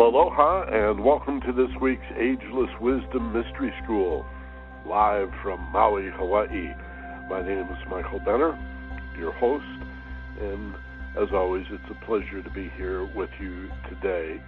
Aloha 0.00 0.62
and 0.62 1.04
welcome 1.04 1.40
to 1.40 1.52
this 1.52 1.74
week's 1.82 2.06
Ageless 2.16 2.70
Wisdom 2.80 3.32
Mystery 3.32 3.74
School, 3.82 4.24
live 4.86 5.28
from 5.42 5.60
Maui, 5.72 6.08
Hawaii. 6.14 6.70
My 7.28 7.42
name 7.42 7.66
is 7.66 7.78
Michael 7.90 8.20
Benner, 8.20 8.56
your 9.18 9.32
host, 9.32 9.64
and 10.40 10.72
as 11.20 11.28
always, 11.34 11.64
it's 11.70 11.82
a 11.90 12.06
pleasure 12.06 12.40
to 12.44 12.50
be 12.50 12.70
here 12.76 13.12
with 13.16 13.28
you 13.40 13.68
today. 13.88 14.40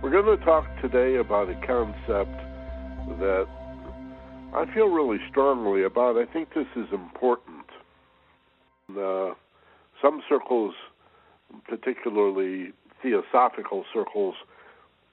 We're 0.00 0.12
going 0.12 0.38
to 0.38 0.44
talk 0.44 0.64
today 0.80 1.16
about 1.16 1.50
a 1.50 1.54
concept 1.66 2.38
that 3.18 3.46
I 4.54 4.64
feel 4.72 4.86
really 4.86 5.18
strongly 5.28 5.82
about. 5.82 6.16
I 6.16 6.24
think 6.32 6.50
this 6.54 6.68
is 6.76 6.86
important. 6.92 7.66
Uh, 8.96 9.34
some 10.00 10.22
circles, 10.28 10.74
particularly 11.68 12.72
theosophical 13.06 13.84
circles, 13.92 14.34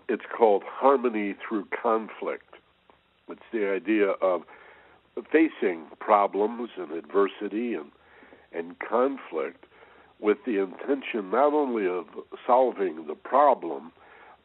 it's 0.09 0.23
called 0.35 0.63
harmony 0.65 1.35
through 1.47 1.65
conflict. 1.65 2.55
It's 3.29 3.41
the 3.51 3.69
idea 3.71 4.09
of 4.21 4.43
facing 5.31 5.85
problems 5.99 6.71
and 6.77 6.91
adversity 6.91 7.75
and 7.75 7.91
and 8.51 8.75
conflict 8.77 9.65
with 10.19 10.37
the 10.45 10.61
intention 10.61 11.31
not 11.31 11.53
only 11.53 11.87
of 11.87 12.05
solving 12.45 13.07
the 13.07 13.15
problem 13.15 13.91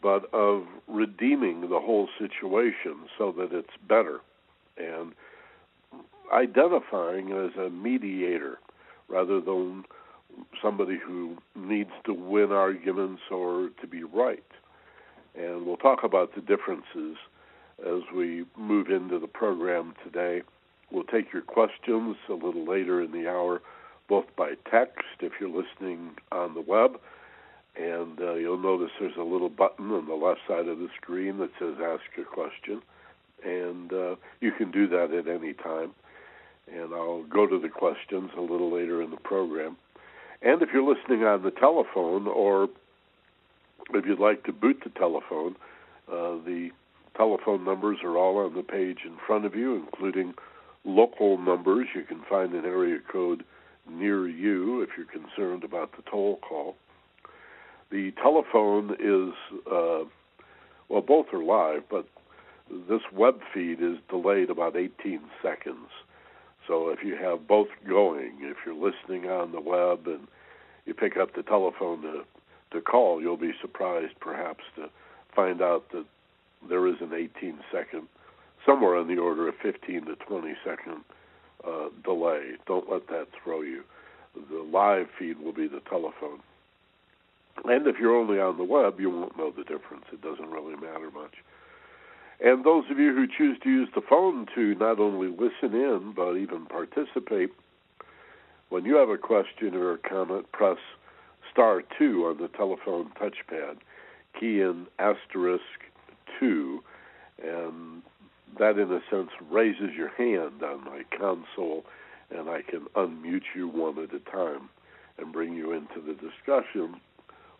but 0.01 0.33
of 0.33 0.65
redeeming 0.87 1.63
the 1.63 1.81
whole 1.81 2.09
situation 2.19 2.97
so 3.19 3.33
that 3.33 3.53
it's 3.53 3.77
better 3.87 4.21
and 4.79 5.13
identifying 6.33 7.33
as 7.33 7.55
a 7.59 7.69
mediator 7.69 8.59
rather 9.09 9.41
than 9.41 9.85
somebody 10.63 10.99
who 10.99 11.37
needs 11.57 11.91
to 12.05 12.13
win 12.13 12.53
arguments 12.53 13.23
or 13.31 13.71
to 13.81 13.87
be 13.87 14.03
right. 14.03 14.45
And 15.35 15.67
we'll 15.67 15.77
talk 15.77 16.05
about 16.05 16.35
the 16.35 16.41
differences 16.41 17.17
as 17.87 18.03
we 18.15 18.45
move 18.57 18.89
into 18.89 19.19
the 19.19 19.29
program 19.29 19.95
today. 20.05 20.43
We'll 20.91 21.05
take 21.05 21.33
your 21.33 21.43
questions 21.43 22.17
a 22.29 22.33
little 22.33 22.67
later 22.67 23.03
in 23.03 23.13
the 23.13 23.29
hour, 23.29 23.61
both 24.09 24.25
by 24.37 24.55
text 24.71 25.05
if 25.21 25.33
you're 25.39 25.49
listening 25.51 26.13
on 26.33 26.55
the 26.55 26.63
web, 26.63 26.99
and 27.77 28.19
uh, 28.21 28.35
you'll 28.35 28.59
notice 28.59 28.91
there's 28.99 29.17
a 29.17 29.23
little 29.23 29.51
button 29.51 29.91
on 29.93 30.07
the 30.07 30.15
left 30.15 30.41
side 30.49 30.67
of 30.67 30.79
the 30.79 30.89
screen 31.01 31.39
that 31.39 31.51
says 31.59 31.75
Ask 31.81 32.03
a 32.19 32.25
Question, 32.25 32.83
and 33.45 33.93
uh, 33.93 34.17
you 34.41 34.51
can 34.53 34.71
do 34.71 34.89
that 34.89 35.13
at 35.13 35.29
any 35.29 35.53
time. 35.53 35.93
And 36.73 36.93
I'll 36.93 37.23
go 37.25 37.47
to 37.47 37.59
the 37.59 37.69
questions 37.69 38.31
a 38.37 38.41
little 38.41 38.75
later 38.75 39.03
in 39.03 39.11
the 39.11 39.17
program. 39.17 39.77
And 40.43 40.63
if 40.63 40.69
you're 40.73 40.83
listening 40.83 41.25
on 41.25 41.43
the 41.43 41.51
telephone, 41.51 42.27
or 42.27 42.69
if 43.95 44.07
you'd 44.07 44.21
like 44.21 44.45
to 44.45 44.53
boot 44.53 44.81
the 44.85 44.91
telephone, 44.91 45.57
uh, 46.11 46.37
the 46.45 46.71
telephone 47.17 47.65
numbers 47.65 47.99
are 48.05 48.17
all 48.17 48.39
on 48.39 48.55
the 48.55 48.63
page 48.63 49.01
in 49.05 49.17
front 49.27 49.45
of 49.45 49.55
you, 49.55 49.75
including 49.75 50.35
local 50.85 51.39
numbers. 51.39 51.89
You 51.95 52.05
can 52.05 52.23
find 52.29 52.55
an 52.55 52.65
area 52.65 52.99
code 53.11 53.45
near 53.91 54.29
you 54.29 54.83
if 54.83 54.91
you're 54.97 55.07
concerned 55.07 55.65
about 55.65 55.93
the 55.97 56.03
toll 56.09 56.39
call. 56.49 56.77
The 57.91 58.13
telephone 58.23 58.95
is, 59.01 59.35
uh, 59.67 60.05
well, 60.89 61.01
both 61.01 61.27
are 61.33 61.43
live, 61.43 61.85
but 61.91 62.07
this 62.89 63.01
web 63.13 63.41
feed 63.53 63.81
is 63.81 63.97
delayed 64.11 64.51
about 64.51 64.77
18 64.77 65.21
seconds. 65.43 65.89
So 66.69 66.91
if 66.91 67.03
you 67.03 67.17
have 67.17 67.49
both 67.49 67.69
going, 67.89 68.35
if 68.43 68.59
you're 68.65 68.75
listening 68.75 69.29
on 69.29 69.51
the 69.53 69.61
web 69.61 70.07
and 70.07 70.29
you 70.85 70.95
pick 70.95 71.17
up 71.17 71.35
the 71.35 71.43
telephone 71.43 72.03
to 72.03 72.25
to 72.71 72.83
call, 72.83 73.21
you'll 73.21 73.39
be 73.39 73.55
surprised 73.63 74.13
perhaps 74.21 74.63
to 74.77 74.91
find 75.35 75.63
out 75.63 75.91
that 75.91 76.05
there 76.69 76.87
is 76.87 76.97
an 77.01 77.15
18 77.15 77.59
second, 77.73 78.07
somewhere 78.67 78.95
on 78.95 79.09
the 79.09 79.17
order 79.17 79.49
of 79.49 79.55
15 79.63 80.05
to 80.05 80.17
20 80.17 80.55
second 80.65 81.03
uh, 81.67 81.89
delay. 82.05 82.53
Don't 82.67 82.91
let 82.91 83.07
that 83.09 83.29
throw 83.43 83.63
you. 83.63 83.85
The 84.51 84.61
live 84.71 85.07
feed 85.19 85.39
will 85.39 85.55
be 85.55 85.67
the 85.67 85.81
telephone. 85.89 86.41
And 87.65 87.87
if 87.87 87.97
you're 87.99 88.15
only 88.15 88.39
on 88.39 88.59
the 88.59 88.65
web, 88.65 89.01
you 89.01 89.09
won't 89.11 89.39
know 89.39 89.51
the 89.51 89.65
difference. 89.65 90.05
It 90.13 90.21
doesn't 90.21 90.51
really 90.51 90.77
matter 90.77 91.11
much. 91.11 91.35
And 92.41 92.65
those 92.65 92.85
of 92.91 92.99
you 92.99 93.15
who 93.15 93.27
choose 93.27 93.59
to 93.65 93.69
use 93.69 93.89
the 93.95 94.01
phone 94.01 94.47
to 94.55 94.75
not 94.77 95.01
only 95.01 95.29
listen 95.29 95.75
in, 95.75 96.13
but 96.15 96.35
even 96.35 96.67
participate, 96.67 97.51
when 98.69 98.85
you 98.85 98.97
have 98.97 99.09
a 99.09 99.19
question 99.19 99.75
or 99.75 99.93
a 99.93 99.99
comment, 99.99 100.51
press 100.53 100.79
star 101.51 101.83
2 101.99 102.27
on 102.27 102.39
the 102.39 102.49
telephone 102.49 103.11
touchpad, 103.21 103.79
key 104.39 104.61
in 104.61 104.87
asterisk 104.99 105.63
2, 106.39 106.83
and 107.43 108.03
that, 108.59 108.79
in 108.79 108.93
a 108.93 109.01
sense, 109.11 109.31
raises 109.51 109.91
your 109.97 110.11
hand 110.11 110.63
on 110.63 110.85
my 110.85 111.03
console, 111.17 111.85
and 112.31 112.49
I 112.49 112.63
can 112.63 112.87
unmute 112.95 113.55
you 113.55 113.69
one 113.69 113.99
at 113.99 114.15
a 114.15 114.21
time 114.31 114.69
and 115.19 115.33
bring 115.33 115.55
you 115.55 115.73
into 115.73 116.01
the 116.01 116.15
discussion 116.15 117.01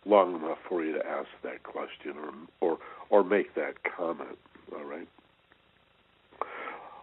long 0.05 0.35
enough 0.35 0.59
for 0.67 0.83
you 0.83 0.93
to 0.93 1.05
ask 1.05 1.27
that 1.43 1.63
question 1.63 2.13
or 2.17 2.31
or, 2.61 2.77
or 3.09 3.23
make 3.23 3.55
that 3.55 3.75
comment. 3.83 4.37
All 4.75 4.85
right. 4.85 5.07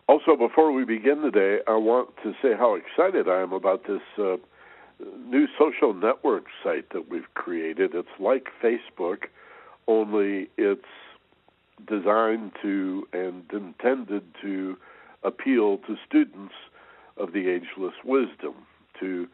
Also, 0.08 0.36
before 0.36 0.72
we 0.72 0.84
begin 0.84 1.20
today, 1.22 1.58
I 1.66 1.74
want 1.76 2.10
to 2.22 2.32
say 2.40 2.54
how 2.56 2.76
excited 2.76 3.28
I 3.28 3.42
am 3.42 3.52
about 3.52 3.86
this 3.86 4.02
uh, 4.18 4.36
new 5.26 5.46
social 5.58 5.92
network 5.92 6.44
site 6.62 6.90
that 6.90 7.10
we've 7.10 7.32
created. 7.34 7.94
It's 7.94 8.08
like 8.20 8.46
Facebook, 8.62 9.24
only 9.88 10.48
it's 10.56 10.82
designed 11.88 12.52
to 12.62 13.06
and 13.12 13.44
intended 13.52 14.22
to 14.42 14.76
appeal 15.24 15.78
to 15.78 15.96
students 16.06 16.54
of 17.16 17.32
the 17.32 17.48
ageless 17.48 17.94
wisdom, 18.04 18.54
to 19.00 19.26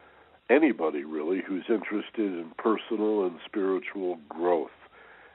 anybody 0.49 1.03
really 1.03 1.41
who's 1.45 1.65
interested 1.69 2.31
in 2.33 2.51
personal 2.57 3.25
and 3.25 3.37
spiritual 3.45 4.17
growth 4.27 4.71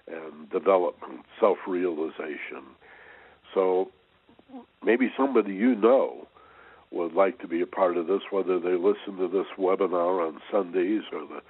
and 0.09 0.51
development, 0.51 1.21
self 1.39 1.59
realization. 1.67 2.65
So 3.55 3.91
maybe 4.85 5.13
somebody 5.17 5.55
you 5.55 5.75
know 5.75 6.27
would 6.91 7.13
like 7.13 7.39
to 7.41 7.49
be 7.49 7.61
a 7.61 7.67
part 7.67 7.97
of 7.97 8.07
this, 8.07 8.23
whether 8.31 8.59
they 8.59 8.75
listen 8.75 9.17
to 9.19 9.29
this 9.29 9.47
webinar 9.59 10.27
on 10.27 10.41
Sundays 10.51 11.03
or 11.13 11.21
the, 11.27 11.41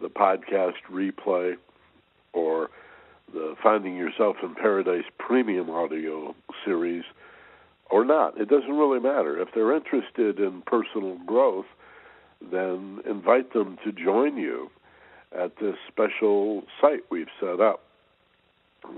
the 0.00 0.08
podcast 0.08 0.74
replay 0.90 1.56
or 2.32 2.70
the 3.32 3.54
Finding 3.62 3.96
Yourself 3.96 4.36
in 4.42 4.54
Paradise 4.54 5.04
premium 5.18 5.68
audio 5.68 6.34
series 6.64 7.04
or 7.90 8.04
not. 8.04 8.38
It 8.40 8.48
doesn't 8.48 8.72
really 8.72 9.00
matter. 9.00 9.40
If 9.40 9.48
they're 9.54 9.74
interested 9.74 10.38
in 10.38 10.62
personal 10.66 11.18
growth, 11.26 11.66
then 12.50 13.00
invite 13.08 13.52
them 13.52 13.78
to 13.84 13.92
join 13.92 14.36
you 14.36 14.70
at 15.38 15.52
this 15.60 15.74
special 15.88 16.62
site 16.80 17.02
we've 17.10 17.28
set 17.40 17.60
up. 17.60 17.80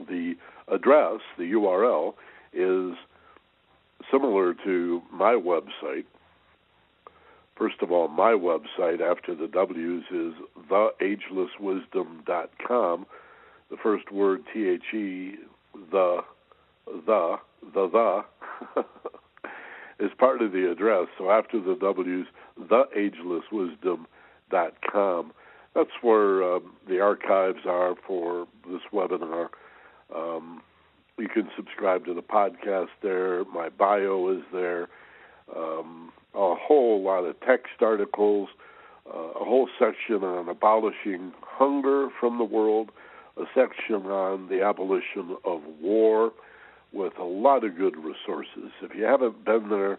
The 0.08 0.34
address, 0.68 1.20
the 1.38 1.52
URL, 1.52 2.14
is 2.52 2.94
similar 4.10 4.54
to 4.64 5.02
my 5.12 5.34
website. 5.34 6.06
First 7.56 7.76
of 7.82 7.92
all, 7.92 8.08
my 8.08 8.32
website 8.32 9.00
after 9.00 9.32
the 9.34 9.46
W's 9.46 10.02
is 10.10 10.32
theagelesswisdom.com. 10.70 13.06
The 13.70 13.76
first 13.82 14.10
word, 14.10 14.42
T 14.52 14.68
H 14.68 14.92
E, 14.94 15.36
the, 15.92 16.24
the, 17.06 17.36
the, 17.74 18.24
the, 18.74 18.84
is 20.04 20.10
part 20.18 20.42
of 20.42 20.50
the 20.52 20.70
address. 20.70 21.06
So 21.18 21.30
after 21.30 21.60
the 21.60 21.74
W's, 21.74 22.26
theagelesswisdom.com. 22.58 25.32
That's 25.74 25.90
where 26.02 26.56
um, 26.56 26.72
the 26.88 27.00
archives 27.00 27.66
are 27.66 27.94
for 28.06 28.46
this 28.68 28.80
webinar. 28.92 29.48
Um, 30.14 30.62
you 31.20 31.28
can 31.28 31.48
subscribe 31.56 32.04
to 32.06 32.14
the 32.14 32.22
podcast 32.22 32.88
there. 33.02 33.44
My 33.44 33.68
bio 33.68 34.30
is 34.30 34.42
there. 34.52 34.88
Um, 35.54 36.12
a 36.34 36.54
whole 36.54 37.02
lot 37.02 37.24
of 37.24 37.38
text 37.40 37.82
articles, 37.82 38.48
uh, 39.06 39.40
a 39.40 39.44
whole 39.44 39.68
section 39.78 40.24
on 40.24 40.48
abolishing 40.48 41.32
hunger 41.42 42.08
from 42.18 42.38
the 42.38 42.44
world, 42.44 42.90
a 43.36 43.44
section 43.54 44.06
on 44.06 44.48
the 44.48 44.62
abolition 44.62 45.36
of 45.44 45.60
war, 45.80 46.32
with 46.92 47.16
a 47.18 47.24
lot 47.24 47.64
of 47.64 47.76
good 47.76 47.96
resources. 47.96 48.72
If 48.82 48.96
you 48.96 49.04
haven't 49.04 49.44
been 49.44 49.68
there, 49.68 49.98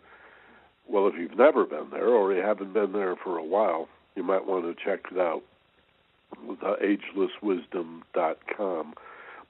well, 0.87 1.07
if 1.07 1.13
you've 1.17 1.37
never 1.37 1.65
been 1.65 1.89
there 1.91 2.09
or 2.09 2.33
you 2.33 2.41
haven't 2.41 2.73
been 2.73 2.93
there 2.93 3.15
for 3.15 3.37
a 3.37 3.43
while, 3.43 3.87
you 4.15 4.23
might 4.23 4.45
want 4.45 4.65
to 4.65 4.73
check 4.83 5.05
it 5.11 5.17
out. 5.17 5.43
TheAgelessWisdom.com. 6.47 8.93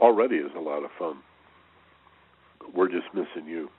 Already 0.00 0.36
is 0.36 0.50
a 0.56 0.60
lot 0.60 0.84
of 0.84 0.90
fun. 0.98 1.18
We're 2.74 2.88
just 2.88 3.06
missing 3.14 3.46
you. 3.46 3.70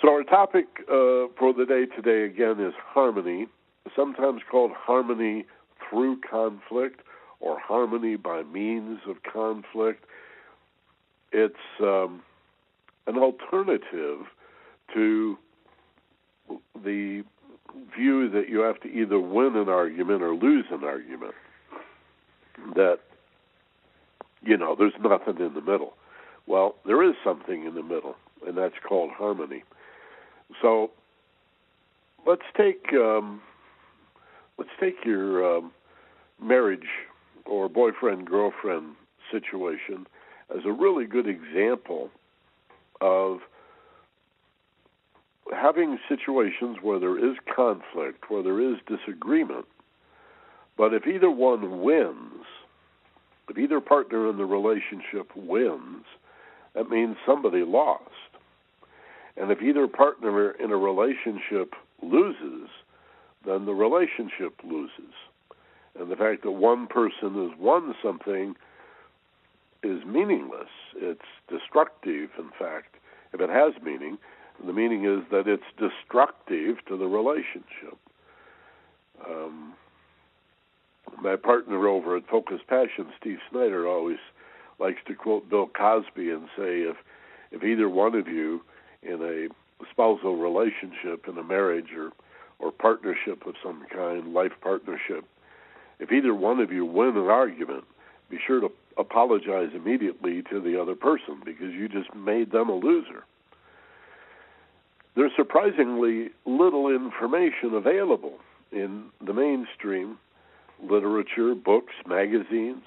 So 0.00 0.10
our 0.10 0.22
topic 0.22 0.66
uh, 0.88 1.28
for 1.38 1.52
the 1.52 1.66
day 1.68 1.84
today 1.94 2.24
again 2.24 2.64
is 2.64 2.72
harmony, 2.82 3.46
sometimes 3.94 4.42
called 4.50 4.72
harmony 4.74 5.46
through 5.88 6.20
conflict 6.28 7.00
or 7.40 7.58
harmony 7.58 8.16
by 8.16 8.42
means 8.42 9.00
of 9.08 9.16
conflict. 9.22 10.04
It's 11.32 11.54
um, 11.80 12.22
an 13.06 13.16
alternative 13.16 14.26
to 14.94 15.38
the 16.74 17.24
view 17.96 18.28
that 18.30 18.48
you 18.48 18.60
have 18.60 18.80
to 18.80 18.88
either 18.88 19.20
win 19.20 19.56
an 19.56 19.68
argument 19.68 20.22
or 20.22 20.34
lose 20.34 20.66
an 20.70 20.84
argument. 20.84 21.34
That, 22.74 22.98
you 24.42 24.56
know, 24.56 24.74
there's 24.78 24.92
nothing 25.00 25.44
in 25.44 25.54
the 25.54 25.60
middle. 25.60 25.94
Well, 26.46 26.74
there 26.84 27.02
is 27.02 27.14
something 27.22 27.64
in 27.64 27.74
the 27.74 27.82
middle, 27.82 28.16
and 28.46 28.56
that's 28.56 28.74
called 28.86 29.10
harmony. 29.12 29.62
So 30.60 30.90
let's 32.26 32.42
take 32.56 32.92
um, 32.92 33.40
let's 34.60 34.70
take 34.78 35.06
your 35.06 35.56
um, 35.56 35.72
marriage 36.40 36.86
or 37.46 37.66
boyfriend 37.66 38.26
girlfriend 38.26 38.94
situation 39.32 40.06
as 40.54 40.66
a 40.66 40.72
really 40.72 41.06
good 41.06 41.26
example 41.26 42.10
of 43.00 43.38
having 45.50 45.98
situations 46.10 46.76
where 46.82 47.00
there 47.00 47.18
is 47.18 47.36
conflict, 47.56 48.30
where 48.30 48.42
there 48.42 48.60
is 48.60 48.76
disagreement, 48.86 49.64
but 50.76 50.92
if 50.92 51.06
either 51.06 51.30
one 51.30 51.80
wins, 51.80 52.44
if 53.48 53.56
either 53.56 53.80
partner 53.80 54.28
in 54.28 54.36
the 54.36 54.44
relationship 54.44 55.30
wins, 55.34 56.04
that 56.74 56.90
means 56.90 57.16
somebody 57.26 57.62
lost. 57.62 58.04
And 59.38 59.50
if 59.50 59.62
either 59.62 59.88
partner 59.88 60.50
in 60.50 60.70
a 60.70 60.76
relationship 60.76 61.74
loses, 62.02 62.68
then 63.44 63.66
the 63.66 63.74
relationship 63.74 64.54
loses. 64.64 65.14
And 65.98 66.10
the 66.10 66.16
fact 66.16 66.42
that 66.42 66.52
one 66.52 66.86
person 66.86 67.34
has 67.48 67.58
won 67.58 67.94
something 68.02 68.54
is 69.82 70.04
meaningless. 70.04 70.68
It's 70.96 71.20
destructive, 71.48 72.30
in 72.38 72.50
fact, 72.58 72.96
if 73.32 73.40
it 73.40 73.50
has 73.50 73.72
meaning. 73.82 74.18
The 74.64 74.72
meaning 74.72 75.04
is 75.04 75.24
that 75.30 75.48
it's 75.48 75.62
destructive 75.78 76.84
to 76.86 76.96
the 76.96 77.06
relationship. 77.06 77.98
Um, 79.26 79.74
my 81.22 81.36
partner 81.36 81.88
over 81.88 82.16
at 82.16 82.26
Focus 82.28 82.60
Passion, 82.68 83.06
Steve 83.18 83.38
Snyder, 83.50 83.88
always 83.88 84.18
likes 84.78 85.00
to 85.06 85.14
quote 85.14 85.48
Bill 85.48 85.66
Cosby 85.66 86.30
and 86.30 86.48
say, 86.56 86.82
if 86.82 86.96
if 87.52 87.64
either 87.64 87.88
one 87.88 88.14
of 88.14 88.28
you 88.28 88.60
in 89.02 89.20
a 89.22 89.48
spousal 89.90 90.36
relationship, 90.36 91.26
in 91.26 91.36
a 91.36 91.42
marriage 91.42 91.92
or 91.96 92.12
or 92.60 92.70
partnership 92.70 93.46
of 93.46 93.54
some 93.62 93.84
kind, 93.92 94.32
life 94.32 94.52
partnership, 94.60 95.24
if 95.98 96.12
either 96.12 96.34
one 96.34 96.60
of 96.60 96.72
you 96.72 96.84
win 96.84 97.16
an 97.16 97.28
argument, 97.28 97.84
be 98.30 98.38
sure 98.46 98.60
to 98.60 98.70
apologize 98.96 99.70
immediately 99.74 100.42
to 100.50 100.60
the 100.60 100.80
other 100.80 100.94
person 100.94 101.40
because 101.44 101.72
you 101.72 101.88
just 101.88 102.14
made 102.14 102.52
them 102.52 102.68
a 102.68 102.74
loser. 102.74 103.24
There's 105.16 105.32
surprisingly 105.36 106.30
little 106.46 106.88
information 106.88 107.74
available 107.74 108.38
in 108.72 109.06
the 109.24 109.34
mainstream 109.34 110.18
literature, 110.82 111.54
books, 111.54 111.92
magazines 112.06 112.82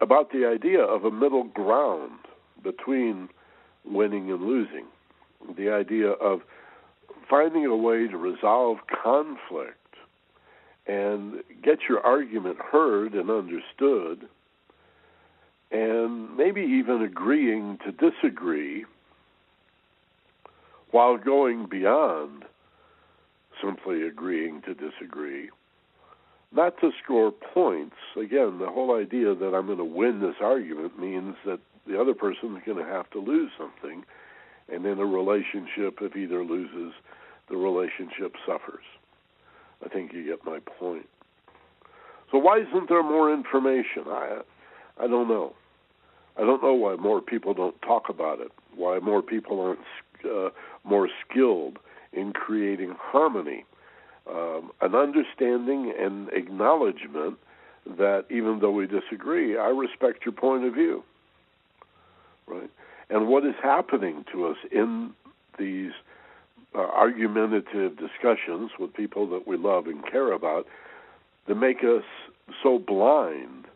about 0.00 0.30
the 0.32 0.46
idea 0.46 0.80
of 0.80 1.04
a 1.04 1.10
middle 1.10 1.44
ground 1.44 2.20
between 2.62 3.28
winning 3.84 4.30
and 4.30 4.42
losing. 4.42 4.86
The 5.56 5.70
idea 5.70 6.10
of 6.10 6.42
finding 7.30 7.64
a 7.64 7.76
way 7.76 8.08
to 8.08 8.16
resolve 8.16 8.78
conflict 9.02 9.76
and 10.86 11.42
get 11.62 11.78
your 11.88 12.04
argument 12.04 12.58
heard 12.58 13.14
and 13.14 13.30
understood 13.30 14.28
and 15.70 16.36
maybe 16.36 16.60
even 16.60 17.00
agreeing 17.02 17.78
to 17.84 17.92
disagree 17.92 18.84
while 20.90 21.16
going 21.16 21.66
beyond 21.66 22.44
simply 23.62 24.02
agreeing 24.02 24.62
to 24.62 24.74
disagree. 24.74 25.50
Not 26.52 26.80
to 26.80 26.90
score 27.04 27.30
points. 27.30 27.94
Again, 28.16 28.58
the 28.58 28.66
whole 28.66 28.96
idea 28.96 29.34
that 29.34 29.54
I'm 29.54 29.66
going 29.66 29.78
to 29.78 29.84
win 29.84 30.20
this 30.20 30.34
argument 30.40 30.98
means 30.98 31.36
that 31.46 31.60
the 31.86 32.00
other 32.00 32.14
person 32.14 32.56
is 32.56 32.62
going 32.66 32.84
to 32.84 32.90
have 32.90 33.08
to 33.10 33.20
lose 33.20 33.52
something. 33.56 34.04
And 34.72 34.84
in 34.84 34.98
a 34.98 35.06
relationship, 35.06 35.98
if 36.00 36.16
either 36.16 36.42
loses, 36.42 36.92
the 37.50 37.56
relationship 37.56 38.34
suffers. 38.46 38.84
I 39.84 39.88
think 39.88 40.12
you 40.12 40.24
get 40.24 40.44
my 40.44 40.60
point. 40.60 41.08
So 42.30 42.38
why 42.38 42.60
isn't 42.60 42.88
there 42.88 43.02
more 43.02 43.32
information? 43.32 44.04
I 44.06 44.40
I 44.98 45.06
don't 45.06 45.28
know. 45.28 45.54
I 46.36 46.42
don't 46.42 46.62
know 46.62 46.74
why 46.74 46.96
more 46.96 47.20
people 47.20 47.54
don't 47.54 47.80
talk 47.82 48.08
about 48.08 48.40
it. 48.40 48.52
Why 48.74 48.98
more 48.98 49.22
people 49.22 49.60
aren't 49.60 49.80
uh, 50.24 50.50
more 50.84 51.08
skilled 51.24 51.78
in 52.12 52.32
creating 52.32 52.94
harmony, 52.98 53.64
um, 54.28 54.70
an 54.80 54.94
understanding 54.94 55.92
and 55.98 56.28
acknowledgement 56.30 57.38
that 57.86 58.24
even 58.30 58.58
though 58.60 58.70
we 58.70 58.86
disagree, 58.86 59.56
I 59.56 59.68
respect 59.68 60.24
your 60.24 60.32
point 60.32 60.64
of 60.64 60.74
view. 60.74 61.02
Right? 62.46 62.70
And 63.08 63.28
what 63.28 63.44
is 63.44 63.54
happening 63.62 64.24
to 64.32 64.46
us 64.46 64.56
in 64.70 65.12
these 65.58 65.92
uh, 66.74 66.78
argumentative 66.78 67.96
discussions 67.96 68.70
with 68.78 68.94
people 68.94 69.28
that 69.30 69.46
we 69.46 69.56
love 69.56 69.86
and 69.86 70.04
care 70.10 70.32
about 70.32 70.66
that 71.46 71.54
make 71.56 71.78
us 71.78 72.04
so 72.62 72.78
blind 72.78 73.66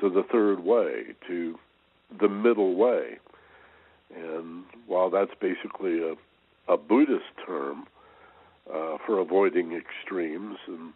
to 0.00 0.08
the 0.08 0.22
third 0.30 0.60
way, 0.60 1.14
to 1.26 1.58
the 2.20 2.28
middle 2.28 2.74
way. 2.74 3.18
And 4.14 4.64
while 4.86 5.10
that's 5.10 5.32
basically 5.40 6.00
a, 6.00 6.14
a 6.72 6.76
Buddhist 6.76 7.24
term 7.46 7.86
uh, 8.72 8.96
for 9.04 9.18
avoiding 9.18 9.72
extremes, 9.72 10.56
and 10.66 10.92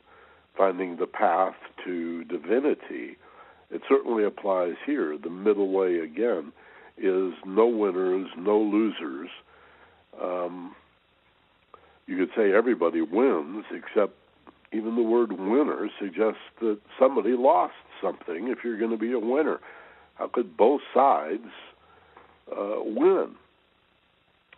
finding 0.56 0.97
the 0.97 1.06
path 1.06 1.54
to 1.85 2.25
divinity, 2.25 3.16
it 3.71 3.82
certainly 3.88 4.25
applies 4.25 4.75
here. 4.85 5.16
The 5.16 5.30
middle 5.30 5.71
way, 5.71 5.99
again, 5.99 6.52
is 6.99 7.32
no 7.47 7.66
winners, 7.66 8.28
no 8.37 8.59
losers. 8.59 9.30
Um, 10.23 10.75
you 12.12 12.26
could 12.26 12.35
say 12.37 12.52
everybody 12.52 13.00
wins, 13.00 13.64
except 13.71 14.12
even 14.71 14.97
the 14.97 15.02
word 15.02 15.33
winner 15.33 15.88
suggests 15.99 16.42
that 16.61 16.78
somebody 16.99 17.33
lost 17.33 17.73
something 18.02 18.49
if 18.49 18.59
you're 18.62 18.78
going 18.78 18.90
to 18.90 18.99
be 18.99 19.12
a 19.12 19.19
winner. 19.19 19.61
How 20.16 20.28
could 20.28 20.54
both 20.54 20.83
sides 20.92 21.49
uh, 22.50 22.81
win? 22.85 23.31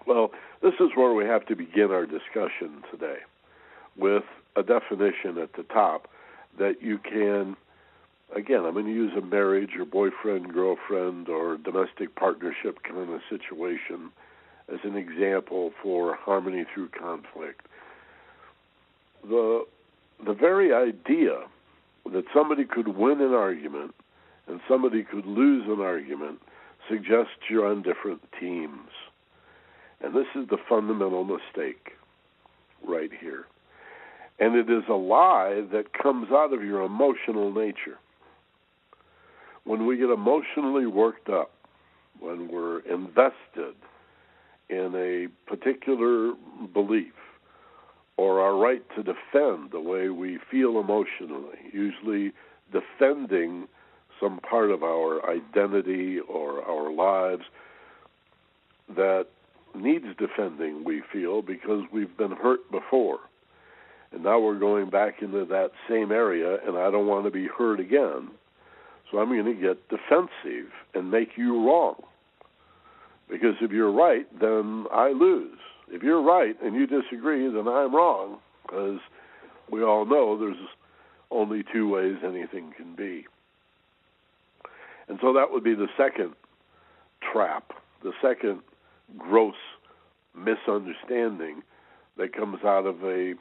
Well, 0.05 0.33
this 0.63 0.75
is 0.81 0.91
where 0.97 1.15
we 1.15 1.25
have 1.27 1.47
to 1.47 1.55
begin 1.55 1.93
our 1.93 2.07
discussion 2.07 2.83
today 2.91 3.19
with 3.97 4.25
a 4.57 4.65
definition 4.65 5.39
at 5.39 5.53
the 5.53 5.63
top 5.63 6.09
that 6.59 6.83
you 6.83 6.99
can, 6.99 7.57
again, 8.35 8.65
I'm 8.65 8.75
going 8.75 8.87
to 8.87 8.93
use 8.93 9.13
a 9.17 9.21
marriage 9.21 9.77
or 9.79 9.85
boyfriend, 9.85 10.53
girlfriend, 10.53 11.29
or 11.29 11.57
domestic 11.57 12.17
partnership 12.17 12.83
kind 12.83 13.13
of 13.13 13.21
situation 13.31 14.11
as 14.73 14.81
an 14.85 14.97
example 14.97 15.73
for 15.83 16.17
harmony 16.17 16.65
through 16.73 16.89
conflict. 16.89 17.67
The, 19.23 19.65
the 20.25 20.35
very 20.35 20.73
idea 20.73 21.41
that 22.13 22.25
somebody 22.35 22.65
could 22.65 22.89
win 22.89 23.21
an 23.21 23.33
argument 23.33 23.95
and 24.47 24.61
somebody 24.69 25.03
could 25.03 25.27
lose 25.27 25.65
an 25.67 25.81
argument 25.81 26.41
suggests 26.89 27.33
you're 27.49 27.67
on 27.67 27.83
different 27.83 28.21
teams. 28.39 28.91
And 30.01 30.15
this 30.15 30.27
is 30.35 30.49
the 30.49 30.59
fundamental 30.69 31.25
mistake 31.25 31.93
right 32.87 33.11
here. 33.21 33.47
And 34.39 34.57
it 34.57 34.69
is 34.71 34.85
a 34.89 34.95
lie 34.95 35.65
that 35.73 35.93
comes 35.95 36.31
out 36.31 36.53
of 36.53 36.63
your 36.63 36.83
emotional 36.83 37.53
nature. 37.53 37.99
When 39.65 39.87
we 39.87 39.97
get 39.97 40.11
emotionally 40.11 40.87
worked 40.87 41.31
up, 41.31 41.53
when 42.21 42.49
we're 42.49 42.81
invested 42.81 43.75
in 44.69 44.93
a 44.95 45.29
particular 45.51 46.35
belief 46.73 47.13
or 48.17 48.41
our 48.41 48.57
right 48.57 48.83
to 48.97 49.03
defend 49.03 49.71
the 49.73 49.81
way 49.81 50.09
we 50.09 50.39
feel 50.51 50.79
emotionally, 50.79 51.59
usually 51.73 52.33
defending 52.73 53.67
some 54.21 54.39
part 54.39 54.71
of 54.71 54.83
our 54.83 55.29
identity 55.29 56.21
or 56.21 56.63
our 56.63 56.93
lives 56.93 57.45
that 58.97 59.27
needs 59.75 60.07
defending, 60.19 60.85
we 60.85 61.03
feel, 61.13 61.43
because 61.43 61.83
we've 61.93 62.17
been 62.17 62.31
hurt 62.31 62.71
before. 62.71 63.19
And 64.13 64.23
now 64.23 64.39
we're 64.39 64.59
going 64.59 64.91
back 64.91 65.23
into 65.23 65.45
that 65.47 65.73
same 65.89 66.13
area, 66.13 66.59
and 66.67 66.77
I 66.77 66.91
don't 66.91 67.09
want 67.09 67.25
to 67.25 67.31
be 67.31 67.49
hurt 67.49 67.81
again. 67.81 68.29
So 69.11 69.19
I'm 69.19 69.29
going 69.29 69.45
to 69.45 69.55
get 69.55 69.89
defensive 69.89 70.71
and 70.95 71.11
make 71.11 71.31
you 71.37 71.67
wrong. 71.67 71.97
Because 73.35 73.57
if 73.61 73.73
you're 73.73 73.91
right, 73.91 74.29
then 74.41 74.87
I 74.93 75.09
lose. 75.09 75.59
If 75.89 76.05
you're 76.05 76.23
right 76.23 76.55
and 76.63 76.77
you 76.77 76.87
disagree, 76.87 77.49
then 77.49 77.67
I'm 77.67 77.93
wrong. 77.93 78.39
Because 78.63 79.01
we 79.69 79.83
all 79.83 80.07
know 80.07 80.39
there's 80.39 80.69
only 81.33 81.65
two 81.73 81.89
ways 81.89 82.15
anything 82.25 82.73
can 82.77 82.95
be. 82.95 83.27
And 85.09 85.19
so 85.21 85.33
that 85.33 85.51
would 85.51 85.65
be 85.65 85.75
the 85.75 85.89
second 85.97 86.35
trap, 87.33 87.73
the 88.05 88.13
second 88.23 88.61
gross 89.19 89.57
misunderstanding 90.37 91.63
that 92.17 92.37
comes 92.37 92.61
out 92.65 92.87
of 92.87 93.03
a 93.03 93.35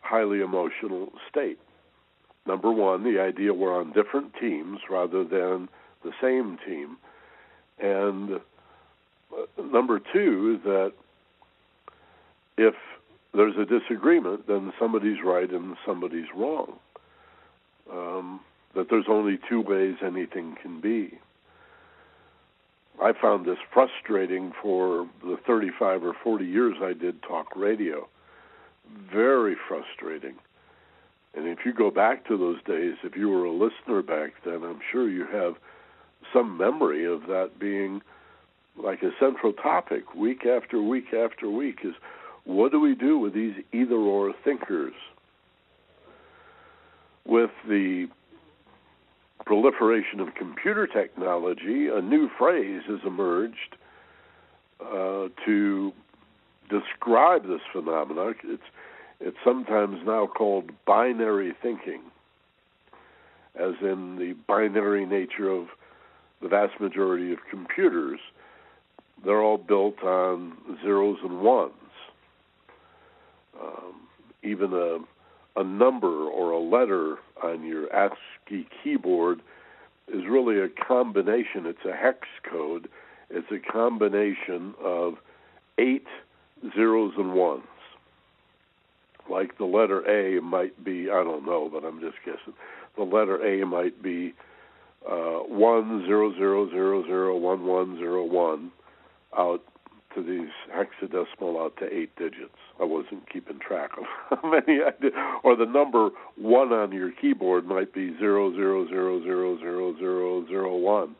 highly 0.00 0.40
emotional 0.40 1.12
state. 1.28 1.58
Number 2.46 2.72
one, 2.72 3.04
the 3.04 3.20
idea 3.20 3.52
we're 3.52 3.78
on 3.78 3.92
different 3.92 4.32
teams 4.40 4.78
rather 4.88 5.22
than 5.22 5.68
the 6.02 6.12
same 6.18 6.56
team. 6.66 6.96
And 7.78 8.40
number 9.58 10.00
two, 10.12 10.60
that 10.64 10.92
if 12.56 12.74
there's 13.34 13.56
a 13.56 13.64
disagreement, 13.64 14.46
then 14.46 14.72
somebody's 14.78 15.22
right 15.24 15.50
and 15.50 15.76
somebody's 15.86 16.26
wrong. 16.34 16.78
Um, 17.90 18.40
that 18.74 18.88
there's 18.90 19.06
only 19.08 19.38
two 19.48 19.60
ways 19.60 19.96
anything 20.02 20.56
can 20.60 20.80
be. 20.80 21.18
I 23.02 23.12
found 23.12 23.46
this 23.46 23.58
frustrating 23.72 24.52
for 24.62 25.08
the 25.22 25.36
35 25.46 26.04
or 26.04 26.14
40 26.22 26.44
years 26.44 26.76
I 26.80 26.92
did 26.92 27.22
talk 27.22 27.56
radio. 27.56 28.08
Very 29.12 29.56
frustrating. 29.68 30.34
And 31.34 31.48
if 31.48 31.60
you 31.64 31.72
go 31.72 31.90
back 31.90 32.26
to 32.28 32.36
those 32.36 32.62
days, 32.64 32.96
if 33.02 33.16
you 33.16 33.30
were 33.30 33.44
a 33.44 33.52
listener 33.52 34.02
back 34.02 34.32
then, 34.44 34.62
I'm 34.62 34.80
sure 34.90 35.08
you 35.08 35.26
have 35.26 35.54
some 36.32 36.58
memory 36.58 37.06
of 37.06 37.22
that 37.22 37.58
being 37.58 38.02
like 38.76 39.02
a 39.02 39.10
central 39.20 39.52
topic 39.52 40.14
week 40.14 40.46
after 40.46 40.80
week 40.80 41.12
after 41.12 41.48
week 41.48 41.80
is 41.84 41.94
what 42.44 42.72
do 42.72 42.80
we 42.80 42.94
do 42.94 43.18
with 43.18 43.34
these 43.34 43.54
either 43.72 43.96
or 43.96 44.32
thinkers? 44.44 44.94
With 47.24 47.50
the 47.68 48.08
proliferation 49.44 50.20
of 50.20 50.34
computer 50.34 50.86
technology, 50.86 51.88
a 51.88 52.00
new 52.00 52.28
phrase 52.36 52.82
has 52.88 53.00
emerged 53.06 53.76
uh, 54.80 55.28
to 55.44 55.92
describe 56.68 57.46
this 57.46 57.60
phenomenon. 57.72 58.34
It's 58.44 58.62
it's 59.20 59.36
sometimes 59.44 60.00
now 60.04 60.26
called 60.26 60.72
binary 60.84 61.54
thinking, 61.62 62.00
as 63.54 63.74
in 63.80 64.16
the 64.18 64.34
binary 64.48 65.06
nature 65.06 65.48
of 65.48 65.68
the 66.40 66.48
vast 66.48 66.80
majority 66.80 67.32
of 67.32 67.38
computers. 67.48 68.18
They're 69.24 69.42
all 69.42 69.58
built 69.58 70.02
on 70.02 70.56
zeros 70.82 71.18
and 71.22 71.40
ones. 71.40 71.72
Um, 73.60 74.08
even 74.42 74.72
a 74.72 74.98
a 75.54 75.62
number 75.62 76.26
or 76.28 76.50
a 76.52 76.58
letter 76.58 77.16
on 77.42 77.62
your 77.62 77.92
ASCII 77.94 78.66
keyboard 78.82 79.40
is 80.08 80.22
really 80.28 80.58
a 80.58 80.68
combination. 80.68 81.66
It's 81.66 81.84
a 81.84 81.94
hex 81.94 82.20
code. 82.50 82.88
It's 83.28 83.48
a 83.50 83.72
combination 83.72 84.74
of 84.82 85.14
eight 85.78 86.06
zeros 86.74 87.12
and 87.18 87.34
ones. 87.34 87.64
Like 89.30 89.58
the 89.58 89.64
letter 89.64 90.00
A 90.08 90.40
might 90.40 90.82
be, 90.82 91.10
I 91.10 91.22
don't 91.22 91.44
know, 91.44 91.70
but 91.72 91.84
I'm 91.84 92.00
just 92.00 92.16
guessing. 92.24 92.54
The 92.96 93.04
letter 93.04 93.44
A 93.44 93.64
might 93.66 94.02
be 94.02 94.34
uh, 95.08 95.40
one 95.40 96.04
zero 96.06 96.34
zero 96.34 96.68
zero 96.70 97.04
zero 97.04 97.36
one 97.36 97.66
one 97.66 97.98
zero 97.98 98.24
one 98.24 98.72
out 99.36 99.62
to 100.14 100.22
these 100.22 100.50
hexadecimal 100.74 101.64
out 101.64 101.76
to 101.78 101.92
eight 101.92 102.14
digits. 102.16 102.56
I 102.80 102.84
wasn't 102.84 103.30
keeping 103.30 103.58
track 103.58 103.90
of 103.98 104.04
how 104.28 104.50
many 104.50 104.80
I 104.82 104.92
did. 105.00 105.12
Or 105.42 105.56
the 105.56 105.66
number 105.66 106.10
one 106.36 106.72
on 106.72 106.92
your 106.92 107.12
keyboard 107.12 107.66
might 107.66 107.94
be 107.94 108.16
zero 108.18 108.52
zero 108.52 108.86
zero 108.88 109.22
zero 109.22 109.58
zero 109.58 109.96
zero 109.96 110.46
zero 110.46 110.76
one. 110.76 111.16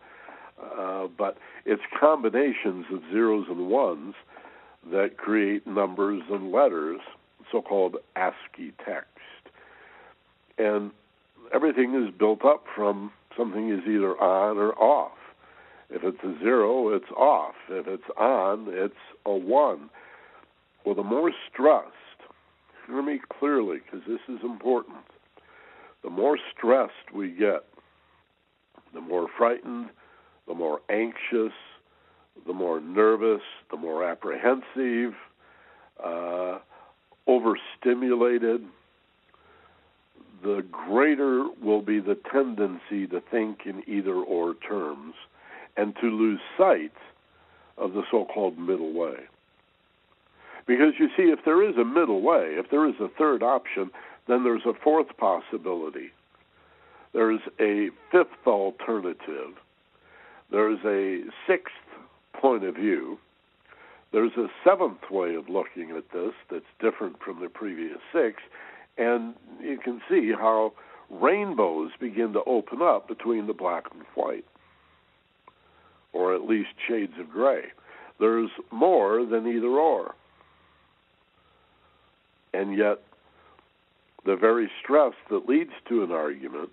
Uh, 0.79 1.09
but 1.19 1.39
it's 1.65 1.83
combinations 1.99 2.87
of 2.93 3.01
zeros 3.11 3.47
and 3.49 3.69
ones 3.69 4.15
that 4.91 5.17
create 5.17 5.67
numbers 5.67 6.23
and 6.31 6.53
letters, 6.53 7.01
so-called 7.51 7.97
ASCII 8.17 8.73
text. 8.85 9.09
And 10.59 10.91
everything 11.53 11.95
is 11.95 12.13
built 12.17 12.45
up 12.45 12.65
from 12.75 13.13
something 13.37 13.71
is 13.71 13.81
either 13.87 14.17
on 14.21 14.59
or 14.59 14.73
off. 14.75 15.13
If 15.95 16.05
it's 16.05 16.25
a 16.25 16.39
zero, 16.39 16.89
it's 16.95 17.11
off. 17.17 17.55
If 17.69 17.87
it's 17.87 18.09
on, 18.19 18.67
it's 18.69 18.95
a 19.27 19.33
one. 19.33 19.91
Well, 20.85 20.95
the 20.95 21.03
more 21.03 21.31
stressed, 21.53 21.93
hear 22.87 23.03
me 23.03 23.21
clearly 23.39 23.79
because 23.85 24.07
this 24.07 24.21
is 24.29 24.43
important. 24.43 25.05
The 26.03 26.09
more 26.09 26.39
stressed 26.57 27.13
we 27.15 27.31
get, 27.31 27.65
the 28.95 29.03
more 29.03 29.29
frightened, 29.37 29.91
the 30.49 30.55
more 30.55 30.81
anxious, 30.89 31.53
the 32.47 32.55
more 32.55 32.81
nervous, 32.81 33.43
the 33.71 33.77
more 33.77 34.03
apprehensive, 34.03 35.15
uh, 36.03 36.59
overstimulated, 37.27 38.65
the 40.43 40.65
greater 40.73 41.47
will 41.63 41.83
be 41.83 42.01
the 42.01 42.19
tendency 42.33 43.07
to 43.07 43.23
think 43.31 43.61
in 43.67 43.83
either 43.87 44.15
or 44.15 44.55
terms 44.55 45.15
and 45.77 45.95
to 46.01 46.07
lose 46.07 46.41
sight 46.57 46.93
of 47.79 47.95
the 47.95 48.03
so 48.11 48.25
called 48.25 48.59
middle 48.59 48.93
way. 48.93 49.17
Because 50.67 50.95
you 50.99 51.09
see, 51.17 51.25
if 51.25 51.41
there 51.45 51.69
is 51.69 51.77
a 51.77 51.85
middle 51.85 52.23
way, 52.23 52.55
if 52.57 52.71
there 52.71 52.87
is 52.89 52.95
a 53.01 53.09
third 53.09 53.43
option, 53.43 53.91
then 54.29 54.45
there's 54.45 54.67
a 54.67 54.75
fourth 54.75 55.17
possibility. 55.17 56.11
There's 57.13 57.41
a 57.61 57.91
fifth 58.11 58.47
alternative. 58.47 59.55
There's 60.51 60.79
a 60.85 61.25
sixth 61.47 61.75
point 62.35 62.65
of 62.65 62.75
view. 62.77 63.19
There's 64.13 64.37
a 64.37 64.49
seventh 64.65 65.11
way 65.11 65.35
of 65.35 65.49
looking 65.49 65.91
at 65.91 66.11
this 66.13 66.33
that's 66.51 66.65
different 66.81 67.21
from 67.21 67.41
the 67.41 67.49
previous 67.49 67.99
six. 68.13 68.43
And 68.99 69.35
you 69.61 69.79
can 69.79 70.01
see 70.09 70.33
how 70.33 70.75
rainbows 71.11 71.91
begin 71.99 72.33
to 72.35 72.43
open 72.45 72.83
up 72.83 73.09
between 73.09 73.47
the 73.47 73.53
black 73.53 73.85
and 73.93 74.03
white, 74.15 74.45
or 76.13 76.35
at 76.35 76.47
least 76.47 76.71
shades 76.87 77.15
of 77.19 77.31
gray. 77.31 77.65
There's 78.21 78.51
more 78.71 79.25
than 79.25 79.47
either 79.47 79.69
or. 79.69 80.15
And 82.55 82.77
yet, 82.77 82.99
the 84.25 84.37
very 84.37 84.71
stress 84.83 85.15
that 85.31 85.49
leads 85.49 85.73
to 85.89 86.05
an 86.05 86.13
argument 86.13 86.71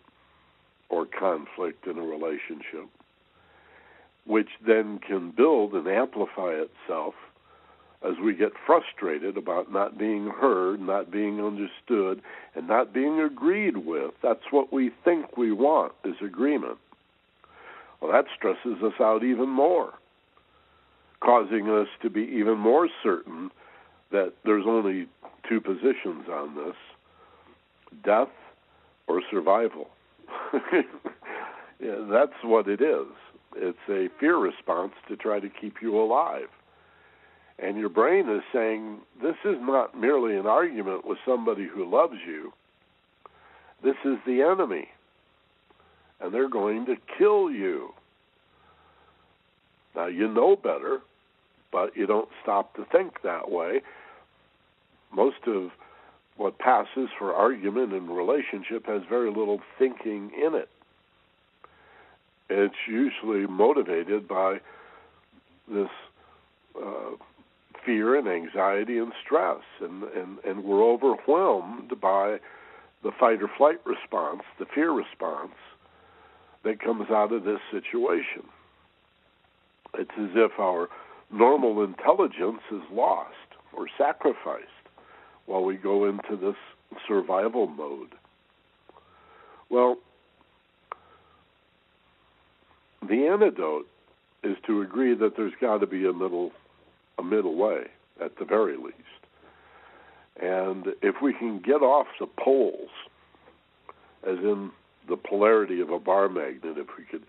or 0.89 1.05
conflict 1.05 1.87
in 1.87 1.97
a 1.97 2.01
relationship, 2.01 2.87
which 4.25 4.49
then 4.65 4.99
can 4.99 5.31
build 5.31 5.73
and 5.73 5.87
amplify 5.87 6.51
itself 6.51 7.13
as 8.01 8.13
we 8.23 8.33
get 8.33 8.51
frustrated 8.65 9.37
about 9.37 9.71
not 9.71 9.97
being 9.97 10.27
heard, 10.27 10.79
not 10.79 11.11
being 11.11 11.43
understood, 11.43 12.21
and 12.55 12.67
not 12.67 12.93
being 12.93 13.19
agreed 13.19 13.77
with. 13.77 14.11
That's 14.23 14.51
what 14.51 14.71
we 14.71 14.91
think 15.03 15.37
we 15.37 15.51
want 15.51 15.93
is 16.05 16.15
agreement. 16.23 16.77
Well, 18.01 18.11
that 18.11 18.25
stresses 18.35 18.81
us 18.83 18.93
out 18.99 19.23
even 19.23 19.49
more, 19.49 19.93
causing 21.21 21.69
us 21.69 21.87
to 22.01 22.09
be 22.09 22.21
even 22.21 22.57
more 22.57 22.87
certain 23.03 23.51
that 24.11 24.33
there's 24.45 24.65
only 24.65 25.07
two 25.47 25.59
positions 25.59 26.27
on 26.31 26.55
this 26.55 26.75
death 28.03 28.29
or 29.07 29.21
survival. 29.29 29.89
yeah, 31.79 32.05
that's 32.09 32.43
what 32.43 32.67
it 32.67 32.81
is. 32.81 33.07
It's 33.55 33.77
a 33.89 34.09
fear 34.19 34.37
response 34.37 34.93
to 35.07 35.17
try 35.17 35.39
to 35.39 35.49
keep 35.49 35.81
you 35.81 35.99
alive. 35.99 36.47
And 37.57 37.77
your 37.77 37.89
brain 37.89 38.29
is 38.29 38.41
saying, 38.53 38.99
this 39.21 39.35
is 39.43 39.57
not 39.59 39.99
merely 39.99 40.37
an 40.37 40.45
argument 40.45 41.05
with 41.05 41.17
somebody 41.25 41.67
who 41.67 41.89
loves 41.89 42.15
you. 42.25 42.53
This 43.83 43.95
is 44.05 44.17
the 44.25 44.41
enemy. 44.41 44.89
And 46.21 46.33
they're 46.33 46.49
going 46.49 46.85
to 46.87 46.95
kill 47.17 47.49
you. 47.49 47.93
Now, 49.95 50.07
you 50.07 50.27
know 50.27 50.55
better, 50.55 50.99
but 51.71 51.95
you 51.95 52.05
don't 52.05 52.29
stop 52.41 52.75
to 52.75 52.85
think 52.85 53.21
that 53.23 53.49
way. 53.49 53.81
Most 55.11 55.47
of 55.47 55.71
what 56.37 56.57
passes 56.57 57.09
for 57.17 57.33
argument 57.33 57.93
in 57.93 58.09
relationship 58.09 58.85
has 58.85 59.01
very 59.09 59.29
little 59.29 59.59
thinking 59.77 60.31
in 60.41 60.55
it. 60.55 60.69
It's 62.49 62.87
usually 62.87 63.45
motivated 63.45 64.27
by 64.27 64.59
this 65.67 65.89
uh, 66.81 67.11
fear 67.85 68.15
and 68.15 68.27
anxiety 68.27 68.97
and 68.97 69.11
stress, 69.23 69.61
and, 69.81 70.03
and, 70.03 70.37
and 70.45 70.63
we're 70.63 70.83
overwhelmed 70.83 71.99
by 72.01 72.37
the 73.03 73.11
fight 73.19 73.41
or 73.41 73.49
flight 73.57 73.79
response, 73.85 74.41
the 74.59 74.65
fear 74.65 74.91
response 74.91 75.53
that 76.63 76.79
comes 76.79 77.09
out 77.09 77.31
of 77.31 77.43
this 77.43 77.59
situation. 77.71 78.43
It's 79.95 80.11
as 80.19 80.29
if 80.35 80.59
our 80.59 80.89
normal 81.31 81.83
intelligence 81.83 82.61
is 82.71 82.81
lost 82.91 83.33
or 83.73 83.87
sacrificed 83.97 84.65
while 85.45 85.63
we 85.63 85.75
go 85.75 86.05
into 86.05 86.35
this 86.35 86.55
survival 87.07 87.67
mode. 87.67 88.13
Well, 89.69 89.97
the 93.07 93.27
antidote 93.27 93.87
is 94.43 94.57
to 94.67 94.81
agree 94.81 95.15
that 95.15 95.35
there's 95.35 95.53
got 95.59 95.79
to 95.79 95.87
be 95.87 96.05
a 96.05 96.13
middle 96.13 96.51
a 97.17 97.23
middle 97.23 97.55
way 97.55 97.83
at 98.23 98.37
the 98.37 98.45
very 98.45 98.77
least. 98.77 98.95
And 100.41 100.87
if 101.01 101.15
we 101.21 101.33
can 101.33 101.59
get 101.59 101.81
off 101.81 102.07
the 102.19 102.27
poles, 102.27 102.89
as 104.25 104.37
in 104.37 104.71
the 105.09 105.17
polarity 105.17 105.81
of 105.81 105.89
a 105.89 105.99
bar 105.99 106.29
magnet, 106.29 106.77
if 106.77 106.87
we 106.97 107.03
could 107.03 107.23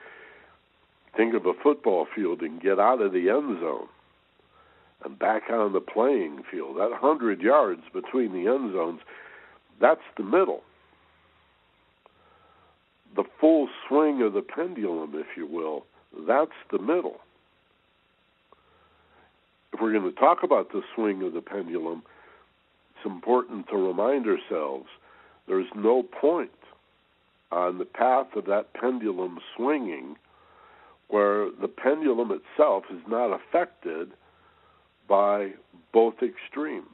think 1.17 1.35
of 1.35 1.47
a 1.47 1.53
football 1.63 2.07
field 2.15 2.41
and 2.43 2.63
get 2.63 2.79
out 2.79 3.03
of 3.03 3.13
the 3.13 3.29
end 3.29 3.61
zone 3.61 3.89
and 5.05 5.19
back 5.19 5.45
on 5.51 5.73
the 5.73 5.81
playing 5.81 6.43
field. 6.51 6.77
That 6.77 6.91
100 6.91 7.41
yards 7.41 7.83
between 7.93 8.33
the 8.33 8.51
end 8.51 8.73
zones, 8.73 9.01
that's 9.81 10.01
the 10.17 10.25
middle. 10.25 10.63
The 13.17 13.25
full 13.41 13.69
swing 13.89 14.23
of 14.23 14.35
the 14.35 14.43
pendulum, 14.43 15.13
if 15.15 15.37
you 15.37 15.47
will, 15.47 15.85
that's 16.27 16.53
the 16.71 16.79
middle. 16.79 17.17
If 19.73 19.81
we're 19.81 19.93
going 19.93 20.13
to 20.13 20.19
talk 20.21 20.43
about 20.43 20.73
the 20.73 20.83
swing 20.95 21.23
of 21.23 21.33
the 21.33 21.41
pendulum, 21.41 22.03
it's 22.97 23.07
important 23.07 23.69
to 23.69 23.77
remind 23.77 24.27
ourselves 24.27 24.87
there's 25.49 25.69
no 25.75 26.03
point 26.03 26.51
on 27.53 27.79
the 27.79 27.85
path 27.85 28.29
of 28.37 28.47
that 28.47 28.73
pendulum 28.75 29.39
swinging 29.57 30.17
where 31.09 31.51
the 31.61 31.69
pendulum 31.69 32.31
itself 32.31 32.85
is 32.91 33.01
not 33.09 33.33
affected 33.33 34.11
by 35.09 35.51
both 35.93 36.15
extremes, 36.23 36.87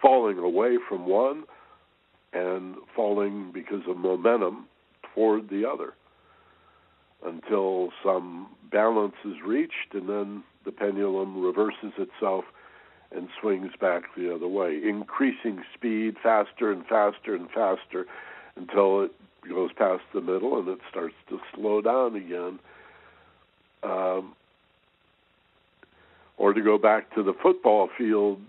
falling 0.00 0.38
away 0.38 0.76
from 0.88 1.06
one 1.06 1.44
and 2.34 2.74
falling 2.94 3.50
because 3.52 3.80
of 3.88 3.96
momentum 3.96 4.66
toward 5.14 5.48
the 5.48 5.66
other 5.66 5.94
until 7.24 7.88
some 8.04 8.48
balance 8.70 9.14
is 9.24 9.36
reached 9.44 9.94
and 9.94 10.08
then 10.08 10.42
the 10.66 10.72
pendulum 10.72 11.40
reverses 11.42 11.92
itself 11.96 12.44
and 13.12 13.28
swings 13.40 13.70
back 13.80 14.02
the 14.16 14.34
other 14.34 14.48
way, 14.48 14.78
increasing 14.84 15.62
speed 15.74 16.16
faster 16.22 16.70
and 16.70 16.84
faster 16.86 17.34
and 17.34 17.48
faster 17.50 18.04
until 18.56 19.02
it 19.02 19.12
goes 19.48 19.70
past 19.72 20.02
the 20.12 20.20
middle 20.20 20.58
and 20.58 20.68
it 20.68 20.78
starts 20.90 21.14
to 21.28 21.40
slow 21.54 21.80
down 21.80 22.16
again. 22.16 22.58
Um, 23.82 24.34
or 26.38 26.52
to 26.52 26.60
go 26.60 26.78
back 26.78 27.14
to 27.14 27.22
the 27.22 27.32
football 27.32 27.88
field, 27.96 28.40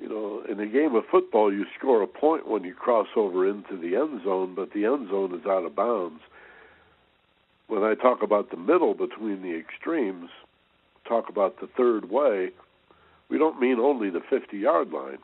you 0.00 0.08
know, 0.08 0.42
in 0.50 0.58
a 0.58 0.66
game 0.66 0.94
of 0.94 1.04
football, 1.10 1.52
you 1.52 1.66
score 1.78 2.02
a 2.02 2.06
point 2.06 2.48
when 2.48 2.64
you 2.64 2.74
cross 2.74 3.08
over 3.16 3.48
into 3.48 3.76
the 3.76 3.96
end 3.96 4.22
zone, 4.24 4.54
but 4.54 4.72
the 4.72 4.86
end 4.86 5.10
zone 5.10 5.38
is 5.38 5.46
out 5.46 5.64
of 5.64 5.76
bounds. 5.76 6.22
When 7.68 7.84
I 7.84 7.94
talk 7.94 8.22
about 8.22 8.50
the 8.50 8.56
middle 8.56 8.94
between 8.94 9.42
the 9.42 9.56
extremes, 9.56 10.30
talk 11.06 11.28
about 11.28 11.60
the 11.60 11.68
third 11.68 12.10
way, 12.10 12.50
we 13.28 13.38
don't 13.38 13.60
mean 13.60 13.78
only 13.78 14.10
the 14.10 14.22
50 14.28 14.56
yard 14.56 14.90
line. 14.90 15.18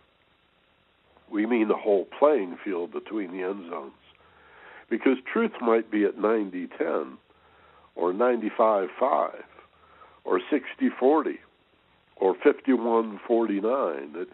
We 1.31 1.47
mean 1.47 1.69
the 1.69 1.77
whole 1.77 2.07
playing 2.19 2.59
field 2.65 2.93
between 2.93 3.33
the 3.33 3.43
end 3.43 3.71
zones. 3.71 3.93
Because 4.89 5.19
truth 5.33 5.53
might 5.61 5.91
be 5.91 6.05
at 6.05 6.19
90 6.19 6.69
10 6.79 7.19
or 7.97 8.13
95 8.13 8.89
5 8.99 9.31
or 10.25 10.41
60 10.51 10.89
40 10.99 11.39
or 12.17 12.35
51 12.43 13.21
49. 13.27 14.17
Uh, 14.19 14.25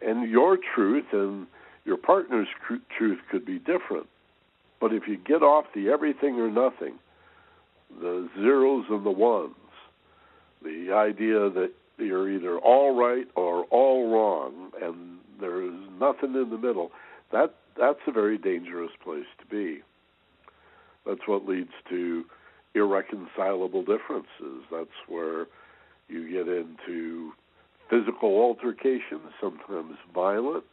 and 0.00 0.28
your 0.30 0.56
truth 0.74 1.06
and 1.12 1.46
your 1.84 1.96
partner's 1.96 2.48
truth 2.96 3.18
could 3.30 3.44
be 3.44 3.58
different. 3.58 4.06
But 4.80 4.92
if 4.92 5.08
you 5.08 5.16
get 5.16 5.42
off 5.42 5.66
the 5.74 5.88
everything 5.88 6.38
or 6.38 6.50
nothing, 6.50 6.94
the 8.00 8.28
zeros 8.36 8.86
and 8.90 9.04
the 9.04 9.10
ones, 9.10 9.54
the 10.62 10.92
idea 10.92 11.50
that 11.50 11.72
you're 11.98 12.30
either 12.30 12.58
all 12.58 12.94
right 12.94 13.26
or 13.34 13.64
all 13.64 14.12
wrong 14.12 14.70
and 14.80 15.07
there 15.40 15.62
is 15.62 15.74
nothing 16.00 16.34
in 16.34 16.50
the 16.50 16.58
middle, 16.58 16.90
that 17.32 17.54
that's 17.78 18.00
a 18.06 18.12
very 18.12 18.38
dangerous 18.38 18.90
place 19.02 19.26
to 19.40 19.46
be. 19.46 19.82
That's 21.06 21.26
what 21.26 21.46
leads 21.46 21.72
to 21.88 22.24
irreconcilable 22.74 23.82
differences. 23.82 24.64
That's 24.70 24.88
where 25.06 25.46
you 26.08 26.30
get 26.30 26.48
into 26.48 27.32
physical 27.88 28.40
altercations, 28.40 29.32
sometimes 29.40 29.96
violent, 30.14 30.64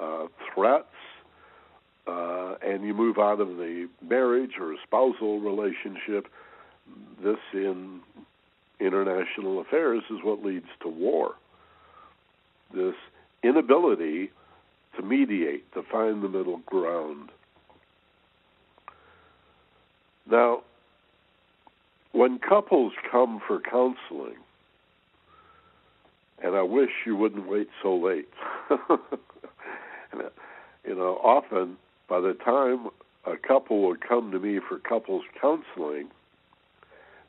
uh, 0.00 0.26
threats, 0.54 0.86
uh, 2.06 2.54
and 2.62 2.84
you 2.84 2.94
move 2.94 3.18
out 3.18 3.40
of 3.40 3.48
the 3.48 3.88
marriage 4.02 4.52
or 4.60 4.74
spousal 4.86 5.40
relationship. 5.40 6.28
This 7.22 7.38
in 7.52 8.00
international 8.80 9.60
affairs 9.60 10.02
is 10.10 10.18
what 10.22 10.44
leads 10.44 10.68
to 10.82 10.88
war. 10.88 11.34
This 12.72 12.94
inability 13.42 14.30
to 14.96 15.02
mediate, 15.02 15.72
to 15.74 15.82
find 15.82 16.22
the 16.22 16.28
middle 16.28 16.58
ground. 16.66 17.30
Now, 20.30 20.62
when 22.12 22.38
couples 22.38 22.92
come 23.10 23.40
for 23.46 23.60
counseling, 23.60 24.36
and 26.42 26.54
I 26.54 26.62
wish 26.62 26.90
you 27.06 27.16
wouldn't 27.16 27.48
wait 27.48 27.68
so 27.82 27.96
late. 27.96 28.28
you 28.70 28.78
know, 30.94 31.20
often 31.22 31.76
by 32.08 32.20
the 32.20 32.34
time 32.34 32.88
a 33.26 33.36
couple 33.36 33.86
would 33.86 34.00
come 34.00 34.30
to 34.30 34.38
me 34.38 34.60
for 34.66 34.78
couples 34.78 35.24
counseling, 35.40 36.08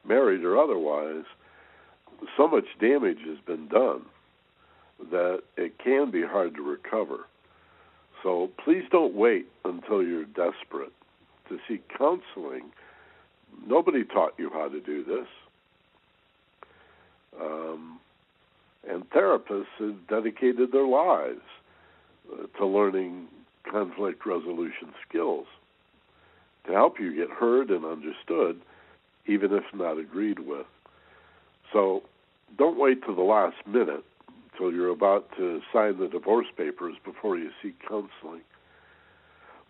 married 0.08 0.44
or 0.44 0.58
otherwise, 0.58 1.26
so 2.38 2.48
much 2.48 2.66
damage 2.80 3.20
has 3.26 3.38
been 3.46 3.68
done 3.68 4.06
that 5.12 5.42
it 5.58 5.78
can 5.80 6.12
be 6.12 6.24
hard 6.24 6.56
to 6.56 6.62
recover. 6.62 7.28
So 8.24 8.52
please 8.64 8.84
don't 8.92 9.16
wait 9.16 9.48
until 9.64 10.04
you're 10.04 10.26
desperate 10.26 10.94
to 11.48 11.58
seek 11.68 11.84
counseling. 11.98 12.72
Nobody 13.66 14.04
taught 14.04 14.34
you 14.38 14.50
how 14.52 14.68
to 14.68 14.80
do 14.80 15.04
this. 15.04 15.28
Um, 17.40 18.00
and 18.88 19.10
therapists 19.10 19.66
have 19.80 20.08
dedicated 20.08 20.72
their 20.72 20.88
lives 20.88 21.42
uh, 22.32 22.48
to 22.58 22.66
learning 22.66 23.28
conflict 23.70 24.26
resolution 24.26 24.94
skills 25.08 25.46
to 26.66 26.74
help 26.74 27.00
you 27.00 27.16
get 27.16 27.30
heard 27.30 27.70
and 27.70 27.86
understood, 27.86 28.62
even 29.26 29.54
if 29.54 29.64
not 29.74 29.98
agreed 29.98 30.40
with. 30.40 30.66
So 31.72 32.04
don't 32.58 32.80
wait 32.80 33.04
till 33.04 33.16
the 33.16 33.22
last 33.22 33.58
minute, 33.68 34.04
till 34.60 34.72
you're 34.72 34.90
about 34.90 35.26
to 35.38 35.62
sign 35.74 35.98
the 35.98 36.08
divorce 36.08 36.48
papers 36.56 36.96
before 37.04 37.38
you 37.38 37.50
seek 37.64 37.80
counseling. 37.82 38.42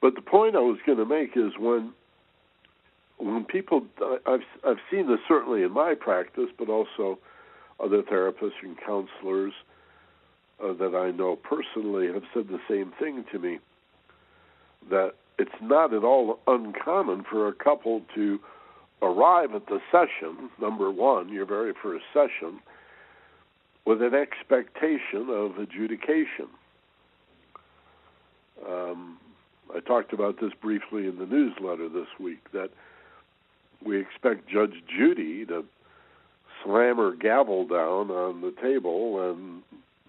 But 0.02 0.16
the 0.16 0.22
point 0.22 0.56
I 0.56 0.60
was 0.60 0.80
going 0.86 0.98
to 0.98 1.06
make 1.06 1.38
is 1.38 1.54
when 1.58 1.94
when 3.18 3.46
people 3.46 3.86
I've 4.26 4.42
I've 4.66 4.80
seen 4.92 5.08
this 5.08 5.20
certainly 5.28 5.64
in 5.64 5.72
my 5.72 5.94
practice, 5.94 6.50
but 6.58 6.70
also 6.70 7.20
other 7.80 8.02
therapists 8.02 8.62
and 8.64 8.78
counselors 8.78 9.54
uh, 10.64 10.74
that 10.74 10.96
I 10.96 11.12
know 11.12 11.36
personally 11.36 12.08
have 12.08 12.24
said 12.34 12.48
the 12.48 12.60
same 12.70 12.92
thing 13.00 13.24
to 13.32 13.40
me 13.40 13.60
that 14.90 15.14
it's 15.38 15.52
not 15.62 15.94
at 15.94 16.04
all 16.04 16.40
uncommon 16.48 17.24
for 17.30 17.48
a 17.48 17.54
couple 17.54 18.02
to 18.16 18.40
arrive 19.02 19.54
at 19.54 19.68
the 19.68 19.80
session, 19.92 20.50
number 20.60 20.92
one, 20.92 21.30
your 21.30 21.46
very 21.46 21.74
first 21.82 22.04
session, 22.14 22.60
with 23.86 24.02
an 24.02 24.14
expectation 24.14 25.30
of 25.30 25.58
adjudication. 25.58 26.48
Um, 28.68 29.18
I 29.76 29.80
talked 29.80 30.14
about 30.14 30.40
this 30.42 30.52
briefly 30.62 31.08
in 31.08 31.18
the 31.18 31.26
newsletter 31.26 31.90
this 31.90 32.08
week 32.20 32.52
that 32.52 32.72
we 33.84 34.00
expect 34.00 34.50
Judge 34.50 34.84
Judy 34.88 35.46
to 35.46 35.64
slam 36.64 36.98
her 36.98 37.14
gavel 37.14 37.66
down 37.66 38.12
on 38.12 38.42
the 38.42 38.54
table 38.62 39.32
and 39.32 39.64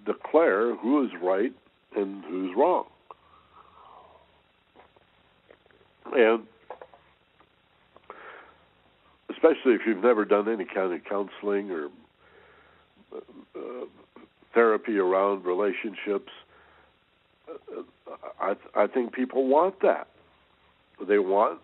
declare 0.04 0.74
who 0.76 1.04
is 1.04 1.10
right 1.22 1.52
and 1.96 2.24
who's 2.24 2.56
wrong. 2.56 2.86
And 6.12 6.42
especially 9.30 9.74
if 9.74 9.82
you've 9.86 10.02
never 10.02 10.24
done 10.24 10.48
any 10.48 10.64
kind 10.64 10.92
of 10.92 11.04
counseling 11.04 11.70
or 11.70 11.88
therapy 14.54 14.98
around 14.98 15.44
relationships, 15.44 16.32
I, 18.40 18.54
I 18.74 18.86
think 18.86 19.12
people 19.12 19.46
want 19.46 19.80
that. 19.82 20.08
They 21.06 21.18
want 21.18 21.60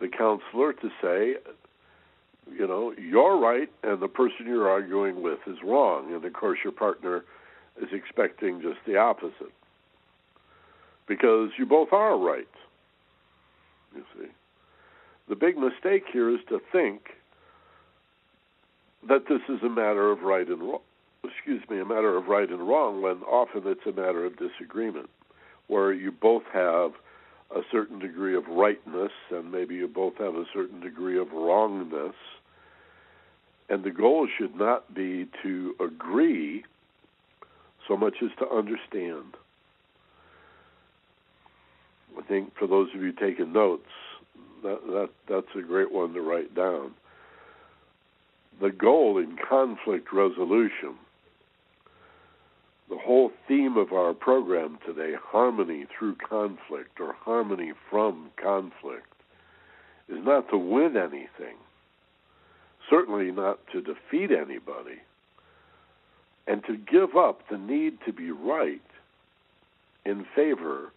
the 0.00 0.08
counselor 0.08 0.72
to 0.72 0.88
say, 1.00 1.36
you 2.50 2.66
know, 2.66 2.92
you're 2.98 3.38
right 3.38 3.70
and 3.82 4.00
the 4.00 4.08
person 4.08 4.46
you're 4.46 4.68
arguing 4.68 5.22
with 5.22 5.38
is 5.46 5.58
wrong. 5.64 6.12
And 6.12 6.24
of 6.24 6.32
course, 6.32 6.58
your 6.64 6.72
partner 6.72 7.24
is 7.80 7.88
expecting 7.92 8.60
just 8.60 8.78
the 8.86 8.96
opposite 8.96 9.52
because 11.06 11.50
you 11.58 11.66
both 11.66 11.92
are 11.92 12.18
right. 12.18 12.48
You 13.94 14.04
see, 14.16 14.28
the 15.28 15.36
big 15.36 15.56
mistake 15.56 16.04
here 16.12 16.30
is 16.30 16.40
to 16.48 16.60
think 16.72 17.10
that 19.08 19.26
this 19.28 19.40
is 19.48 19.62
a 19.62 19.68
matter 19.68 20.10
of 20.10 20.22
right 20.22 20.46
and 20.46 20.62
wrong. 20.62 20.80
Excuse 21.24 21.62
me, 21.68 21.80
a 21.80 21.84
matter 21.84 22.16
of 22.16 22.26
right 22.26 22.48
and 22.48 22.66
wrong 22.66 23.00
when 23.00 23.22
often 23.22 23.62
it's 23.66 23.86
a 23.86 23.92
matter 23.92 24.24
of 24.24 24.34
disagreement, 24.36 25.08
where 25.68 25.92
you 25.92 26.10
both 26.10 26.42
have 26.52 26.92
a 27.54 27.60
certain 27.70 27.98
degree 27.98 28.34
of 28.34 28.46
rightness 28.48 29.12
and 29.30 29.52
maybe 29.52 29.74
you 29.74 29.86
both 29.86 30.16
have 30.18 30.34
a 30.34 30.44
certain 30.52 30.80
degree 30.80 31.18
of 31.18 31.32
wrongness. 31.32 32.14
And 33.68 33.84
the 33.84 33.90
goal 33.90 34.28
should 34.38 34.56
not 34.56 34.92
be 34.94 35.28
to 35.42 35.74
agree 35.80 36.64
so 37.86 37.96
much 37.96 38.14
as 38.22 38.30
to 38.38 38.48
understand. 38.48 39.36
I 42.18 42.22
think 42.22 42.54
for 42.58 42.66
those 42.66 42.88
of 42.94 43.00
you 43.00 43.12
taking 43.12 43.52
notes, 43.52 43.88
that, 44.62 44.80
that 44.86 45.10
that's 45.28 45.56
a 45.56 45.62
great 45.62 45.90
one 45.90 46.12
to 46.14 46.20
write 46.20 46.54
down. 46.54 46.92
The 48.60 48.70
goal 48.70 49.18
in 49.18 49.36
conflict 49.36 50.12
resolution, 50.12 50.94
the 52.88 52.98
whole 52.98 53.32
theme 53.48 53.76
of 53.76 53.92
our 53.92 54.12
program 54.14 54.78
today, 54.86 55.14
harmony 55.20 55.86
through 55.98 56.16
conflict 56.16 57.00
or 57.00 57.14
harmony 57.14 57.72
from 57.90 58.30
conflict, 58.36 59.06
is 60.08 60.24
not 60.24 60.48
to 60.50 60.58
win 60.58 60.96
anything, 60.96 61.56
certainly 62.90 63.30
not 63.30 63.58
to 63.72 63.80
defeat 63.80 64.30
anybody, 64.30 65.00
and 66.46 66.62
to 66.66 66.76
give 66.76 67.16
up 67.16 67.48
the 67.48 67.58
need 67.58 67.98
to 68.04 68.12
be 68.12 68.30
right 68.30 68.82
in 70.04 70.26
favor 70.34 70.92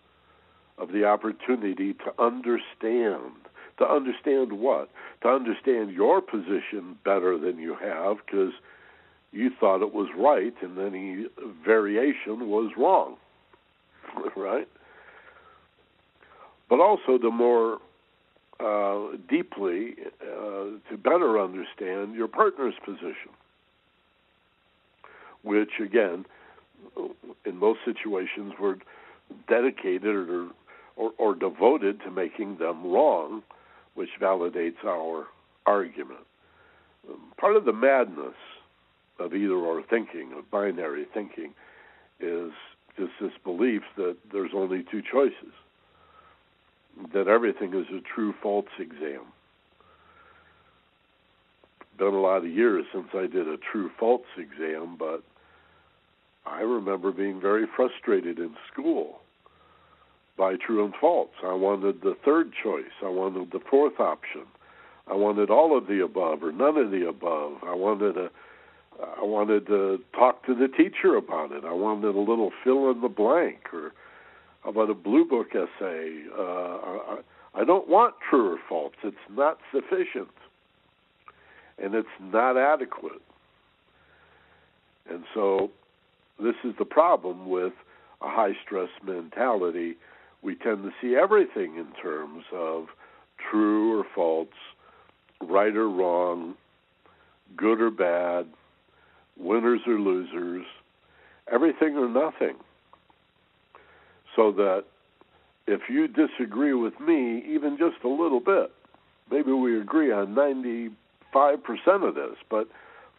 of 0.78 0.92
the 0.92 1.06
opportunity 1.06 1.94
to 1.94 2.14
understand. 2.20 3.32
To 3.80 3.86
understand 3.86 4.54
what? 4.54 4.90
To 5.22 5.30
understand 5.30 5.92
your 5.92 6.22
position 6.22 6.98
better 7.04 7.38
than 7.38 7.60
you 7.60 7.76
have 7.76 8.18
because 8.26 8.54
you 9.32 9.50
thought 9.60 9.82
it 9.82 9.94
was 9.94 10.08
right 10.18 10.54
and 10.62 10.78
any 10.80 11.26
variation 11.66 12.50
was 12.50 12.72
wrong. 12.78 13.18
right? 14.36 14.68
But 16.70 16.80
also 16.80 17.18
to 17.18 17.32
more 17.32 17.80
uh, 18.60 19.18
deeply, 19.30 19.96
uh, 20.22 20.80
to 20.90 20.98
better 20.98 21.40
understand 21.40 22.16
your 22.16 22.30
partner's 22.30 22.76
position, 22.86 23.32
which 25.44 25.72
again, 25.84 26.26
in 27.46 27.58
most 27.58 27.80
situations, 27.86 28.54
we're 28.60 28.78
dedicated 29.48 30.16
or 30.30 30.50
or, 30.98 31.12
or 31.18 31.36
devoted 31.36 32.00
to 32.02 32.10
making 32.10 32.58
them 32.58 32.86
wrong, 32.86 33.44
which 33.96 34.10
validates 34.22 34.84
our 34.86 35.28
argument. 35.66 36.26
Um, 37.10 37.32
part 37.38 37.56
of 37.56 37.66
the 37.66 37.74
madness 37.74 38.36
of 39.20 39.34
either 39.34 39.56
or 39.56 39.82
thinking, 39.90 40.34
of 40.38 40.50
binary 40.52 41.06
thinking, 41.14 41.54
is 42.20 42.52
just 42.98 43.12
this 43.20 43.32
belief 43.44 43.82
that 43.98 44.18
there's 44.32 44.52
only 44.54 44.86
two 44.90 45.02
choices, 45.02 45.54
that 47.14 47.28
everything 47.28 47.74
is 47.74 47.88
a 47.88 48.02
true 48.02 48.34
false 48.42 48.68
exam. 48.80 49.22
Been 51.98 52.14
a 52.14 52.20
lot 52.20 52.38
of 52.38 52.48
years 52.48 52.86
since 52.94 53.08
I 53.14 53.28
did 53.28 53.48
a 53.48 53.58
true 53.58 53.90
false 53.98 54.28
exam, 54.38 54.98
but 55.00 55.24
I 56.46 56.62
remember 56.62 57.12
being 57.12 57.40
very 57.40 57.66
frustrated 57.76 58.38
in 58.38 58.56
school 58.72 59.22
by 60.38 60.56
true 60.56 60.84
and 60.84 60.94
false. 61.00 61.30
I 61.44 61.54
wanted 61.54 62.02
the 62.02 62.16
third 62.26 62.52
choice. 62.62 62.92
I 63.04 63.10
wanted 63.10 63.52
the 63.52 63.60
fourth 63.70 64.00
option. 64.00 64.44
I 65.08 65.14
wanted 65.14 65.50
all 65.50 65.78
of 65.78 65.88
the 65.88 66.04
above 66.04 66.44
or 66.44 66.52
none 66.52 66.78
of 66.78 66.92
the 66.92 67.08
above. 67.08 67.54
I 67.64 67.74
wanted 67.74 68.14
to 68.14 68.30
I 69.02 69.24
wanted 69.24 69.68
to 69.68 70.00
talk 70.14 70.46
to 70.46 70.56
the 70.56 70.70
teacher 70.70 71.16
about 71.16 71.52
it. 71.52 71.66
I 71.66 71.74
wanted 71.74 72.16
a 72.16 72.20
little 72.20 72.52
fill 72.64 72.90
in 72.92 73.02
the 73.02 73.10
blank 73.10 73.74
or 73.74 73.94
about 74.64 74.90
a 74.90 74.94
blue 74.94 75.26
book 75.26 75.50
essay. 75.50 76.24
Uh, 76.38 76.42
I, 76.42 77.18
I 77.54 77.66
don't 77.66 77.90
want 77.90 78.16
true 78.30 78.54
or 78.54 78.58
false. 78.70 78.94
It's 79.04 79.18
not 79.30 79.60
sufficient, 79.74 80.30
and 81.78 81.94
it's 81.94 82.08
not 82.22 82.58
adequate. 82.58 83.22
And 85.10 85.24
so, 85.34 85.72
this 86.42 86.56
is 86.64 86.74
the 86.80 86.86
problem 86.86 87.50
with 87.50 87.74
a 88.22 88.30
high 88.30 88.54
stress 88.66 88.90
mentality 89.06 89.96
we 90.46 90.54
tend 90.56 90.84
to 90.84 90.92
see 91.02 91.16
everything 91.16 91.76
in 91.76 91.88
terms 92.00 92.44
of 92.54 92.86
true 93.50 94.00
or 94.00 94.06
false, 94.14 94.48
right 95.42 95.76
or 95.76 95.90
wrong, 95.90 96.54
good 97.58 97.82
or 97.82 97.90
bad, 97.90 98.46
winners 99.38 99.82
or 99.88 100.00
losers, 100.00 100.66
everything 101.52 101.98
or 101.98 102.08
nothing. 102.08 102.56
So 104.36 104.52
that 104.52 104.84
if 105.66 105.82
you 105.90 106.08
disagree 106.08 106.74
with 106.74 107.00
me 107.00 107.44
even 107.48 107.78
just 107.78 108.04
a 108.04 108.08
little 108.08 108.40
bit, 108.40 108.72
maybe 109.32 109.52
we 109.52 109.80
agree 109.80 110.12
on 110.12 110.36
95% 110.36 110.92
of 112.08 112.14
this, 112.14 112.36
but 112.52 112.68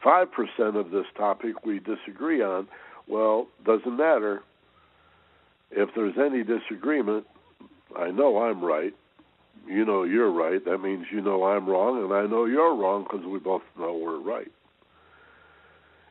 5% 0.05 0.27
of 0.79 0.91
this 0.93 1.07
topic 1.17 1.67
we 1.67 1.81
disagree 1.81 2.41
on, 2.41 2.69
well, 3.09 3.49
doesn't 3.65 3.97
matter 3.97 4.43
if 5.71 5.91
there's 5.95 6.17
any 6.19 6.43
disagreement, 6.43 7.27
I 7.97 8.11
know 8.11 8.43
I'm 8.43 8.65
right. 8.65 8.95
You 9.67 9.85
know 9.85 10.05
you're 10.05 10.31
right. 10.31 10.65
That 10.65 10.79
means 10.79 11.07
you 11.11 11.21
know 11.21 11.45
I'm 11.45 11.69
wrong, 11.69 12.03
and 12.03 12.13
I 12.13 12.27
know 12.27 12.45
you're 12.45 12.75
wrong 12.75 13.05
because 13.05 13.27
we 13.27 13.39
both 13.39 13.63
know 13.79 13.97
we're 13.97 14.21
right. 14.21 14.51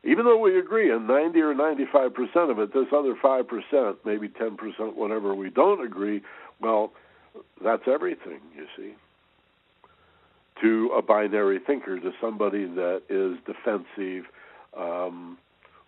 Even 0.04 0.26
though 0.26 0.38
we 0.38 0.60
agree 0.60 0.91
on 0.91 1.08
90 1.08 1.39
or 1.41 1.56
95% 1.56 2.52
of 2.52 2.60
it, 2.60 2.74
this 2.74 2.86
other 2.96 3.15
5%, 3.15 3.96
maybe 4.06 4.30
10%, 4.30 4.96
whatever 4.96 5.34
we 5.34 5.50
don't 5.50 5.84
agree, 5.84 6.22
well, 6.62 6.91
that's 7.63 7.84
everything, 7.88 8.39
you 8.56 8.68
see. 8.78 8.94
To 10.62 10.91
a 10.96 11.02
binary 11.02 11.60
thinker, 11.60 12.00
to 12.00 12.12
somebody 12.22 12.65
that 12.65 13.02
is 13.10 13.38
defensive, 13.48 14.26
um, 14.78 15.39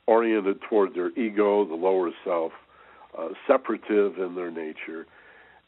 oriented 0.08 0.62
toward 0.68 0.96
their 0.96 1.10
ego, 1.18 1.64
the 1.66 1.76
lower 1.76 2.10
self, 2.26 2.54
uh, 3.18 3.30
separative 3.46 4.18
in 4.18 4.36
their 4.36 4.52
nature, 4.52 5.06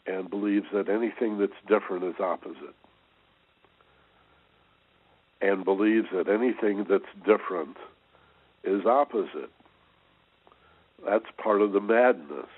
and 0.06 0.30
believes 0.30 0.68
that 0.74 0.90
anything 0.90 1.38
that's 1.38 1.52
different 1.68 2.04
is 2.04 2.20
opposite. 2.20 2.76
And 5.42 5.64
believes 5.64 6.08
that 6.14 6.28
anything 6.28 6.86
that's 6.90 7.06
different 7.26 7.78
is 8.64 8.86
opposite. 8.86 9.50
That's 11.06 11.26
part 11.38 11.62
of 11.62 11.72
the 11.72 11.80
madness 11.80 12.50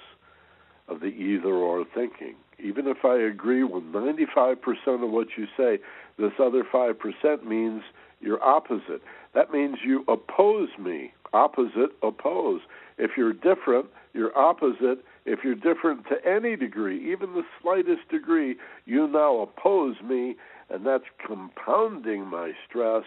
of 0.87 0.99
the 0.99 1.07
either 1.07 1.53
or 1.53 1.85
thinking. 1.93 2.35
Even 2.59 2.87
if 2.87 3.05
I 3.05 3.17
agree 3.17 3.63
with 3.63 3.83
95% 3.83 4.57
of 5.03 5.09
what 5.09 5.27
you 5.37 5.47
say, 5.57 5.79
this 6.17 6.33
other 6.39 6.63
5% 6.63 7.43
means 7.45 7.83
you're 8.19 8.43
opposite. 8.43 9.01
That 9.33 9.51
means 9.51 9.77
you 9.83 10.03
oppose 10.07 10.69
me. 10.77 11.13
Opposite, 11.33 11.91
oppose. 12.03 12.61
If 13.01 13.17
you're 13.17 13.33
different, 13.33 13.87
you're 14.13 14.37
opposite. 14.37 14.99
If 15.25 15.39
you're 15.43 15.55
different 15.55 16.05
to 16.09 16.23
any 16.23 16.55
degree, 16.55 17.11
even 17.11 17.33
the 17.33 17.43
slightest 17.59 18.07
degree, 18.09 18.57
you 18.85 19.07
now 19.07 19.39
oppose 19.39 19.95
me, 20.03 20.35
and 20.69 20.85
that's 20.85 21.05
compounding 21.25 22.27
my 22.27 22.51
stress. 22.69 23.05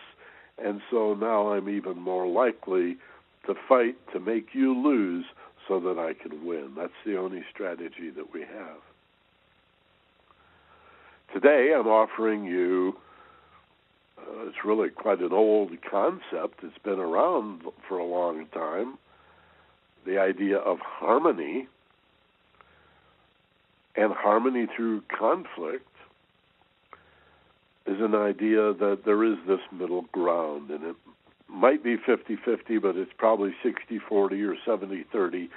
And 0.59 0.81
so 0.91 1.15
now 1.15 1.53
I'm 1.53 1.69
even 1.69 1.97
more 2.01 2.27
likely 2.27 2.97
to 3.47 3.55
fight 3.69 3.95
to 4.13 4.19
make 4.19 4.49
you 4.53 4.77
lose 4.77 5.27
so 5.69 5.79
that 5.79 5.97
I 5.97 6.13
can 6.13 6.45
win. 6.45 6.73
That's 6.77 6.93
the 7.07 7.17
only 7.17 7.45
strategy 7.53 8.11
that 8.17 8.33
we 8.33 8.41
have. 8.41 8.81
Today, 11.33 11.73
I'm 11.73 11.87
offering 11.87 12.45
you. 12.45 12.97
Uh, 14.19 14.49
it's 14.49 14.65
really 14.65 14.91
quite 14.91 15.21
an 15.21 15.33
old 15.33 15.71
concept. 15.89 16.65
It's 16.65 16.79
been 16.83 16.99
around 16.99 17.63
for 17.89 17.99
a 17.99 18.05
long 18.05 18.47
time. 18.47 18.99
The 20.05 20.19
idea 20.19 20.59
of 20.59 20.79
harmony 20.81 21.69
and 23.97 24.13
harmony 24.13 24.67
through 24.75 25.03
conflict 25.03 25.87
is 27.87 28.01
an 28.01 28.15
idea 28.15 28.73
that 28.73 29.03
there 29.05 29.25
is 29.25 29.37
this 29.47 29.61
middle 29.73 30.07
ground, 30.13 30.71
and 30.71 30.85
it 30.85 30.97
might 31.49 31.85
be 31.85 31.97
50 31.97 32.37
50, 32.37 32.79
but 32.79 32.97
it's 32.97 33.13
probably 33.17 33.55
60 33.63 33.99
40 33.99 34.43
or 34.43 34.57
70 34.65 35.05
30 35.13 35.51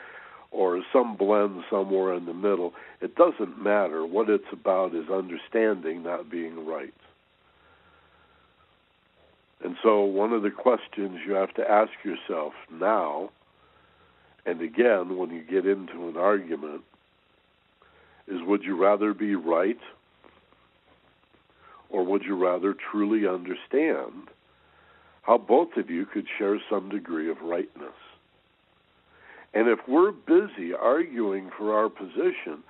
or 0.51 0.81
some 0.93 1.15
blend 1.15 1.63
somewhere 1.69 2.13
in 2.13 2.25
the 2.25 2.33
middle. 2.33 2.73
It 3.01 3.15
doesn't 3.15 3.61
matter. 3.61 4.05
What 4.05 4.29
it's 4.29 4.51
about 4.51 4.95
is 4.95 5.09
understanding, 5.09 6.03
not 6.03 6.29
being 6.29 6.65
right. 6.65 6.93
And 9.63 9.75
so, 9.83 10.01
one 10.03 10.33
of 10.33 10.43
the 10.43 10.51
questions 10.51 11.19
you 11.25 11.33
have 11.33 11.53
to 11.55 11.69
ask 11.69 11.91
yourself 12.03 12.53
now, 12.71 13.31
and 14.47 14.61
again 14.61 15.17
when 15.17 15.29
you 15.29 15.43
get 15.43 15.67
into 15.67 16.07
an 16.07 16.17
argument, 16.17 16.81
is 18.27 18.41
would 18.41 18.63
you 18.63 18.75
rather 18.81 19.13
be 19.13 19.35
right 19.35 19.79
or 21.89 22.03
would 22.03 22.23
you 22.23 22.35
rather 22.35 22.73
truly 22.73 23.27
understand 23.27 24.29
how 25.21 25.37
both 25.37 25.75
of 25.75 25.89
you 25.89 26.05
could 26.05 26.25
share 26.37 26.57
some 26.69 26.89
degree 26.89 27.29
of 27.29 27.41
rightness? 27.41 27.93
And 29.53 29.67
if 29.67 29.79
we're 29.87 30.11
busy 30.11 30.73
arguing 30.73 31.49
for 31.57 31.77
our 31.77 31.89
position, 31.89 32.63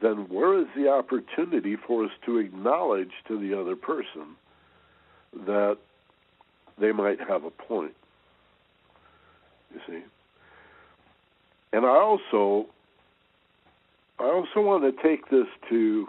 then 0.00 0.28
where 0.28 0.58
is 0.58 0.66
the 0.76 0.88
opportunity 0.88 1.76
for 1.76 2.04
us 2.04 2.10
to 2.26 2.38
acknowledge 2.38 3.12
to 3.26 3.38
the 3.38 3.58
other 3.60 3.76
person 3.76 4.36
that 5.46 5.78
they 6.78 6.92
might 6.92 7.20
have 7.20 7.44
a 7.44 7.50
point? 7.50 7.94
You 9.72 9.80
see? 9.86 10.02
And 11.72 11.84
I 11.84 11.90
also 11.90 12.66
I 14.18 14.24
also 14.24 14.60
want 14.60 14.82
to 14.84 15.02
take 15.02 15.28
this 15.30 15.46
to 15.68 16.08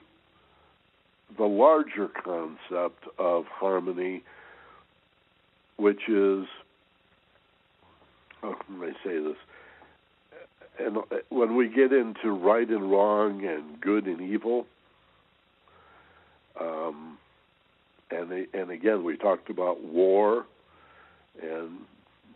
the 1.38 1.46
larger 1.46 2.08
concept 2.08 3.04
of 3.18 3.46
harmony, 3.46 4.24
which 5.78 6.08
is 6.08 6.46
how 8.42 8.56
can 8.66 8.82
I 8.82 8.92
say 9.04 9.20
this? 9.20 9.36
and 10.80 10.98
when 11.30 11.56
we 11.56 11.68
get 11.68 11.92
into 11.92 12.32
right 12.32 12.68
and 12.68 12.90
wrong 12.90 13.46
and 13.46 13.80
good 13.82 14.06
and 14.06 14.22
evil, 14.22 14.66
um, 16.60 17.18
and 18.10 18.48
and 18.54 18.72
again 18.72 19.04
we 19.04 19.18
talked 19.18 19.50
about 19.50 19.84
war, 19.84 20.46
and 21.42 21.80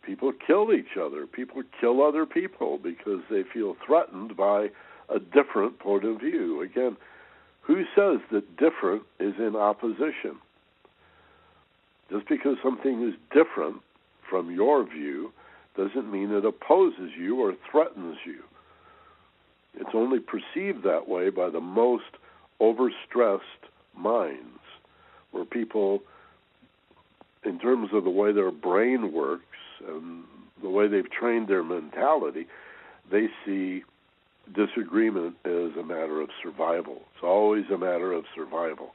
people 0.05 0.31
kill 0.45 0.73
each 0.73 0.97
other. 0.99 1.25
People 1.25 1.63
kill 1.79 2.01
other 2.01 2.25
people 2.25 2.77
because 2.77 3.21
they 3.29 3.43
feel 3.53 3.75
threatened 3.85 4.35
by 4.37 4.69
a 5.09 5.19
different 5.19 5.79
point 5.79 6.03
of 6.05 6.19
view. 6.19 6.61
Again, 6.61 6.97
who 7.61 7.83
says 7.95 8.19
that 8.31 8.57
different 8.57 9.03
is 9.19 9.33
in 9.39 9.55
opposition? 9.55 10.37
Just 12.11 12.27
because 12.27 12.57
something 12.61 13.07
is 13.07 13.15
different 13.33 13.77
from 14.29 14.51
your 14.51 14.83
view 14.83 15.31
doesn't 15.75 16.11
mean 16.11 16.31
it 16.31 16.45
opposes 16.45 17.11
you 17.17 17.39
or 17.41 17.55
threatens 17.71 18.17
you. 18.25 18.43
It's 19.75 19.95
only 19.95 20.19
perceived 20.19 20.83
that 20.83 21.07
way 21.07 21.29
by 21.29 21.49
the 21.49 21.61
most 21.61 22.03
overstressed 22.61 23.39
minds, 23.97 24.59
where 25.31 25.45
people, 25.45 26.03
in 27.43 27.57
terms 27.59 27.89
of 27.93 28.03
the 28.03 28.09
way 28.09 28.31
their 28.31 28.51
brain 28.51 29.11
works 29.11 29.43
and 29.87 30.23
the 30.61 30.69
way 30.69 30.87
they've 30.87 31.09
trained 31.09 31.47
their 31.47 31.63
mentality, 31.63 32.47
they 33.11 33.27
see 33.45 33.83
disagreement 34.53 35.35
as 35.45 35.75
a 35.79 35.83
matter 35.83 36.21
of 36.21 36.29
survival. 36.41 37.01
It's 37.13 37.23
always 37.23 37.65
a 37.73 37.77
matter 37.77 38.11
of 38.11 38.25
survival. 38.35 38.91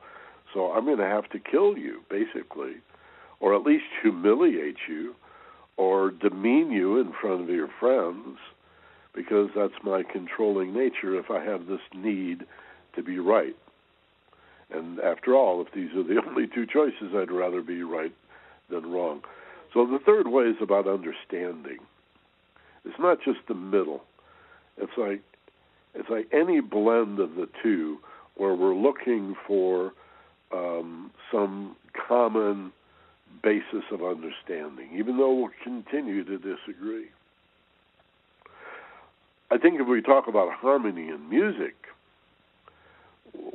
So 0.54 0.72
I'm 0.72 0.84
going 0.84 0.98
to 0.98 1.04
have 1.04 1.28
to 1.30 1.38
kill 1.38 1.76
you, 1.76 2.02
basically, 2.10 2.76
or 3.40 3.54
at 3.54 3.62
least 3.62 3.84
humiliate 4.02 4.76
you 4.88 5.14
or 5.76 6.10
demean 6.10 6.70
you 6.70 6.98
in 6.98 7.12
front 7.20 7.42
of 7.42 7.48
your 7.48 7.68
friends 7.80 8.38
because 9.14 9.48
that's 9.56 9.82
my 9.82 10.02
controlling 10.02 10.74
nature 10.74 11.18
if 11.18 11.30
I 11.30 11.42
have 11.42 11.66
this 11.66 11.80
need 11.94 12.44
to 12.94 13.02
be 13.02 13.18
right. 13.18 13.56
And 14.70 15.00
after 15.00 15.34
all, 15.34 15.62
if 15.62 15.72
these 15.72 15.90
are 15.96 16.02
the 16.02 16.20
only 16.26 16.46
two 16.46 16.66
choices, 16.66 17.14
I'd 17.14 17.30
rather 17.30 17.62
be 17.62 17.82
right 17.82 18.12
than 18.70 18.90
wrong. 18.90 19.22
So 19.72 19.86
the 19.86 19.98
third 20.04 20.28
way 20.28 20.44
is 20.44 20.56
about 20.60 20.86
understanding. 20.86 21.78
It's 22.84 22.98
not 22.98 23.18
just 23.24 23.40
the 23.48 23.54
middle. 23.54 24.02
It's 24.76 24.92
like 24.96 25.20
it's 25.94 26.08
like 26.08 26.28
any 26.32 26.60
blend 26.60 27.18
of 27.18 27.34
the 27.34 27.48
two 27.62 27.98
where 28.36 28.54
we're 28.54 28.74
looking 28.74 29.34
for 29.46 29.92
um, 30.52 31.10
some 31.32 31.76
common 32.08 32.72
basis 33.42 33.84
of 33.90 34.02
understanding, 34.02 34.90
even 34.96 35.18
though 35.18 35.34
we'll 35.34 35.50
continue 35.62 36.24
to 36.24 36.38
disagree. 36.38 37.08
I 39.50 39.58
think 39.58 39.80
if 39.80 39.86
we 39.86 40.02
talk 40.02 40.28
about 40.28 40.52
harmony 40.52 41.08
in 41.08 41.28
music, 41.28 41.74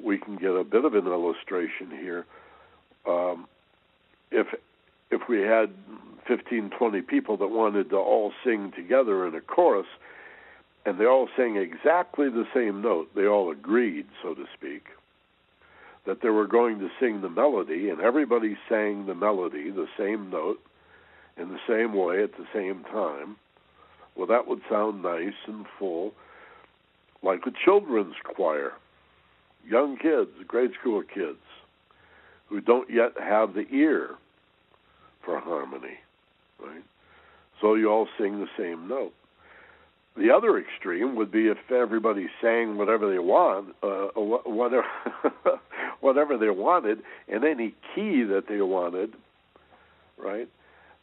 we 0.04 0.18
can 0.18 0.36
get 0.36 0.52
a 0.52 0.64
bit 0.64 0.86
of 0.86 0.96
an 0.96 1.08
illustration 1.08 1.90
here. 1.92 2.26
Um, 3.08 3.48
if 4.32 4.48
if 5.14 5.30
we 5.30 5.42
had 5.42 5.70
15, 6.28 6.72
20 6.78 7.02
people 7.02 7.38
that 7.38 7.48
wanted 7.48 7.90
to 7.90 7.98
all 7.98 8.32
sing 8.44 8.72
together 8.76 9.28
in 9.28 9.36
a 9.36 9.42
chorus, 9.42 9.88
and 10.86 11.00
they 11.00 11.06
all 11.06 11.30
sang 11.38 11.56
exactly 11.56 12.30
the 12.30 12.46
same 12.54 12.82
note, 12.82 13.10
they 13.16 13.26
all 13.26 13.52
agreed, 13.52 14.06
so 14.22 14.34
to 14.34 14.46
speak 14.54 14.88
that 16.06 16.22
they 16.22 16.30
were 16.30 16.48
going 16.48 16.80
to 16.80 16.90
sing 17.00 17.22
the 17.22 17.30
melody, 17.30 17.90
and 17.90 18.02
everybody 18.02 18.58
sang 18.68 19.06
the 19.06 19.16
melody, 19.16 19.70
the 19.70 19.88
same 19.98 20.30
note, 20.30 20.60
in 21.38 21.50
the 21.50 21.60
same 21.68 21.94
way 21.94 22.22
at 22.24 22.34
the 22.34 22.46
same 22.54 22.84
time. 22.92 23.38
Well, 24.16 24.28
that 24.28 24.48
would 24.48 24.62
sound 24.70 25.02
nice 25.02 25.34
and 25.48 25.66
full, 25.80 26.14
like 27.24 27.46
a 27.46 27.52
children's 27.66 28.16
choir. 28.24 28.74
Young 29.66 29.98
kids, 29.98 30.32
grade 30.46 30.72
school 30.80 31.02
kids, 31.02 31.40
who 32.48 32.60
don't 32.60 32.90
yet 32.90 33.14
have 33.18 33.54
the 33.54 33.66
ear 33.72 34.16
for 35.24 35.40
harmony, 35.40 35.98
right? 36.60 36.84
So 37.62 37.76
you 37.76 37.90
all 37.90 38.08
sing 38.18 38.40
the 38.40 38.50
same 38.58 38.88
note. 38.88 39.14
The 40.16 40.30
other 40.30 40.60
extreme 40.60 41.16
would 41.16 41.32
be 41.32 41.48
if 41.48 41.58
everybody 41.72 42.28
sang 42.42 42.78
whatever 42.78 43.10
they 43.10 43.20
want, 43.20 43.76
uh, 43.82 44.08
whatever 44.16 44.86
whatever 46.02 46.38
they 46.38 46.50
wanted 46.50 47.00
in 47.28 47.44
any 47.44 47.74
key 47.96 48.24
that 48.24 48.44
they 48.48 48.62
wanted, 48.62 49.14
right? 50.18 50.48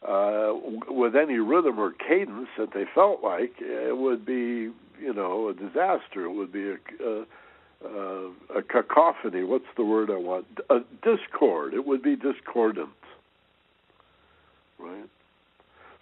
uh, 0.07 0.53
with 0.87 1.15
any 1.15 1.37
rhythm 1.37 1.79
or 1.79 1.91
cadence 1.91 2.49
that 2.57 2.73
they 2.73 2.85
felt 2.93 3.23
like, 3.23 3.53
it 3.59 3.97
would 3.97 4.25
be, 4.25 4.71
you 4.99 5.13
know, 5.13 5.49
a 5.49 5.53
disaster. 5.53 6.25
It 6.25 6.33
would 6.33 6.51
be 6.51 6.69
a, 6.69 6.77
a, 7.05 7.25
a, 7.85 8.31
a 8.57 8.61
cacophony. 8.63 9.43
What's 9.43 9.65
the 9.77 9.85
word 9.85 10.09
I 10.09 10.17
want? 10.17 10.47
A 10.69 10.79
discord. 11.03 11.73
It 11.73 11.85
would 11.85 12.01
be 12.01 12.15
discordant. 12.15 12.89
Right? 14.81 15.09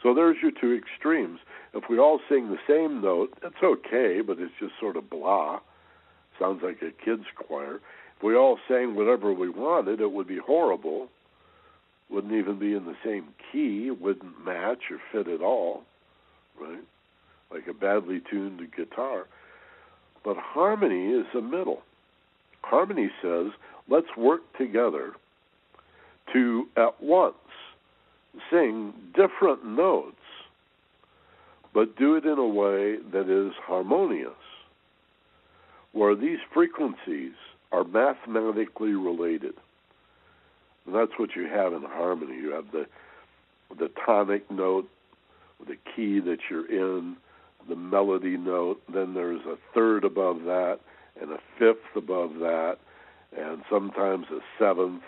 So 0.01 0.13
there's 0.13 0.37
your 0.41 0.51
two 0.51 0.73
extremes. 0.73 1.39
If 1.73 1.83
we 1.89 1.99
all 1.99 2.19
sing 2.29 2.49
the 2.49 2.57
same 2.67 3.01
note, 3.01 3.37
it's 3.43 3.61
okay, 3.61 4.21
but 4.21 4.39
it's 4.39 4.53
just 4.59 4.73
sort 4.79 4.95
of 4.95 5.09
blah. 5.09 5.59
Sounds 6.39 6.61
like 6.63 6.81
a 6.81 6.91
kid's 7.03 7.25
choir. 7.35 7.75
If 8.17 8.23
we 8.23 8.35
all 8.35 8.57
sang 8.67 8.95
whatever 8.95 9.33
we 9.33 9.49
wanted, 9.49 9.99
it 9.99 10.11
would 10.11 10.27
be 10.27 10.37
horrible 10.37 11.09
wouldn't 12.09 12.33
even 12.33 12.57
be 12.57 12.73
in 12.73 12.85
the 12.85 12.95
same 13.03 13.27
key, 13.51 13.91
wouldn't 13.91 14.43
match 14.43 14.79
or 14.91 14.99
fit 15.11 15.31
at 15.31 15.41
all, 15.41 15.83
right? 16.59 16.83
Like 17.51 17.67
a 17.67 17.73
badly 17.73 18.21
tuned 18.29 18.61
guitar. 18.75 19.25
But 20.23 20.37
harmony 20.37 21.13
is 21.13 21.25
the 21.33 21.41
middle. 21.41 21.81
Harmony 22.61 23.09
says, 23.21 23.47
let's 23.87 24.17
work 24.17 24.41
together 24.57 25.13
to 26.33 26.67
at 26.75 27.01
once 27.01 27.35
sing 28.51 28.93
different 29.13 29.65
notes, 29.65 30.15
but 31.73 31.95
do 31.97 32.15
it 32.15 32.25
in 32.25 32.37
a 32.37 32.47
way 32.47 32.97
that 33.11 33.29
is 33.29 33.53
harmonious, 33.63 34.31
where 35.91 36.15
these 36.15 36.39
frequencies 36.53 37.33
are 37.71 37.83
mathematically 37.83 38.93
related. 38.93 39.53
And 40.85 40.95
that's 40.95 41.11
what 41.17 41.35
you 41.35 41.47
have 41.47 41.73
in 41.73 41.83
harmony. 41.83 42.35
You 42.35 42.51
have 42.51 42.71
the 42.71 42.87
the 43.77 43.91
tonic 44.03 44.49
note, 44.49 44.89
the 45.67 45.77
key 45.95 46.19
that 46.19 46.39
you're 46.49 46.65
in, 46.65 47.15
the 47.67 47.75
melody 47.75 48.35
note. 48.37 48.81
Then 48.91 49.13
there's 49.13 49.45
a 49.45 49.57
third 49.73 50.03
above 50.03 50.43
that, 50.45 50.79
and 51.21 51.31
a 51.31 51.39
fifth 51.57 51.95
above 51.95 52.35
that, 52.39 52.77
and 53.37 53.61
sometimes 53.69 54.25
a 54.31 54.39
seventh 54.57 55.03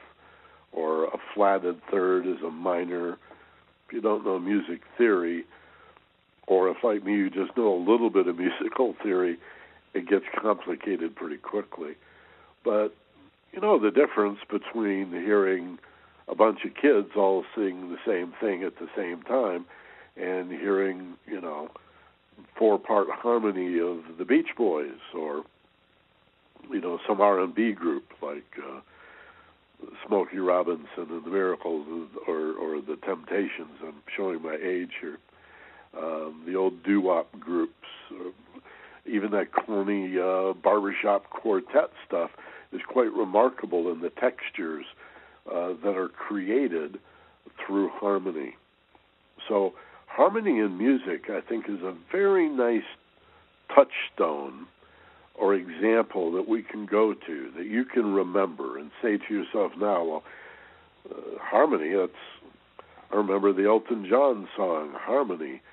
or 0.72 1.06
a 1.06 1.18
flatted 1.34 1.82
third 1.90 2.26
is 2.26 2.42
a 2.46 2.52
minor. 2.52 3.18
If 3.88 3.94
you 3.94 4.02
don't 4.02 4.26
know 4.26 4.40
music 4.40 4.82
theory, 4.98 5.46
or 6.48 6.70
if 6.70 6.78
like 6.84 7.04
me 7.04 7.14
you 7.14 7.30
just 7.30 7.56
know 7.58 7.74
a 7.74 7.82
little 7.84 8.10
bit 8.10 8.28
of 8.28 8.38
musical 8.38 8.96
theory, 9.04 9.38
it 9.94 10.08
gets 10.08 10.26
complicated 10.42 11.16
pretty 11.16 11.38
quickly. 11.38 11.96
But 12.64 12.94
you 13.52 13.60
know 13.60 13.80
the 13.80 13.92
difference 13.92 14.40
between 14.50 15.12
hearing 15.12 15.78
a 16.28 16.36
bunch 16.36 16.60
of 16.66 16.74
kids 16.76 17.10
all 17.16 17.44
sing 17.56 17.90
the 17.90 17.98
same 18.06 18.34
thing 18.40 18.64
at 18.64 18.78
the 18.80 18.88
same 18.96 19.22
time 19.24 19.66
and 20.16 20.52
hearing 20.52 21.16
you 21.28 21.42
know 21.42 21.70
four 22.58 22.80
part 22.80 23.08
harmony 23.10 23.80
of 23.80 24.18
the 24.18 24.26
beach 24.26 24.50
boys 24.58 25.00
or 25.14 25.44
you 26.72 26.80
know 26.80 27.00
some 27.08 27.20
r&b 27.20 27.74
group 27.74 28.06
like 28.22 28.46
uh 28.60 28.80
smokey 30.08 30.38
robinson 30.40 30.88
and 30.98 31.26
the 31.26 31.30
miracles 31.30 31.86
or 32.28 32.54
or 32.54 32.82
the 32.82 32.98
temptations 33.06 33.80
i'm 33.86 34.02
showing 34.16 34.42
my 34.42 34.58
age 34.62 34.92
here 35.00 35.18
um 35.98 36.44
the 36.46 36.56
old 36.56 36.84
doo-wop 36.84 37.28
groups 37.40 37.74
or 38.12 38.32
even 39.06 39.32
that 39.32 39.52
corny 39.52 40.18
uh 40.20 40.54
barbershop 40.54 41.30
quartet 41.30 41.90
stuff 42.08 42.32
is 42.72 42.82
quite 42.88 43.12
remarkable 43.12 43.92
in 43.92 44.02
the 44.02 44.10
textures 44.10 44.86
uh, 45.52 45.74
that 45.84 45.98
are 45.98 46.10
created 46.10 47.00
through 47.66 47.90
harmony. 47.90 48.56
So, 49.48 49.74
harmony 50.08 50.60
in 50.60 50.78
music, 50.78 51.30
I 51.30 51.42
think, 51.42 51.66
is 51.68 51.82
a 51.82 51.96
very 52.12 52.48
nice 52.50 52.84
touchstone 53.74 54.68
or 55.42 55.56
example 55.56 56.32
that 56.34 56.48
we 56.48 56.62
can 56.62 56.86
go 56.86 57.16
to 57.16 57.52
that 57.58 57.66
you 57.66 57.84
can 57.84 58.14
remember 58.14 58.78
and 58.78 58.92
say 59.02 59.18
to 59.18 59.34
yourself 59.34 59.72
now, 59.76 60.04
well, 60.04 60.24
uh, 61.10 61.40
harmony, 61.40 61.96
that's, 61.96 62.12
I 63.12 63.16
remember 63.16 63.52
the 63.52 63.66
Elton 63.66 64.06
John 64.08 64.48
song, 64.56 64.94
Harmony. 64.96 65.64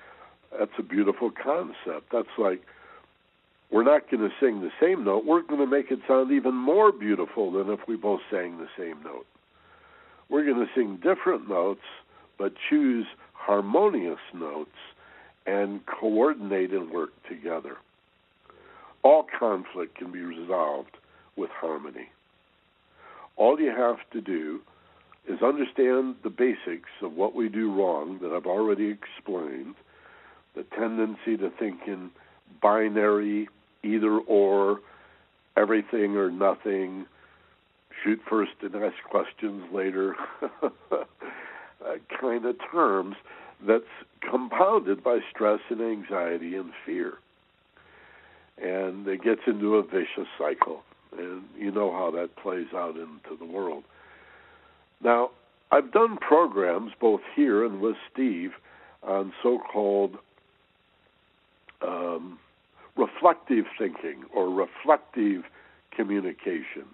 That's 0.57 0.71
a 0.79 0.81
beautiful 0.81 1.29
concept. 1.29 2.11
That's 2.11 2.35
like, 2.39 2.63
we're 3.69 3.83
not 3.83 4.09
going 4.09 4.27
to 4.27 4.35
sing 4.39 4.61
the 4.61 4.71
same 4.81 5.05
note. 5.05 5.23
We're 5.25 5.43
going 5.43 5.59
to 5.61 5.67
make 5.67 5.91
it 5.91 5.99
sound 6.07 6.31
even 6.31 6.55
more 6.55 6.91
beautiful 6.91 7.51
than 7.51 7.69
if 7.69 7.81
we 7.87 7.95
both 7.95 8.21
sang 8.31 8.57
the 8.57 8.69
same 8.75 9.03
note. 9.03 9.27
We're 10.29 10.45
going 10.45 10.65
to 10.65 10.73
sing 10.73 10.95
different 10.95 11.47
notes, 11.47 11.85
but 12.39 12.53
choose 12.71 13.05
harmonious 13.33 14.17
notes 14.33 14.71
and 15.45 15.85
coordinate 15.85 16.71
and 16.71 16.89
work 16.89 17.11
together. 17.29 17.77
All 19.03 19.25
conflict 19.39 19.95
can 19.97 20.11
be 20.11 20.21
resolved 20.21 20.97
with 21.35 21.49
harmony. 21.51 22.09
All 23.37 23.59
you 23.59 23.71
have 23.71 23.97
to 24.11 24.21
do 24.21 24.59
is 25.27 25.41
understand 25.41 26.15
the 26.23 26.29
basics 26.29 26.89
of 27.01 27.13
what 27.13 27.35
we 27.35 27.49
do 27.49 27.71
wrong 27.71 28.19
that 28.21 28.31
I've 28.31 28.45
already 28.45 28.87
explained, 28.89 29.75
the 30.55 30.63
tendency 30.75 31.37
to 31.37 31.49
think 31.57 31.81
in 31.87 32.11
binary 32.61 33.47
either 33.83 34.17
or, 34.17 34.79
everything 35.55 36.17
or 36.17 36.31
nothing, 36.31 37.05
shoot 38.03 38.19
first 38.29 38.51
and 38.61 38.75
ask 38.75 38.95
questions 39.09 39.63
later 39.73 40.15
uh, 40.61 41.03
kind 42.19 42.45
of 42.45 42.55
terms 42.71 43.15
that's 43.65 43.83
compounded 44.29 45.03
by 45.03 45.19
stress 45.31 45.59
and 45.69 45.81
anxiety 45.81 46.55
and 46.55 46.71
fear. 46.85 47.13
And 48.61 49.07
it 49.07 49.23
gets 49.23 49.41
into 49.47 49.75
a 49.75 49.83
vicious 49.83 50.27
cycle. 50.37 50.83
And 51.17 51.43
you 51.57 51.71
know 51.71 51.91
how 51.91 52.11
that 52.11 52.35
plays 52.35 52.67
out 52.75 52.95
into 52.95 53.37
the 53.37 53.45
world. 53.45 53.83
Now, 55.01 55.31
I've 55.71 55.91
done 55.91 56.17
programs 56.17 56.91
both 56.99 57.21
here 57.35 57.65
and 57.65 57.79
with 57.79 57.95
Steve 58.11 58.51
on 59.03 59.33
so 59.41 59.59
called 59.59 60.17
um, 61.81 62.39
reflective 62.97 63.65
thinking 63.77 64.23
or 64.33 64.49
reflective 64.49 65.43
communication, 65.91 66.85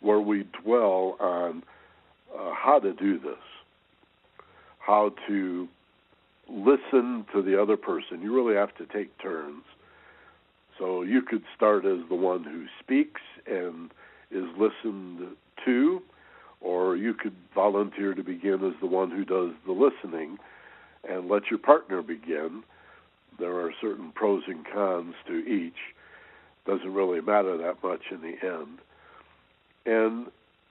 where 0.00 0.20
we 0.20 0.44
dwell 0.62 1.16
on 1.20 1.62
uh, 2.36 2.52
how 2.54 2.80
to 2.80 2.92
do 2.92 3.18
this, 3.18 3.38
how 4.80 5.12
to 5.28 5.68
listen 6.48 7.24
to 7.32 7.42
the 7.42 7.60
other 7.60 7.76
person. 7.76 8.20
You 8.20 8.34
really 8.34 8.56
have 8.56 8.74
to 8.76 8.86
take 8.86 9.16
turns. 9.18 9.64
So 10.78 11.02
you 11.02 11.22
could 11.22 11.42
start 11.56 11.84
as 11.84 12.00
the 12.08 12.14
one 12.14 12.44
who 12.44 12.66
speaks 12.80 13.20
and 13.46 13.90
is 14.30 14.44
listened 14.58 15.36
to, 15.64 16.02
or 16.60 16.96
you 16.96 17.14
could 17.14 17.34
volunteer 17.54 18.14
to 18.14 18.22
begin 18.22 18.64
as 18.64 18.74
the 18.80 18.86
one 18.86 19.10
who 19.10 19.24
does 19.24 19.52
the 19.66 19.72
listening 19.72 20.38
and 21.08 21.28
let 21.28 21.50
your 21.50 21.58
partner 21.58 22.02
begin 22.02 22.64
there 23.38 23.58
are 23.58 23.72
certain 23.80 24.12
pros 24.12 24.42
and 24.46 24.64
cons 24.64 25.14
to 25.26 25.46
each. 25.46 25.94
Doesn't 26.66 26.94
really 26.94 27.20
matter 27.20 27.56
that 27.58 27.82
much 27.82 28.02
in 28.10 28.20
the 28.20 28.36
end. 28.46 28.78
And 29.86 30.26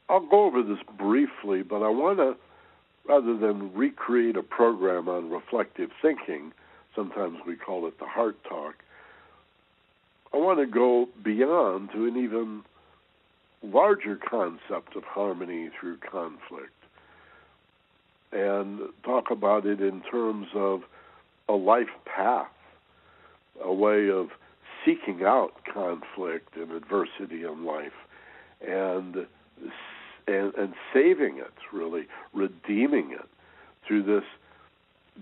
I'll 0.10 0.26
go 0.26 0.46
over 0.46 0.64
this 0.64 0.80
briefly, 0.98 1.62
but 1.62 1.84
I 1.84 1.90
want 1.90 2.20
to, 2.20 2.36
rather 3.08 3.38
than 3.38 3.74
recreate 3.74 4.38
a 4.38 4.44
program 4.44 5.08
on 5.08 5.30
reflective 5.30 5.90
thinking, 6.02 6.52
sometimes 6.96 7.40
we 7.46 7.56
call 7.56 7.88
it 7.88 8.00
the 8.00 8.06
heart 8.06 8.38
talk, 8.48 8.76
I 10.34 10.38
want 10.38 10.60
to 10.60 10.66
go 10.66 11.08
beyond 11.24 11.92
to 11.92 12.06
an 12.08 12.18
even 12.18 12.64
larger 13.62 14.16
concept 14.18 14.96
of 14.96 15.04
harmony 15.04 15.70
through 15.80 15.98
conflict 15.98 16.74
and 18.32 18.80
talk 19.04 19.30
about 19.30 19.66
it 19.66 19.80
in 19.80 20.02
terms 20.02 20.48
of 20.56 20.82
a 21.48 21.54
life 21.54 21.88
path, 22.06 22.48
a 23.64 23.72
way 23.72 24.10
of 24.10 24.30
seeking 24.84 25.24
out 25.24 25.54
conflict 25.72 26.56
and 26.56 26.72
adversity 26.72 27.44
in 27.44 27.64
life, 27.64 27.94
and 28.68 29.28
and, 30.26 30.56
and 30.56 30.74
saving 30.94 31.38
it, 31.38 31.54
really 31.72 32.08
redeeming 32.34 33.12
it 33.12 33.28
through 33.86 34.04
this 34.04 34.24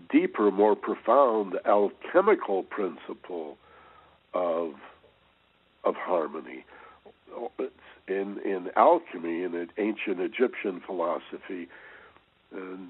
deeper, 0.10 0.52
more 0.52 0.76
profound 0.76 1.56
alchemical 1.66 2.64
principle 2.64 3.58
of 4.34 4.76
of 5.84 5.96
harmony. 5.96 6.66
In 8.08 8.40
in 8.44 8.70
alchemy, 8.76 9.44
in 9.44 9.70
ancient 9.78 10.20
Egyptian 10.20 10.82
philosophy, 10.86 11.68
and 12.52 12.90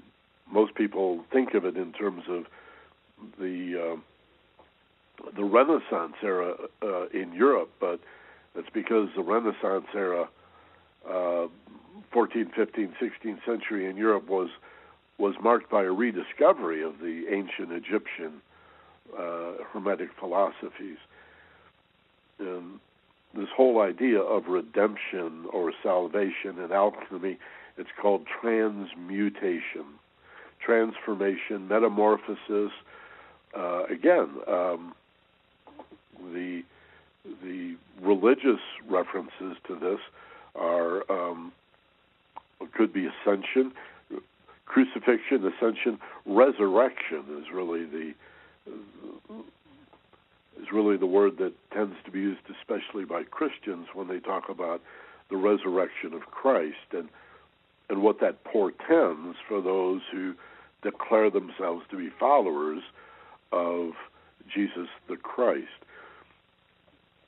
most 0.50 0.74
people 0.74 1.24
think 1.32 1.54
of 1.54 1.64
it 1.64 1.76
in 1.76 1.92
terms 1.92 2.24
of 2.28 2.46
the 3.38 3.96
uh, 3.96 5.30
the 5.36 5.44
Renaissance 5.44 6.14
era 6.22 6.54
uh, 6.82 7.06
in 7.08 7.32
Europe, 7.32 7.70
but 7.80 8.00
it's 8.54 8.68
because 8.72 9.08
the 9.16 9.22
Renaissance 9.22 9.86
era, 9.94 10.28
uh, 11.08 11.46
14th, 12.12 12.54
15th, 12.54 12.94
16th 13.00 13.44
century 13.46 13.88
in 13.88 13.96
Europe 13.96 14.28
was 14.28 14.50
was 15.18 15.34
marked 15.40 15.70
by 15.70 15.82
a 15.82 15.92
rediscovery 15.92 16.82
of 16.82 16.98
the 16.98 17.26
ancient 17.30 17.70
Egyptian 17.70 18.40
uh, 19.16 19.52
Hermetic 19.72 20.08
philosophies. 20.18 20.96
And 22.42 22.80
this 23.34 23.48
whole 23.54 23.80
idea 23.80 24.20
of 24.20 24.46
redemption 24.46 25.46
or 25.52 25.72
salvation 25.82 26.58
in 26.58 26.72
alchemy, 26.72 27.38
it's 27.78 27.90
called 28.00 28.26
transmutation, 28.40 29.84
transformation, 30.60 31.68
metamorphosis. 31.68 32.72
Uh, 33.56 33.84
again, 33.84 34.28
um, 34.48 34.94
the 36.32 36.62
the 37.44 37.76
religious 38.00 38.60
references 38.88 39.56
to 39.66 39.78
this 39.78 40.00
are 40.54 41.10
um, 41.10 41.52
could 42.74 42.92
be 42.92 43.06
ascension, 43.06 43.72
crucifixion, 44.66 45.46
ascension, 45.46 45.98
resurrection 46.26 47.24
is 47.38 47.46
really 47.52 47.84
the 47.84 48.14
is 50.62 50.68
really 50.72 50.96
the 50.96 51.06
word 51.06 51.38
that 51.38 51.52
tends 51.72 51.96
to 52.04 52.10
be 52.10 52.20
used 52.20 52.42
especially 52.60 53.04
by 53.04 53.24
Christians 53.24 53.88
when 53.94 54.08
they 54.08 54.20
talk 54.20 54.48
about 54.48 54.80
the 55.28 55.36
resurrection 55.36 56.14
of 56.14 56.22
Christ 56.30 56.92
and 56.92 57.08
and 57.88 58.02
what 58.02 58.20
that 58.20 58.44
portends 58.44 59.36
for 59.46 59.60
those 59.60 60.00
who 60.10 60.34
declare 60.82 61.30
themselves 61.30 61.84
to 61.90 61.96
be 61.96 62.08
followers 62.18 62.80
of 63.50 63.90
Jesus 64.52 64.88
the 65.08 65.16
Christ. 65.16 65.66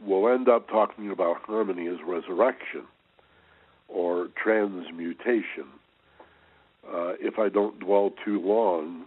We'll 0.01 0.29
end 0.29 0.49
up 0.49 0.69
talking 0.69 1.11
about 1.11 1.43
harmony 1.43 1.87
as 1.89 1.97
resurrection 2.07 2.85
or 3.89 4.29
transmutation 4.43 5.67
uh, 6.87 7.15
if 7.21 7.39
I 7.39 7.49
don't 7.49 7.79
dwell 7.81 8.13
too 8.25 8.41
long 8.41 9.05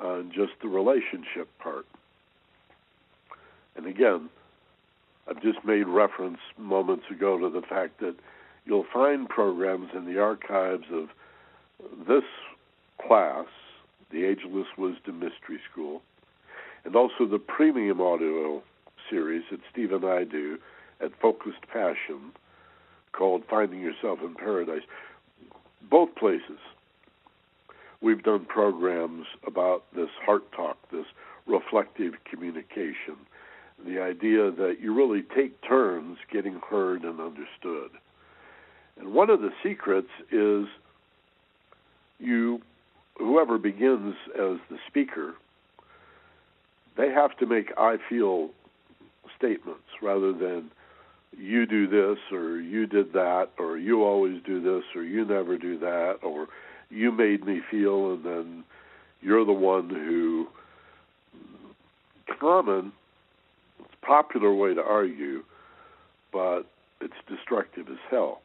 on 0.00 0.30
just 0.34 0.52
the 0.62 0.68
relationship 0.68 1.48
part. 1.58 1.86
And 3.78 3.86
again, 3.86 4.28
I've 5.30 5.40
just 5.40 5.64
made 5.64 5.86
reference 5.86 6.40
moments 6.58 7.04
ago 7.10 7.38
to 7.38 7.48
the 7.48 7.64
fact 7.64 8.00
that 8.00 8.16
you'll 8.66 8.86
find 8.92 9.28
programs 9.28 9.90
in 9.94 10.04
the 10.04 10.20
archives 10.20 10.86
of 10.92 11.10
this 12.06 12.24
class, 13.00 13.46
the 14.10 14.24
Ageless 14.24 14.66
Wisdom 14.76 15.20
Mystery 15.20 15.60
School, 15.70 16.02
and 16.84 16.96
also 16.96 17.24
the 17.24 17.38
premium 17.38 18.00
audio 18.00 18.64
series 19.08 19.44
that 19.52 19.60
Steve 19.70 19.92
and 19.92 20.04
I 20.04 20.24
do 20.24 20.58
at 21.00 21.12
Focused 21.20 21.62
Passion 21.72 22.32
called 23.12 23.44
Finding 23.48 23.80
Yourself 23.80 24.18
in 24.24 24.34
Paradise. 24.34 24.82
Both 25.88 26.16
places, 26.16 26.58
we've 28.00 28.24
done 28.24 28.44
programs 28.44 29.26
about 29.46 29.84
this 29.94 30.10
heart 30.20 30.50
talk, 30.50 30.78
this 30.90 31.06
reflective 31.46 32.14
communication, 32.24 33.16
the 33.86 34.00
idea 34.00 34.50
that 34.50 34.76
you 34.80 34.94
really 34.94 35.22
take 35.22 35.60
turns 35.62 36.18
getting 36.32 36.60
heard 36.68 37.02
and 37.04 37.20
understood. 37.20 37.90
And 38.98 39.12
one 39.12 39.30
of 39.30 39.40
the 39.40 39.50
secrets 39.62 40.08
is 40.32 40.66
you, 42.18 42.60
whoever 43.16 43.58
begins 43.58 44.14
as 44.34 44.58
the 44.70 44.78
speaker, 44.88 45.34
they 46.96 47.10
have 47.10 47.36
to 47.38 47.46
make 47.46 47.72
I 47.78 47.96
feel 48.08 48.50
statements 49.36 49.84
rather 50.02 50.32
than 50.32 50.70
you 51.36 51.66
do 51.66 51.86
this 51.86 52.18
or 52.32 52.58
you 52.58 52.86
did 52.86 53.12
that 53.12 53.50
or 53.58 53.78
you 53.78 54.02
always 54.02 54.42
do 54.44 54.60
this 54.60 54.84
or 54.96 55.04
you 55.04 55.24
never 55.24 55.56
do 55.56 55.78
that 55.78 56.18
or 56.22 56.48
you 56.90 57.12
made 57.12 57.44
me 57.44 57.60
feel 57.70 58.12
and 58.12 58.24
then 58.24 58.64
you're 59.20 59.44
the 59.44 59.52
one 59.52 59.88
who 59.88 60.48
common 62.40 62.92
popular 64.08 64.52
way 64.52 64.74
to 64.74 64.82
argue 64.82 65.42
but 66.32 66.62
it's 67.00 67.14
destructive 67.28 67.88
as 67.88 67.98
hell. 68.10 68.40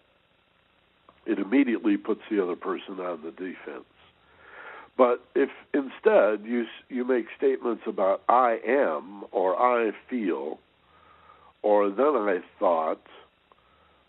It 1.25 1.39
immediately 1.39 1.97
puts 1.97 2.21
the 2.29 2.43
other 2.43 2.55
person 2.55 2.99
on 2.99 3.21
the 3.23 3.31
defense. 3.31 3.85
But 4.97 5.23
if 5.35 5.49
instead 5.73 6.45
you 6.45 6.65
you 6.89 7.03
make 7.03 7.25
statements 7.35 7.83
about 7.87 8.21
I 8.29 8.59
am 8.65 9.23
or 9.31 9.55
I 9.55 9.91
feel 10.09 10.59
or 11.61 11.89
then 11.89 12.15
I 12.15 12.39
thought 12.59 13.01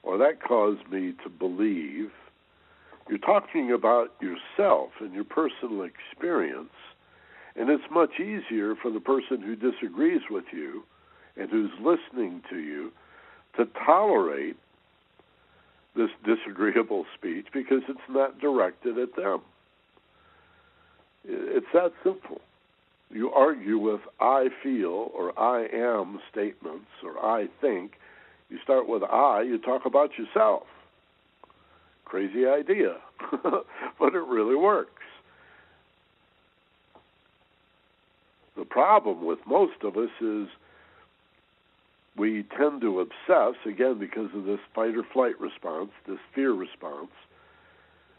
or 0.03 0.19
that 0.19 0.43
caused 0.43 0.91
me 0.91 1.15
to 1.23 1.31
believe 1.31 2.11
you're 3.09 3.19
talking 3.19 3.73
about 3.73 4.13
yourself 4.21 4.91
and 5.01 5.13
your 5.13 5.25
personal 5.25 5.83
experience, 5.83 6.73
and 7.55 7.69
it's 7.69 7.85
much 7.91 8.19
easier 8.19 8.75
for 8.75 8.91
the 8.91 9.01
person 9.01 9.41
who 9.41 9.57
disagrees 9.57 10.23
with 10.31 10.45
you 10.53 10.85
and 11.37 11.51
who's 11.51 11.71
listening 11.81 12.43
to 12.51 12.59
you 12.59 12.93
to 13.57 13.67
tolerate 13.85 14.57
this 15.97 16.11
disagreeable 16.25 17.07
speech 17.17 17.47
because 17.53 17.83
it's 17.89 18.01
not 18.09 18.39
directed 18.41 18.99
at 18.99 19.15
them. 19.17 19.41
It's 21.25 21.67
that 21.73 21.93
simple. 22.03 22.41
You 23.11 23.31
argue 23.31 23.79
with 23.79 24.01
I 24.21 24.49
feel 24.63 25.11
or 25.15 25.39
I 25.39 25.67
am 25.73 26.21
statements 26.31 26.91
or 27.03 27.25
I 27.25 27.49
think. 27.61 27.93
You 28.51 28.59
start 28.63 28.89
with 28.89 29.03
I, 29.03 29.43
you 29.43 29.59
talk 29.59 29.87
about 29.87 30.11
yourself 30.19 30.65
crazy 32.15 32.47
idea, 32.47 32.97
but 33.43 34.15
it 34.15 34.25
really 34.29 34.55
works. 34.55 34.91
The 38.57 38.65
problem 38.65 39.25
with 39.27 39.41
most 39.49 39.83
of 39.83 39.97
us 39.97 40.11
is 40.21 40.47
we 42.17 42.45
tend 42.57 42.81
to 42.83 43.01
obsess, 43.01 43.57
again, 43.67 43.99
because 43.99 44.29
of 44.35 44.45
this 44.45 44.61
fight 44.75 44.95
or 44.97 45.03
flight 45.13 45.39
response, 45.41 45.91
this 46.07 46.19
fear 46.35 46.53
response. 46.53 47.11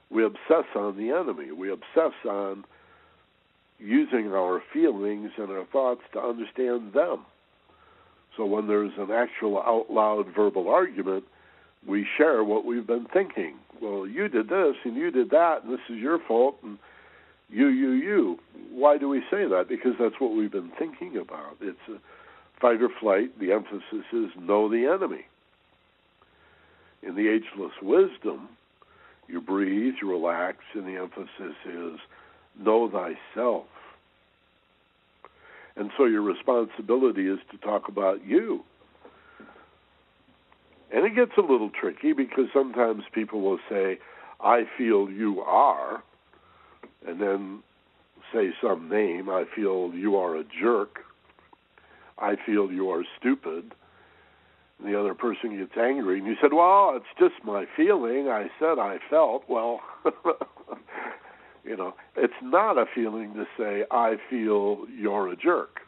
We 0.10 0.26
obsess 0.26 0.66
on 0.76 0.98
the 0.98 1.12
enemy. 1.12 1.52
We 1.52 1.72
obsess 1.72 2.14
on 2.28 2.66
using 3.80 4.32
our 4.34 4.62
feelings 4.74 5.32
and 5.38 5.50
our 5.50 5.66
thoughts 5.66 6.02
to 6.14 6.20
understand 6.20 6.94
them. 6.94 7.26
So 8.38 8.46
when 8.46 8.68
there's 8.68 8.92
an 8.98 9.12
actual 9.12 9.60
out 9.60 9.86
loud 9.90 10.28
verbal 10.36 10.68
argument, 10.70 11.24
we 11.88 12.06
share 12.18 12.44
what 12.44 12.66
we've 12.66 12.86
been 12.86 13.08
thinking. 13.14 13.56
Well, 13.82 14.08
you 14.08 14.28
did 14.28 14.50
this 14.50 14.76
and 14.84 14.96
you 14.96 15.12
did 15.12 15.30
that, 15.30 15.64
and 15.64 15.72
this 15.72 15.80
is 15.90 15.98
your 15.98 16.20
fault, 16.28 16.58
and 16.64 16.78
you, 17.50 17.68
you, 17.68 17.92
you. 17.92 18.40
Why 18.72 18.98
do 18.98 19.08
we 19.08 19.22
say 19.32 19.48
that? 19.48 19.68
Because 19.70 19.94
that's 20.00 20.16
what 20.20 20.36
we've 20.36 20.52
been 20.52 20.72
thinking 20.78 21.18
about. 21.18 21.58
It's 21.62 21.78
a 21.90 21.98
fight 22.60 22.82
or 22.82 22.90
flight. 23.00 23.40
The 23.40 23.52
emphasis 23.52 24.06
is 24.14 24.30
know 24.40 24.70
the 24.70 24.86
enemy. 24.86 25.26
In 27.04 27.16
the 27.16 27.28
ageless 27.28 27.74
wisdom, 27.82 28.50
you 29.28 29.42
breathe, 29.42 29.96
you 30.02 30.10
relax, 30.10 30.60
and 30.74 30.86
the 30.86 31.00
emphasis 31.00 31.56
is 31.66 32.00
know 32.60 32.90
thyself. 32.90 33.66
And 35.76 35.92
so 35.98 36.06
your 36.06 36.22
responsibility 36.22 37.28
is 37.28 37.40
to 37.52 37.58
talk 37.58 37.88
about 37.88 38.26
you 38.26 38.64
and 40.92 41.06
it 41.06 41.16
gets 41.16 41.32
a 41.38 41.42
little 41.42 41.70
tricky 41.70 42.14
because 42.14 42.46
sometimes 42.54 43.04
people 43.12 43.42
will 43.42 43.60
say, 43.70 44.00
I 44.40 44.64
feel 44.78 45.10
you 45.10 45.42
are, 45.42 46.04
and 47.08 47.20
then 47.20 47.64
say 48.34 48.52
some 48.62 48.90
name. 48.90 49.30
I 49.30 49.46
feel 49.56 49.92
you 49.94 50.16
are 50.16 50.38
a 50.38 50.44
jerk. 50.44 51.05
I 52.18 52.36
feel 52.46 52.72
you 52.72 52.90
are 52.90 53.04
stupid. 53.20 53.74
And 54.80 54.94
the 54.94 55.00
other 55.00 55.14
person 55.14 55.58
gets 55.58 55.78
angry, 55.78 56.20
and 56.20 56.28
you 56.28 56.36
said, 56.42 56.54
Well, 56.54 56.94
it's 56.96 57.06
just 57.18 57.46
my 57.46 57.66
feeling. 57.78 58.28
I 58.28 58.50
said 58.60 58.78
I 58.80 59.00
felt. 59.10 59.44
Well, 59.48 59.82
you 61.64 61.78
know, 61.78 61.96
it's 62.16 62.34
not 62.42 62.78
a 62.78 62.86
feeling 62.94 63.34
to 63.36 63.46
say, 63.58 63.86
I 63.90 64.18
feel 64.30 64.86
you're 64.94 65.30
a 65.30 65.36
jerk. 65.36 65.80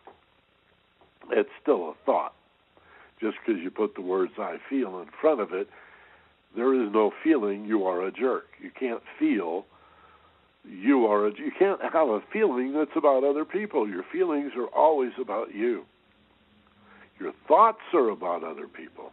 It's 1.32 1.49
still 1.61 1.89
a 1.89 1.93
thought 2.05 2.34
just 3.19 3.38
because 3.45 3.61
you 3.61 3.71
put 3.71 3.95
the 3.95 4.01
words 4.01 4.34
I 4.38 4.57
feel 4.69 4.99
in 4.99 5.07
front 5.19 5.41
of 5.41 5.53
it, 5.53 5.67
there 6.55 6.73
is 6.73 6.91
no 6.91 7.11
feeling 7.23 7.65
you 7.65 7.86
are 7.86 8.05
a 8.05 8.11
jerk. 8.11 8.45
You 8.61 8.71
can't 8.78 9.01
feel 9.19 9.65
you 10.63 11.05
are 11.05 11.28
a 11.28 11.32
you 11.32 11.51
can't 11.57 11.82
have 11.82 12.09
a 12.09 12.21
feeling 12.32 12.73
that's 12.73 12.95
about 12.95 13.23
other 13.23 13.45
people. 13.45 13.88
Your 13.88 14.03
feelings 14.11 14.51
are 14.57 14.67
always 14.67 15.11
about 15.19 15.53
you. 15.53 15.86
Your 17.20 17.34
thoughts 17.47 17.82
are 17.93 18.09
about 18.09 18.43
other 18.43 18.68
people. 18.68 19.11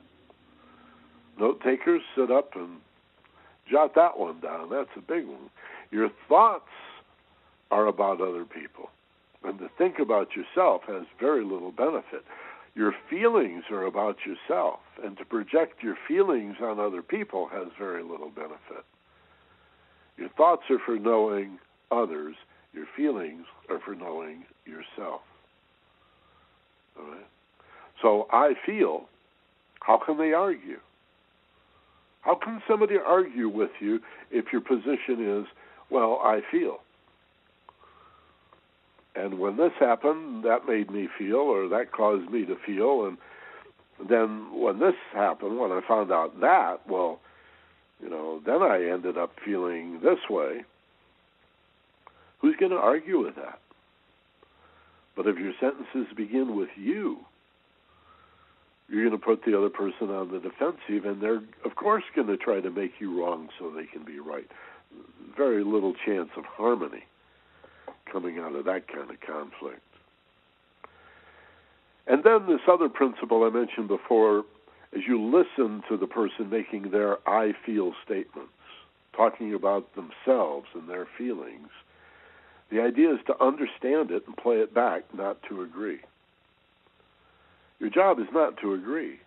Note 1.38 1.60
takers, 1.62 2.02
sit 2.16 2.30
up 2.30 2.54
and 2.54 2.78
jot 3.70 3.94
that 3.94 4.18
one 4.18 4.40
down. 4.40 4.70
That's 4.70 4.90
a 4.96 5.00
big 5.00 5.26
one. 5.26 5.50
Your 5.90 6.10
thoughts 6.28 6.70
are 7.70 7.86
about 7.86 8.20
other 8.20 8.44
people. 8.44 8.90
And 9.42 9.58
to 9.58 9.68
think 9.76 9.98
about 9.98 10.28
yourself 10.36 10.82
has 10.86 11.04
very 11.18 11.44
little 11.44 11.72
benefit 11.72 12.24
your 12.74 12.92
feelings 13.08 13.64
are 13.70 13.84
about 13.84 14.18
yourself, 14.26 14.80
and 15.02 15.16
to 15.18 15.24
project 15.24 15.82
your 15.82 15.96
feelings 16.08 16.56
on 16.60 16.80
other 16.80 17.02
people 17.02 17.48
has 17.48 17.68
very 17.78 18.02
little 18.02 18.30
benefit. 18.30 18.84
Your 20.16 20.28
thoughts 20.30 20.64
are 20.70 20.80
for 20.84 20.98
knowing 20.98 21.58
others. 21.90 22.34
Your 22.72 22.86
feelings 22.96 23.46
are 23.68 23.78
for 23.78 23.94
knowing 23.94 24.44
yourself. 24.66 25.22
All 26.98 27.06
right? 27.06 27.26
So 28.04 28.26
I 28.30 28.52
feel. 28.66 29.04
How 29.80 29.98
can 30.04 30.18
they 30.18 30.34
argue? 30.34 30.78
How 32.20 32.34
can 32.34 32.62
somebody 32.68 32.96
argue 33.04 33.48
with 33.48 33.70
you 33.80 34.00
if 34.30 34.52
your 34.52 34.60
position 34.60 35.40
is, 35.40 35.46
well, 35.90 36.20
I 36.22 36.40
feel? 36.50 36.80
And 39.16 39.38
when 39.38 39.56
this 39.56 39.72
happened, 39.80 40.44
that 40.44 40.68
made 40.68 40.90
me 40.90 41.08
feel, 41.18 41.36
or 41.36 41.66
that 41.68 41.92
caused 41.92 42.30
me 42.30 42.44
to 42.44 42.56
feel. 42.66 43.06
And 43.06 43.16
then 44.06 44.48
when 44.52 44.80
this 44.80 44.94
happened, 45.14 45.58
when 45.58 45.72
I 45.72 45.80
found 45.88 46.12
out 46.12 46.38
that, 46.40 46.80
well, 46.86 47.20
you 48.02 48.10
know, 48.10 48.42
then 48.44 48.60
I 48.60 48.84
ended 48.92 49.16
up 49.16 49.32
feeling 49.42 50.00
this 50.02 50.18
way. 50.28 50.64
Who's 52.40 52.56
going 52.56 52.72
to 52.72 52.76
argue 52.76 53.24
with 53.24 53.36
that? 53.36 53.60
But 55.16 55.26
if 55.26 55.38
your 55.38 55.52
sentences 55.58 56.14
begin 56.14 56.54
with 56.54 56.70
you, 56.76 57.20
you're 58.88 59.08
going 59.08 59.18
to 59.18 59.24
put 59.24 59.44
the 59.44 59.56
other 59.56 59.70
person 59.70 60.10
on 60.10 60.30
the 60.30 60.38
defensive, 60.38 61.04
and 61.04 61.20
they're, 61.20 61.42
of 61.64 61.76
course, 61.76 62.04
going 62.14 62.28
to 62.28 62.36
try 62.36 62.60
to 62.60 62.70
make 62.70 62.92
you 63.00 63.20
wrong 63.20 63.48
so 63.58 63.70
they 63.70 63.86
can 63.86 64.04
be 64.04 64.20
right. 64.20 64.48
Very 65.36 65.64
little 65.64 65.94
chance 66.04 66.30
of 66.36 66.44
harmony 66.44 67.04
coming 68.10 68.38
out 68.38 68.54
of 68.54 68.64
that 68.66 68.86
kind 68.86 69.10
of 69.10 69.20
conflict. 69.20 69.80
And 72.06 72.22
then 72.22 72.46
this 72.46 72.60
other 72.70 72.88
principle 72.88 73.44
I 73.44 73.50
mentioned 73.50 73.88
before 73.88 74.44
as 74.94 75.02
you 75.08 75.20
listen 75.20 75.82
to 75.88 75.96
the 75.96 76.06
person 76.06 76.50
making 76.50 76.90
their 76.90 77.16
I 77.28 77.52
feel 77.66 77.94
statements, 78.04 78.52
talking 79.16 79.54
about 79.54 79.88
themselves 79.94 80.66
and 80.74 80.88
their 80.88 81.08
feelings, 81.18 81.68
the 82.70 82.80
idea 82.80 83.14
is 83.14 83.20
to 83.26 83.42
understand 83.42 84.10
it 84.10 84.24
and 84.26 84.36
play 84.36 84.56
it 84.56 84.74
back, 84.74 85.02
not 85.14 85.42
to 85.48 85.62
agree. 85.62 86.00
Your 87.80 87.90
job 87.90 88.18
is 88.18 88.26
not 88.32 88.56
to 88.58 88.74
agree. 88.74 89.18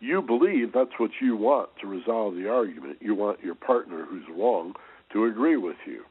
You 0.00 0.20
believe 0.20 0.72
that's 0.72 0.98
what 0.98 1.10
you 1.20 1.36
want 1.36 1.70
to 1.80 1.86
resolve 1.86 2.34
the 2.34 2.48
argument. 2.48 2.98
You 3.00 3.14
want 3.14 3.42
your 3.42 3.54
partner 3.54 4.04
who's 4.04 4.24
wrong 4.28 4.74
to 5.12 5.24
agree 5.24 5.56
with 5.56 5.76
you 5.86 6.02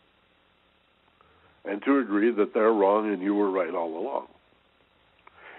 and 1.63 1.83
to 1.83 1.99
agree 1.99 2.31
that 2.31 2.53
they're 2.53 2.73
wrong 2.73 3.11
and 3.11 3.21
you 3.21 3.35
were 3.35 3.49
right 3.49 3.73
all 3.73 3.97
along. 3.97 4.27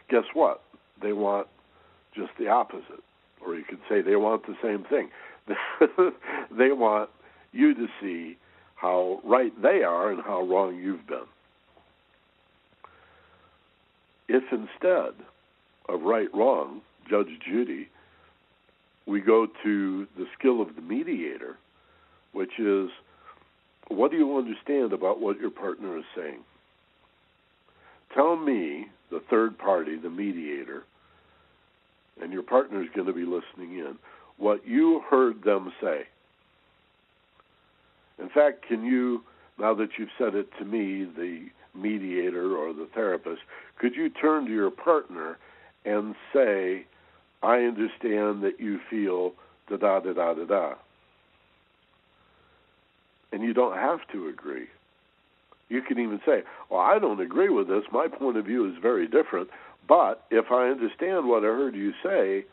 Guess 0.08 0.24
what? 0.34 0.62
They 1.02 1.12
want 1.12 1.46
just 2.14 2.30
the 2.38 2.48
opposite. 2.48 3.02
Or 3.44 3.54
you 3.54 3.64
could 3.64 3.80
say 3.88 4.00
they 4.00 4.16
want 4.16 4.46
the 4.46 4.56
same 4.62 4.84
thing. 4.84 5.10
they 6.50 6.72
want 6.72 7.10
you 7.52 7.74
to 7.74 7.86
see 8.00 8.36
how 8.74 9.20
right 9.24 9.52
they 9.62 9.82
are 9.82 10.10
and 10.10 10.22
how 10.22 10.42
wrong 10.42 10.76
you've 10.76 11.06
been. 11.06 11.26
If 14.28 14.44
instead 14.50 15.14
of 15.88 16.02
right 16.02 16.28
wrong, 16.34 16.80
Judge 17.08 17.28
Judy, 17.46 17.88
we 19.06 19.20
go 19.20 19.46
to 19.62 20.06
the 20.16 20.26
skill 20.38 20.60
of 20.60 20.74
the 20.74 20.82
mediator, 20.82 21.56
which 22.32 22.58
is 22.58 22.90
what 23.88 24.10
do 24.10 24.16
you 24.16 24.36
understand 24.36 24.92
about 24.92 25.20
what 25.20 25.38
your 25.38 25.50
partner 25.50 25.96
is 25.96 26.04
saying? 26.16 26.40
Tell 28.14 28.36
me, 28.36 28.86
the 29.10 29.20
third 29.30 29.58
party, 29.58 29.96
the 29.96 30.10
mediator, 30.10 30.84
and 32.20 32.32
your 32.32 32.42
partner 32.42 32.82
is 32.82 32.88
going 32.94 33.06
to 33.06 33.12
be 33.12 33.24
listening 33.24 33.78
in, 33.78 33.96
what 34.38 34.66
you 34.66 35.02
heard 35.08 35.44
them 35.44 35.72
say. 35.80 36.02
In 38.18 38.28
fact, 38.30 38.66
can 38.66 38.84
you, 38.84 39.22
now 39.58 39.74
that 39.74 39.90
you've 39.98 40.08
said 40.18 40.34
it 40.34 40.48
to 40.58 40.64
me, 40.64 41.04
the 41.04 41.46
mediator 41.74 42.56
or 42.56 42.72
the 42.72 42.88
therapist, 42.94 43.42
could 43.78 43.94
you 43.94 44.08
turn 44.08 44.46
to 44.46 44.52
your 44.52 44.70
partner 44.70 45.38
and 45.86 46.14
say, 46.34 46.84
I 47.42 47.58
understand 47.60 48.42
that 48.42 48.56
you 48.58 48.80
feel 48.90 49.32
da 49.70 49.76
da 49.76 50.00
da 50.00 50.12
da 50.12 50.34
da 50.34 50.44
da. 50.44 50.74
And 53.32 53.42
you 53.42 53.54
don't 53.54 53.76
have 53.76 54.00
to 54.12 54.28
agree. 54.28 54.66
You 55.68 55.82
can 55.82 55.98
even 55.98 56.20
say, 56.26 56.42
Well, 56.70 56.80
I 56.80 56.98
don't 56.98 57.20
agree 57.20 57.48
with 57.48 57.68
this. 57.68 57.84
My 57.92 58.08
point 58.08 58.36
of 58.36 58.44
view 58.44 58.68
is 58.68 58.76
very 58.80 59.06
different. 59.06 59.48
But 59.88 60.24
if 60.30 60.50
I 60.50 60.68
understand 60.68 61.28
what 61.28 61.44
I 61.44 61.46
heard 61.46 61.76
you 61.76 61.92
say, 62.02 62.44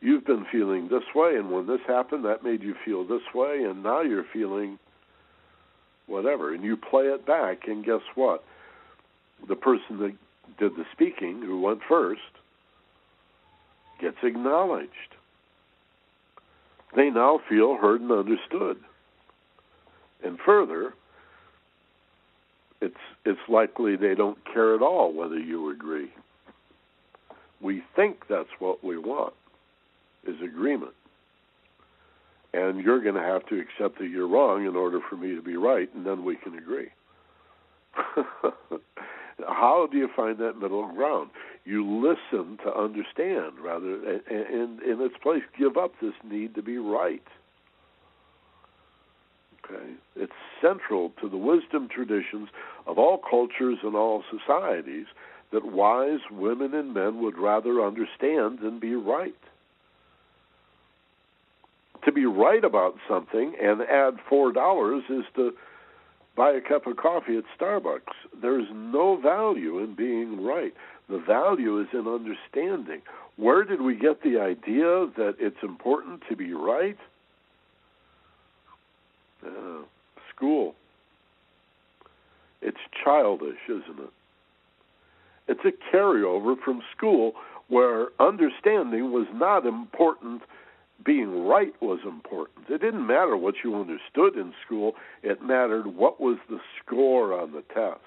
you've 0.00 0.24
been 0.24 0.46
feeling 0.50 0.88
this 0.88 1.04
way, 1.14 1.36
and 1.36 1.50
when 1.50 1.66
this 1.66 1.80
happened, 1.86 2.24
that 2.24 2.42
made 2.42 2.62
you 2.62 2.74
feel 2.84 3.04
this 3.04 3.22
way, 3.34 3.62
and 3.62 3.82
now 3.82 4.00
you're 4.00 4.26
feeling 4.32 4.78
whatever. 6.06 6.52
And 6.52 6.64
you 6.64 6.76
play 6.76 7.04
it 7.04 7.24
back, 7.24 7.68
and 7.68 7.84
guess 7.84 8.02
what? 8.14 8.42
The 9.48 9.54
person 9.54 9.98
that 9.98 10.14
did 10.58 10.76
the 10.76 10.84
speaking, 10.92 11.42
who 11.42 11.60
went 11.60 11.80
first, 11.88 12.20
gets 14.00 14.16
acknowledged. 14.22 14.90
They 16.94 17.10
now 17.10 17.40
feel 17.48 17.76
heard 17.76 18.00
and 18.00 18.12
understood. 18.12 18.78
And 20.24 20.38
further, 20.38 20.94
it's 22.80 22.94
it's 23.24 23.40
likely 23.48 23.96
they 23.96 24.14
don't 24.14 24.38
care 24.52 24.74
at 24.74 24.82
all 24.82 25.12
whether 25.12 25.38
you 25.38 25.70
agree. 25.70 26.12
We 27.60 27.82
think 27.96 28.26
that's 28.28 28.48
what 28.58 28.84
we 28.84 28.98
want 28.98 29.34
is 30.26 30.36
agreement. 30.42 30.92
And 32.52 32.80
you're 32.80 33.00
going 33.00 33.16
to 33.16 33.20
have 33.20 33.46
to 33.46 33.58
accept 33.58 33.98
that 33.98 34.08
you're 34.08 34.28
wrong 34.28 34.66
in 34.66 34.76
order 34.76 35.00
for 35.08 35.16
me 35.16 35.34
to 35.34 35.42
be 35.42 35.56
right, 35.56 35.92
and 35.94 36.06
then 36.06 36.24
we 36.24 36.36
can 36.36 36.56
agree. 36.56 36.88
How 39.40 39.88
do 39.90 39.98
you 39.98 40.08
find 40.14 40.38
that 40.38 40.60
middle 40.60 40.86
ground? 40.92 41.30
You 41.64 41.84
listen 41.84 42.58
to 42.64 42.76
understand 42.76 43.58
rather, 43.62 44.20
and 44.28 44.80
in 44.82 45.00
its 45.00 45.16
place, 45.22 45.42
give 45.58 45.76
up 45.76 45.92
this 46.00 46.14
need 46.22 46.54
to 46.54 46.62
be 46.62 46.78
right. 46.78 47.22
Okay, 49.64 49.94
it's 50.14 50.32
central 50.60 51.12
to 51.20 51.28
the 51.28 51.38
wisdom 51.38 51.88
traditions 51.88 52.50
of 52.86 52.98
all 52.98 53.18
cultures 53.18 53.78
and 53.82 53.96
all 53.96 54.22
societies 54.30 55.06
that 55.52 55.64
wise 55.64 56.20
women 56.30 56.74
and 56.74 56.92
men 56.92 57.22
would 57.22 57.38
rather 57.38 57.80
understand 57.80 58.58
than 58.60 58.78
be 58.78 58.94
right. 58.94 59.34
To 62.04 62.12
be 62.12 62.26
right 62.26 62.62
about 62.62 62.96
something 63.08 63.54
and 63.60 63.80
add 63.82 64.18
four 64.28 64.52
dollars 64.52 65.04
is 65.08 65.24
to 65.36 65.54
buy 66.36 66.52
a 66.52 66.60
cup 66.60 66.86
of 66.86 66.96
coffee 66.96 67.36
at 67.36 67.44
Starbucks. 67.58 68.12
There's 68.40 68.66
no 68.72 69.16
value 69.20 69.78
in 69.78 69.94
being 69.94 70.44
right. 70.44 70.74
The 71.08 71.18
value 71.18 71.80
is 71.80 71.88
in 71.92 72.06
understanding. 72.06 73.02
Where 73.36 73.64
did 73.64 73.80
we 73.80 73.94
get 73.94 74.22
the 74.22 74.38
idea 74.38 75.06
that 75.16 75.36
it's 75.38 75.62
important 75.62 76.22
to 76.28 76.36
be 76.36 76.52
right? 76.52 76.96
Uh, 79.44 79.82
school. 80.34 80.74
It's 82.62 82.78
childish, 83.04 83.58
isn't 83.68 84.00
it? 84.00 84.10
It's 85.46 85.60
a 85.64 85.94
carryover 85.94 86.56
from 86.64 86.80
school 86.96 87.32
where 87.68 88.08
understanding 88.18 89.12
was 89.12 89.26
not 89.34 89.66
important 89.66 90.42
being 91.02 91.46
right 91.46 91.74
was 91.80 92.00
important. 92.04 92.68
It 92.68 92.80
didn't 92.80 93.06
matter 93.06 93.36
what 93.36 93.56
you 93.64 93.74
understood 93.74 94.36
in 94.36 94.54
school, 94.64 94.94
it 95.22 95.42
mattered 95.42 95.86
what 95.86 96.20
was 96.20 96.38
the 96.48 96.60
score 96.80 97.38
on 97.38 97.52
the 97.52 97.62
test. 97.74 98.00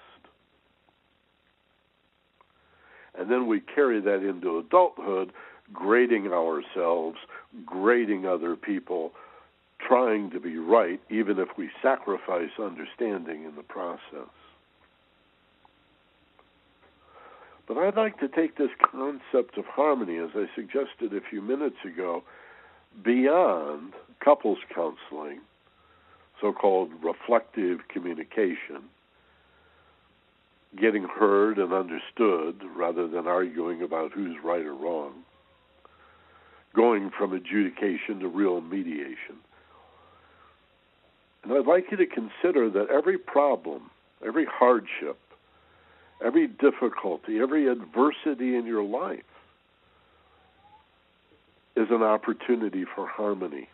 And 3.17 3.31
then 3.31 3.47
we 3.47 3.59
carry 3.59 3.99
that 3.99 4.27
into 4.27 4.59
adulthood, 4.59 5.31
grading 5.73 6.27
ourselves, 6.27 7.17
grading 7.65 8.25
other 8.25 8.55
people, 8.55 9.11
trying 9.79 10.29
to 10.31 10.39
be 10.39 10.57
right, 10.57 11.01
even 11.09 11.39
if 11.39 11.49
we 11.57 11.69
sacrifice 11.81 12.51
understanding 12.59 13.43
in 13.43 13.55
the 13.55 13.63
process. 13.63 14.29
But 17.67 17.77
I'd 17.77 17.97
like 17.97 18.19
to 18.19 18.29
take 18.29 18.57
this 18.57 18.69
concept 18.79 19.57
of 19.57 19.65
harmony, 19.65 20.17
as 20.17 20.29
I 20.35 20.45
suggested 20.55 21.13
a 21.13 21.21
few 21.29 21.41
minutes 21.41 21.77
ago, 21.85 22.23
beyond 23.03 23.93
couples 24.19 24.59
counseling, 24.73 25.41
so 26.41 26.51
called 26.51 26.89
reflective 27.03 27.87
communication, 27.87 28.83
getting 30.79 31.03
heard 31.03 31.57
and 31.57 31.73
understood 31.73 32.61
rather 32.75 33.07
than 33.07 33.27
arguing 33.27 33.81
about 33.81 34.11
who's 34.11 34.35
right 34.43 34.65
or 34.65 34.75
wrong, 34.75 35.13
going 36.75 37.09
from 37.17 37.33
adjudication 37.33 38.19
to 38.19 38.27
real 38.27 38.61
mediation. 38.61 39.37
And 41.43 41.53
I'd 41.53 41.65
like 41.65 41.89
you 41.91 41.97
to 41.97 42.05
consider 42.05 42.69
that 42.69 42.89
every 42.89 43.17
problem, 43.17 43.89
every 44.25 44.45
hardship, 44.45 45.17
every 46.23 46.47
difficulty, 46.47 47.39
every 47.39 47.67
adversity 47.67 48.55
in 48.55 48.65
your 48.65 48.83
life 48.83 49.23
is 51.77 51.87
an 51.91 52.03
opportunity 52.03 52.85
for 52.95 53.07
harmony. 53.07 53.69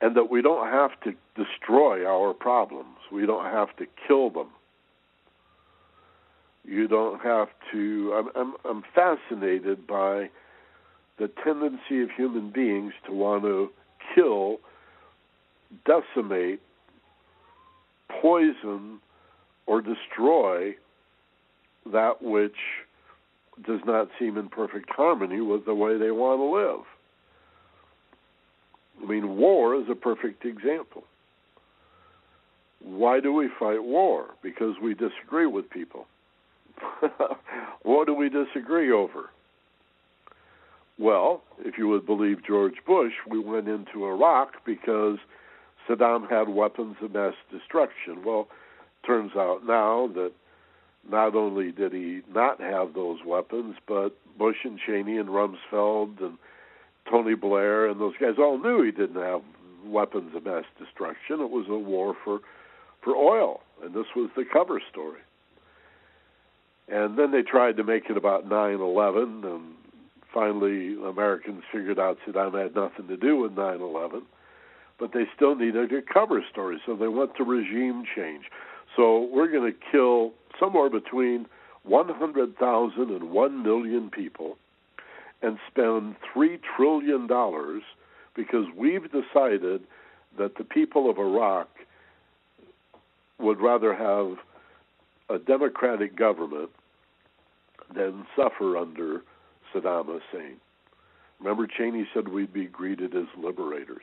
and 0.00 0.16
that 0.16 0.30
we 0.30 0.42
don't 0.42 0.68
have 0.68 0.92
to 1.02 1.12
destroy 1.34 2.06
our 2.06 2.32
problems. 2.32 2.96
We 3.10 3.26
don't 3.26 3.44
have 3.44 3.74
to 3.76 3.86
kill 4.06 4.30
them. 4.30 4.48
You 6.64 6.86
don't 6.86 7.20
have 7.20 7.48
to. 7.72 8.12
I'm, 8.14 8.28
I'm, 8.36 8.54
I'm 8.64 8.84
fascinated 8.94 9.86
by 9.86 10.30
the 11.18 11.28
tendency 11.42 12.02
of 12.02 12.10
human 12.16 12.50
beings 12.50 12.92
to 13.06 13.12
want 13.12 13.42
to 13.42 13.70
kill, 14.14 14.58
decimate, 15.84 16.60
poison, 18.20 19.00
or 19.66 19.80
destroy 19.80 20.76
that 21.92 22.22
which 22.22 22.56
does 23.66 23.80
not 23.84 24.08
seem 24.18 24.36
in 24.36 24.48
perfect 24.48 24.90
harmony 24.90 25.40
with 25.40 25.64
the 25.64 25.74
way 25.74 25.96
they 25.98 26.10
want 26.10 26.40
to 26.40 26.44
live. 26.44 26.84
I 29.02 29.06
mean, 29.06 29.36
war 29.36 29.74
is 29.74 29.86
a 29.90 29.94
perfect 29.94 30.44
example. 30.44 31.04
Why 32.82 33.20
do 33.20 33.32
we 33.32 33.48
fight 33.58 33.82
war? 33.82 34.26
Because 34.42 34.74
we 34.82 34.94
disagree 34.94 35.46
with 35.46 35.70
people. 35.70 36.06
what 37.82 38.06
do 38.06 38.14
we 38.14 38.28
disagree 38.28 38.90
over? 38.90 39.30
Well, 40.98 41.42
if 41.60 41.78
you 41.78 41.88
would 41.88 42.06
believe 42.06 42.44
George 42.44 42.74
Bush, 42.86 43.12
we 43.28 43.38
went 43.38 43.68
into 43.68 44.06
Iraq 44.06 44.64
because 44.64 45.18
Saddam 45.88 46.28
had 46.28 46.48
weapons 46.48 46.96
of 47.02 47.12
mass 47.12 47.34
destruction. 47.52 48.24
Well, 48.24 48.48
turns 49.06 49.32
out 49.36 49.64
now 49.64 50.08
that 50.14 50.32
not 51.10 51.34
only 51.34 51.72
did 51.72 51.92
he 51.92 52.22
not 52.32 52.60
have 52.60 52.94
those 52.94 53.18
weapons, 53.24 53.76
but 53.86 54.10
Bush 54.38 54.58
and 54.64 54.78
Cheney 54.78 55.16
and 55.18 55.28
Rumsfeld 55.28 56.20
and 56.20 56.38
Tony 57.10 57.34
Blair 57.34 57.86
and 57.86 58.00
those 58.00 58.14
guys 58.20 58.34
all 58.38 58.58
knew 58.58 58.82
he 58.82 58.90
didn't 58.90 59.22
have 59.22 59.42
weapons 59.84 60.34
of 60.34 60.44
mass 60.44 60.64
destruction. 60.78 61.40
It 61.40 61.50
was 61.50 61.66
a 61.68 61.78
war 61.78 62.14
for 62.24 62.40
for 63.02 63.14
oil, 63.14 63.60
and 63.82 63.94
this 63.94 64.06
was 64.16 64.28
the 64.36 64.44
cover 64.44 64.80
story. 64.90 65.20
And 66.88 67.18
then 67.18 67.30
they 67.30 67.42
tried 67.42 67.76
to 67.76 67.84
make 67.84 68.10
it 68.10 68.16
about 68.16 68.48
9/11, 68.48 69.44
and 69.44 69.74
finally 70.32 70.94
Americans 71.02 71.62
figured 71.70 71.98
out 71.98 72.18
Saddam 72.26 72.60
had 72.60 72.74
nothing 72.74 73.08
to 73.08 73.16
do 73.16 73.36
with 73.36 73.54
9/11, 73.54 74.22
but 74.98 75.12
they 75.12 75.26
still 75.34 75.54
needed 75.54 75.92
a 75.92 76.02
cover 76.02 76.42
story, 76.50 76.82
so 76.84 76.96
they 76.96 77.08
went 77.08 77.34
to 77.36 77.44
regime 77.44 78.04
change. 78.16 78.50
So 78.98 79.28
we're 79.32 79.46
going 79.46 79.72
to 79.72 79.78
kill 79.92 80.32
somewhere 80.58 80.90
between 80.90 81.46
100,000 81.84 83.10
and 83.10 83.30
1 83.30 83.62
million 83.62 84.10
people 84.10 84.58
and 85.40 85.56
spend 85.70 86.16
$3 86.34 86.58
trillion 86.76 87.28
because 88.34 88.66
we've 88.76 89.04
decided 89.04 89.82
that 90.36 90.56
the 90.58 90.64
people 90.64 91.08
of 91.08 91.16
Iraq 91.16 91.68
would 93.38 93.60
rather 93.60 93.94
have 93.94 94.38
a 95.30 95.38
democratic 95.38 96.16
government 96.16 96.70
than 97.94 98.26
suffer 98.34 98.76
under 98.76 99.22
Saddam 99.72 100.06
Hussein. 100.06 100.56
Remember, 101.38 101.68
Cheney 101.68 102.08
said 102.12 102.26
we'd 102.26 102.52
be 102.52 102.64
greeted 102.64 103.14
as 103.14 103.26
liberators. 103.40 104.02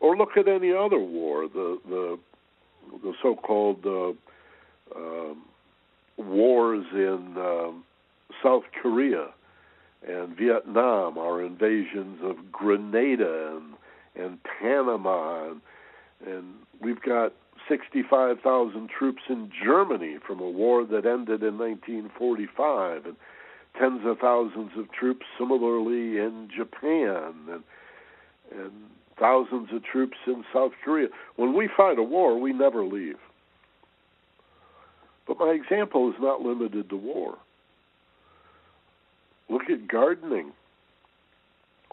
Or 0.00 0.16
look 0.16 0.38
at 0.38 0.48
any 0.48 0.72
other 0.72 0.98
war, 0.98 1.48
the 1.48 1.78
the 1.86 2.18
the 3.02 3.12
so-called 3.22 3.84
uh, 3.86 4.10
uh, 4.98 5.34
wars 6.16 6.86
in 6.92 7.34
um, 7.36 7.84
South 8.42 8.64
Korea 8.82 9.28
and 10.06 10.36
Vietnam, 10.36 11.18
our 11.18 11.42
invasions 11.42 12.20
of 12.22 12.52
Grenada 12.52 13.56
and 13.56 13.74
and 14.16 14.38
Panama, 14.44 15.50
and, 15.50 15.60
and 16.26 16.54
we've 16.80 17.02
got 17.02 17.34
65,000 17.68 18.88
troops 18.88 19.22
in 19.28 19.50
Germany 19.62 20.16
from 20.26 20.40
a 20.40 20.48
war 20.48 20.84
that 20.86 21.04
ended 21.04 21.42
in 21.42 21.58
1945, 21.58 23.06
and 23.06 23.16
tens 23.78 24.00
of 24.06 24.18
thousands 24.18 24.70
of 24.78 24.90
troops 24.90 25.26
similarly 25.38 26.18
in 26.18 26.48
Japan, 26.54 27.34
and 27.50 27.62
and 28.52 28.72
thousands 29.18 29.68
of 29.72 29.84
troops 29.84 30.16
in 30.26 30.44
South 30.52 30.72
Korea. 30.84 31.08
When 31.36 31.54
we 31.54 31.68
fight 31.74 31.98
a 31.98 32.02
war, 32.02 32.38
we 32.38 32.52
never 32.52 32.84
leave. 32.84 33.16
But 35.26 35.38
my 35.38 35.50
example 35.50 36.08
is 36.08 36.16
not 36.20 36.42
limited 36.42 36.88
to 36.90 36.96
war. 36.96 37.36
Look 39.48 39.70
at 39.70 39.88
gardening. 39.88 40.52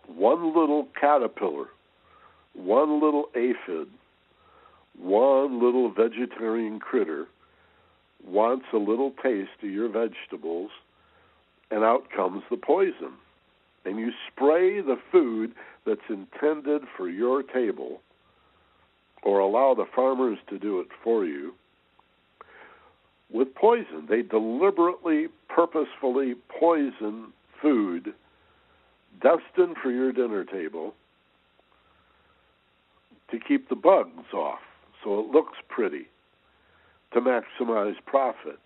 One 0.08 0.48
little 0.48 0.88
caterpillar, 1.00 1.68
one 2.54 3.02
little 3.02 3.30
aphid, 3.36 3.88
one 4.98 5.64
little 5.64 5.90
vegetarian 5.90 6.80
critter 6.80 7.26
wants 8.26 8.66
a 8.74 8.78
little 8.78 9.12
taste 9.24 9.50
of 9.62 9.70
your 9.70 9.90
vegetables, 9.90 10.72
and 11.72 11.84
out 11.84 12.10
comes 12.16 12.44
the 12.50 12.58
poison. 12.58 13.14
And 13.86 13.98
you 13.98 14.12
spray 14.32 14.82
the 14.82 14.98
food 15.12 15.54
that's 15.86 16.10
intended 16.10 16.84
for 16.98 17.10
your 17.10 17.44
table, 17.44 18.02
or 19.24 19.40
allow 19.40 19.74
the 19.74 19.86
farmers 19.96 20.38
to 20.50 20.60
do 20.60 20.80
it 20.80 20.88
for 21.04 21.26
you, 21.26 21.54
with 23.32 23.54
poison. 23.56 24.06
They 24.10 24.22
deliberately, 24.22 25.28
purposefully 25.50 26.36
poison 26.60 27.34
food 27.62 28.14
destined 29.22 29.78
for 29.82 29.92
your 29.92 30.12
dinner 30.12 30.44
table 30.44 30.94
to 33.32 33.40
keep 33.40 33.70
the 33.70 33.76
bugs 33.76 34.34
off 34.34 34.60
so 35.04 35.20
it 35.20 35.28
looks 35.28 35.58
pretty, 35.68 36.08
to 37.14 37.22
maximize 37.22 37.96
profits. 38.06 38.58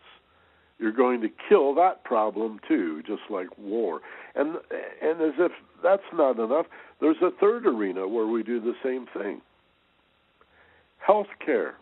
You're 0.80 0.92
going 0.92 1.22
to 1.22 1.30
kill 1.50 1.74
that 1.76 2.04
problem 2.04 2.60
too, 2.68 3.02
just 3.08 3.24
like 3.30 3.48
war. 3.58 4.02
And 4.36 4.58
and 5.02 5.22
as 5.22 5.34
if 5.40 5.52
that's 5.82 6.04
not 6.14 6.40
enough, 6.40 6.68
there's 7.02 7.22
a 7.22 7.32
third 7.40 7.66
arena 7.66 8.08
where 8.08 8.28
we 8.28 8.44
do 8.44 8.60
the 8.60 8.76
same 8.84 9.08
thing. 9.08 9.42
Health 11.00 11.28
care. 11.44 11.76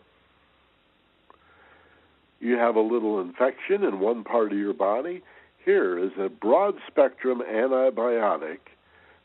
You 2.40 2.56
have 2.56 2.76
a 2.76 2.80
little 2.80 3.20
infection 3.20 3.82
in 3.82 4.00
one 4.00 4.22
part 4.24 4.52
of 4.52 4.58
your 4.58 4.74
body, 4.74 5.22
here 5.66 5.98
is 5.98 6.12
a 6.16 6.28
broad 6.28 6.76
spectrum 6.86 7.42
antibiotic 7.42 8.58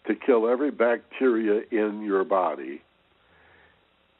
to 0.08 0.16
kill 0.16 0.50
every 0.50 0.72
bacteria 0.72 1.62
in 1.70 2.02
your 2.02 2.24
body, 2.24 2.82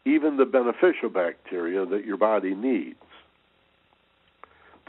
even 0.06 0.38
the 0.38 0.46
beneficial 0.46 1.10
bacteria 1.10 1.84
that 1.84 2.06
your 2.06 2.18
body 2.18 2.54
needs 2.54 3.00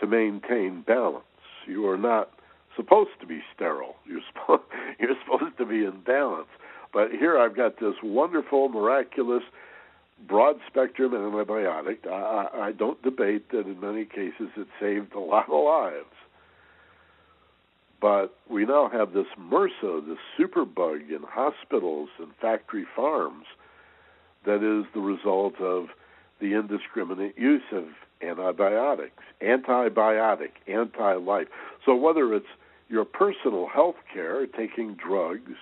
to 0.03 0.07
maintain 0.09 0.82
balance. 0.82 1.24
You 1.66 1.88
are 1.88 1.96
not 1.96 2.30
supposed 2.76 3.12
to 3.20 3.26
be 3.26 3.40
sterile. 3.55 3.96
You're 4.07 4.20
supposed 4.32 4.62
you're 4.98 5.16
supposed 5.24 5.57
to 5.59 5.64
be 5.64 5.84
in 5.84 6.00
balance. 6.05 6.48
But 6.92 7.11
here 7.12 7.38
I've 7.38 7.57
got 7.57 7.80
this 7.80 7.94
wonderful, 8.03 8.68
miraculous, 8.68 9.42
broad 10.28 10.57
spectrum 10.66 11.12
antibiotic. 11.12 12.07
I, 12.07 12.68
I 12.68 12.72
don't 12.72 13.00
debate 13.03 13.50
that 13.53 13.66
in 13.66 13.80
many 13.80 14.05
cases 14.05 14.48
it 14.57 14.66
saved 14.78 15.14
a 15.14 15.20
lot 15.20 15.48
of 15.48 15.64
lives. 15.64 16.14
But 18.00 18.34
we 18.50 18.66
now 18.66 18.90
have 18.92 19.12
this 19.12 19.26
MRSA, 19.38 20.07
this 20.07 20.18
superbug 20.38 21.09
in 21.09 21.22
hospitals 21.26 22.11
and 22.18 22.32
factory 22.40 22.84
farms 22.94 23.46
that 24.44 24.57
is 24.57 24.84
the 24.92 25.00
result 25.00 25.55
of 25.61 25.86
the 26.43 26.55
indiscriminate 26.55 27.38
use 27.38 27.62
of 27.72 27.84
antibiotics, 28.20 29.22
antibiotic, 29.40 30.51
anti 30.66 31.14
life. 31.14 31.47
So 31.86 31.95
whether 31.95 32.34
it's 32.34 32.47
your 32.88 33.05
personal 33.05 33.68
health 33.68 33.97
care, 34.12 34.47
taking 34.47 34.95
drugs 34.95 35.57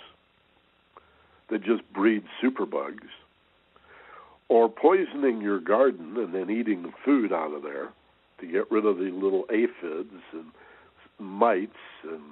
that 1.51 1.63
just 1.63 1.83
breed 1.93 2.25
superbugs, 2.43 3.09
or 4.49 4.69
poisoning 4.69 5.41
your 5.41 5.61
garden 5.61 6.17
and 6.17 6.35
then 6.35 6.51
eating 6.51 6.83
the 6.83 6.93
food 7.05 7.33
out 7.33 7.53
of 7.53 7.63
there 7.63 7.91
to 8.41 8.47
get 8.47 8.71
rid 8.71 8.85
of 8.85 8.97
the 8.97 9.11
little 9.11 9.45
aphids 9.51 10.23
and 10.33 10.47
mites 11.19 11.73
and 12.03 12.23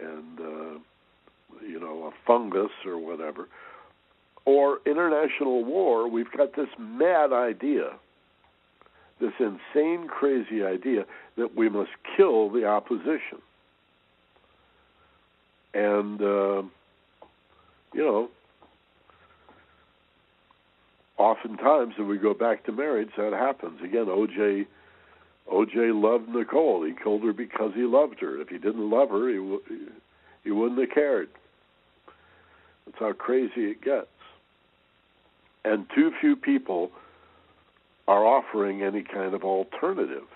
and 0.00 0.40
uh, 0.40 0.78
you 1.64 1.78
know 1.78 2.04
a 2.04 2.26
fungus 2.26 2.72
or 2.86 2.98
whatever, 2.98 3.48
or 4.44 4.80
international 4.86 5.64
war. 5.64 6.08
We've 6.08 6.30
got 6.36 6.56
this 6.56 6.68
mad 6.78 7.32
idea, 7.32 7.92
this 9.20 9.32
insane, 9.38 10.08
crazy 10.08 10.62
idea 10.64 11.04
that 11.36 11.56
we 11.56 11.68
must 11.68 11.90
kill 12.16 12.50
the 12.50 12.66
opposition, 12.66 13.40
and 15.74 16.20
uh, 16.20 16.62
you 17.94 18.02
know. 18.04 18.28
Oftentimes, 21.18 21.94
if 21.98 22.06
we 22.08 22.18
go 22.18 22.34
back 22.34 22.64
to 22.64 22.72
marriage, 22.72 23.10
that 23.16 23.32
happens. 23.32 23.80
Again, 23.80 24.06
O.J. 24.08 24.66
O.J. 25.48 25.92
loved 25.92 26.28
Nicole. 26.28 26.82
He 26.84 26.94
killed 27.00 27.22
her 27.22 27.32
because 27.32 27.72
he 27.74 27.82
loved 27.82 28.18
her. 28.20 28.40
If 28.40 28.48
he 28.48 28.58
didn't 28.58 28.90
love 28.90 29.10
her, 29.10 29.28
he 29.28 29.36
w- 29.36 29.62
he 30.42 30.50
wouldn't 30.50 30.80
have 30.80 30.90
cared. 30.90 31.28
That's 32.86 32.98
how 32.98 33.12
crazy 33.12 33.70
it 33.70 33.82
gets. 33.82 34.08
And 35.64 35.86
too 35.94 36.12
few 36.20 36.36
people 36.36 36.90
are 38.08 38.24
offering 38.26 38.82
any 38.82 39.02
kind 39.02 39.34
of 39.34 39.44
alternative. 39.44 40.26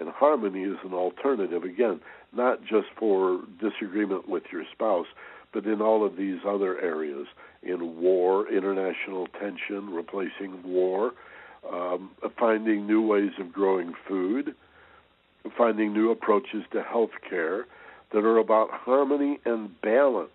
And 0.00 0.08
harmony 0.10 0.62
is 0.62 0.78
an 0.84 0.94
alternative, 0.94 1.64
again, 1.64 2.00
not 2.32 2.60
just 2.62 2.88
for 2.96 3.40
disagreement 3.60 4.28
with 4.28 4.44
your 4.52 4.64
spouse, 4.72 5.06
but 5.52 5.64
in 5.64 5.80
all 5.80 6.04
of 6.04 6.16
these 6.16 6.40
other 6.46 6.80
areas 6.80 7.26
in 7.62 8.00
war, 8.00 8.48
international 8.48 9.26
tension, 9.40 9.90
replacing 9.90 10.62
war, 10.62 11.12
um, 11.72 12.10
finding 12.38 12.86
new 12.86 13.02
ways 13.02 13.32
of 13.40 13.52
growing 13.52 13.92
food, 14.06 14.54
finding 15.56 15.92
new 15.92 16.10
approaches 16.10 16.64
to 16.72 16.82
health 16.82 17.10
care 17.28 17.66
that 18.12 18.24
are 18.24 18.38
about 18.38 18.70
harmony 18.70 19.40
and 19.44 19.80
balance 19.80 20.30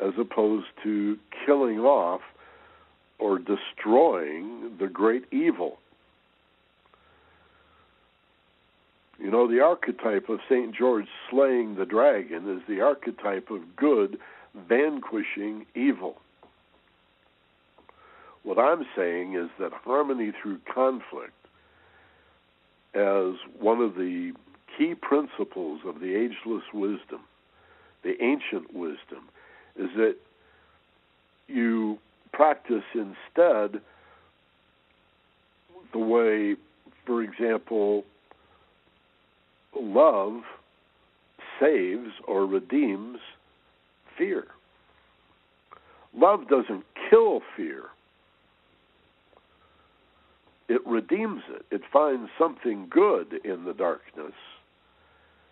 as 0.00 0.12
opposed 0.18 0.66
to 0.82 1.18
killing 1.44 1.80
off 1.80 2.20
or 3.18 3.38
destroying 3.38 4.76
the 4.78 4.86
great 4.86 5.24
evil. 5.32 5.78
You 9.18 9.30
know, 9.30 9.48
the 9.48 9.60
archetype 9.60 10.28
of 10.28 10.40
St. 10.48 10.74
George 10.74 11.06
slaying 11.30 11.76
the 11.76 11.86
dragon 11.86 12.54
is 12.54 12.62
the 12.68 12.82
archetype 12.82 13.50
of 13.50 13.74
good 13.74 14.18
vanquishing 14.68 15.66
evil. 15.74 16.16
What 18.42 18.58
I'm 18.58 18.86
saying 18.94 19.34
is 19.34 19.48
that 19.58 19.72
harmony 19.72 20.32
through 20.40 20.60
conflict, 20.72 21.32
as 22.94 23.34
one 23.58 23.80
of 23.80 23.94
the 23.94 24.32
key 24.76 24.94
principles 24.94 25.80
of 25.84 26.00
the 26.00 26.14
ageless 26.14 26.62
wisdom, 26.72 27.22
the 28.04 28.22
ancient 28.22 28.72
wisdom, 28.74 29.28
is 29.78 29.90
that 29.96 30.16
you 31.48 31.98
practice 32.32 32.84
instead 32.94 33.80
the 35.92 35.98
way, 35.98 36.56
for 37.04 37.22
example, 37.22 38.04
love 39.78 40.42
saves 41.60 42.10
or 42.26 42.46
redeems 42.46 43.18
fear. 44.18 44.46
Love 46.14 46.48
doesn't 46.48 46.84
kill 47.10 47.40
fear 47.56 47.84
it 50.68 50.84
redeems 50.86 51.42
it. 51.48 51.64
It 51.70 51.82
finds 51.92 52.30
something 52.38 52.88
good 52.90 53.40
in 53.44 53.64
the 53.64 53.74
darkness. 53.74 54.34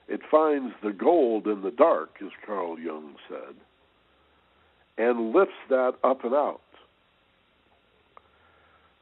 It 0.09 0.21
finds 0.31 0.75
the 0.83 0.93
gold 0.93 1.47
in 1.47 1.63
the 1.63 1.71
dark, 1.71 2.17
as 2.21 2.31
Carl 2.45 2.79
Jung 2.79 3.15
said, 3.29 3.55
and 4.97 5.35
lifts 5.35 5.55
that 5.69 5.95
up 6.03 6.25
and 6.25 6.35
out. 6.35 6.61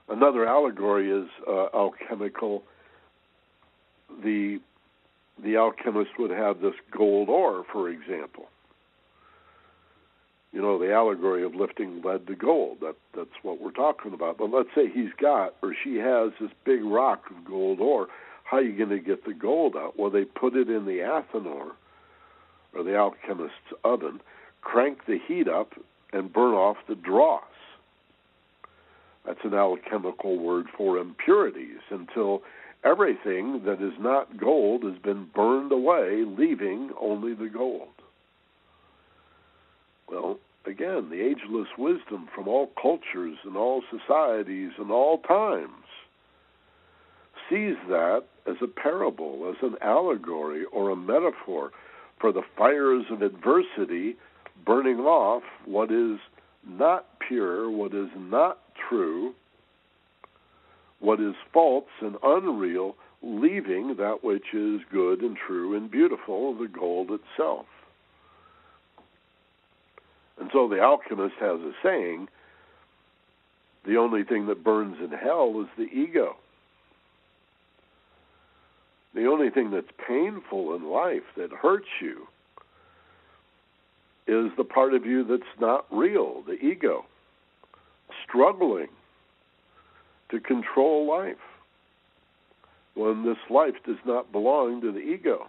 Another 0.09 0.47
allegory 0.47 1.11
is 1.11 1.29
uh, 1.49 1.67
alchemical. 1.75 2.65
The 4.23 4.61
the 5.43 5.57
alchemist 5.57 6.11
would 6.19 6.31
have 6.31 6.61
this 6.61 6.75
gold 6.91 7.29
ore, 7.29 7.65
for 7.73 7.89
example, 7.89 8.49
you 10.53 10.61
know, 10.61 10.79
the 10.79 10.93
allegory 10.93 11.43
of 11.43 11.55
lifting 11.55 12.03
lead 12.03 12.27
to 12.27 12.35
gold. 12.35 12.79
That 12.81 12.97
that's 13.17 13.31
what 13.43 13.61
we're 13.61 13.71
talking 13.71 14.13
about. 14.13 14.39
But 14.39 14.51
let's 14.51 14.69
say 14.75 14.89
he's 14.89 15.13
got 15.19 15.55
or 15.63 15.75
she 15.83 15.97
has 15.97 16.33
this 16.41 16.51
big 16.65 16.85
rock 16.85 17.25
of 17.31 17.45
gold 17.45 17.81
ore. 17.81 18.09
How 18.45 18.59
are 18.59 18.63
you 18.63 18.77
going 18.77 18.91
to 18.91 18.99
get 18.99 19.25
the 19.25 19.33
gold 19.33 19.77
out? 19.77 19.99
Well, 19.99 20.11
they 20.11 20.25
put 20.25 20.55
it 20.55 20.69
in 20.69 20.85
the 20.85 20.99
athanor, 20.99 21.71
or 22.75 22.83
the 22.83 22.95
alchemist's 22.97 23.73
oven, 23.83 24.21
crank 24.63 25.07
the 25.07 25.19
heat 25.29 25.49
up, 25.49 25.73
and 26.13 26.33
burn 26.33 26.55
off 26.55 26.77
the 26.89 26.95
dross. 26.95 27.43
That's 29.25 29.45
an 29.45 29.55
alchemical 29.55 30.39
word 30.39 30.67
for 30.77 30.99
impurities 30.99 31.81
until 31.91 32.43
everything 32.85 33.63
that 33.65 33.81
is 33.81 33.95
not 33.99 34.39
gold 34.39 34.83
has 34.83 34.99
been 35.03 35.29
burned 35.35 35.73
away, 35.73 36.25
leaving 36.27 36.91
only 37.01 37.35
the 37.35 37.49
gold. 37.49 37.89
Well, 40.09 40.39
again, 40.67 41.09
the 41.11 41.23
ageless 41.23 41.69
wisdom 41.79 42.29
from 42.35 42.49
all 42.49 42.71
cultures 42.81 43.39
and 43.45 43.57
all 43.57 43.83
societies 43.91 44.73
and 44.79 44.91
all 44.91 45.19
times 45.19 45.71
sees 47.49 47.77
that 47.89 48.25
as 48.47 48.57
a 48.63 48.67
parable, 48.67 49.51
as 49.51 49.63
an 49.63 49.77
allegory 49.81 50.65
or 50.73 50.91
a 50.91 50.97
metaphor 50.97 51.71
for 52.19 52.33
the 52.33 52.43
fires 52.57 53.05
of 53.11 53.23
adversity 53.23 54.17
burning 54.65 55.01
off 55.01 55.43
what 55.65 55.91
is 55.91 56.19
not 56.67 57.07
pure, 57.27 57.71
what 57.71 57.95
is 57.95 58.09
not 58.17 58.59
true, 58.89 59.35
what 61.01 61.21
is 61.21 61.35
false 61.53 61.85
and 62.01 62.17
unreal, 62.23 62.97
leaving 63.23 63.97
that 63.97 64.23
which 64.23 64.55
is 64.55 64.81
good 64.91 65.21
and 65.21 65.37
true 65.37 65.77
and 65.77 65.91
beautiful, 65.91 66.55
the 66.55 66.69
gold 66.69 67.11
itself. 67.11 67.67
And 70.41 70.51
so 70.53 70.69
the 70.69 70.81
alchemist 70.81 71.35
has 71.41 71.61
a 71.61 71.73
saying 71.83 72.29
the 73.85 73.97
only 73.97 74.23
thing 74.25 74.47
that 74.47 74.63
burns 74.65 74.97
in 75.01 75.11
hell 75.11 75.61
is 75.61 75.69
the 75.77 75.93
ego. 75.93 76.37
The 79.15 79.27
only 79.27 79.51
thing 79.51 79.71
that's 79.71 79.91
painful 80.07 80.75
in 80.75 80.89
life 80.89 81.25
that 81.37 81.51
hurts 81.53 81.89
you 82.01 82.29
is 84.33 84.53
the 84.57 84.65
part 84.65 84.95
of 84.95 85.07
you 85.07 85.25
that's 85.25 85.43
not 85.61 85.87
real, 85.91 86.43
the 86.43 86.55
ego, 86.55 87.05
struggling 88.27 88.89
to 90.31 90.41
control 90.41 91.07
life 91.07 91.37
when 92.95 93.25
this 93.25 93.39
life 93.51 93.75
does 93.87 93.97
not 94.05 94.33
belong 94.33 94.81
to 94.81 94.93
the 94.93 95.01
ego. 95.01 95.49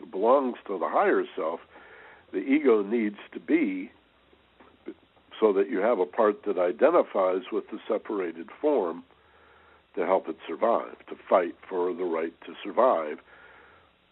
It 0.00 0.10
belongs 0.10 0.56
to 0.66 0.78
the 0.78 0.88
higher 0.88 1.24
self 1.36 1.60
the 2.34 2.40
ego 2.40 2.82
needs 2.82 3.18
to 3.32 3.38
be 3.38 3.92
so 5.40 5.52
that 5.52 5.70
you 5.70 5.78
have 5.78 6.00
a 6.00 6.06
part 6.06 6.44
that 6.44 6.58
identifies 6.58 7.42
with 7.52 7.70
the 7.70 7.78
separated 7.88 8.48
form 8.60 9.04
to 9.94 10.04
help 10.04 10.28
it 10.28 10.36
survive, 10.46 10.96
to 11.08 11.16
fight 11.28 11.54
for 11.68 11.94
the 11.94 12.04
right 12.04 12.34
to 12.44 12.54
survive, 12.62 13.18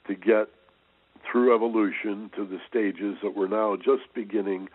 to 0.06 0.14
get 0.14 0.48
through 1.30 1.54
evolution 1.54 2.30
to 2.36 2.46
the 2.46 2.58
stages 2.68 3.16
that 3.22 3.36
we're 3.36 3.48
now 3.48 3.76
just 3.76 4.02
beginning 4.14 4.68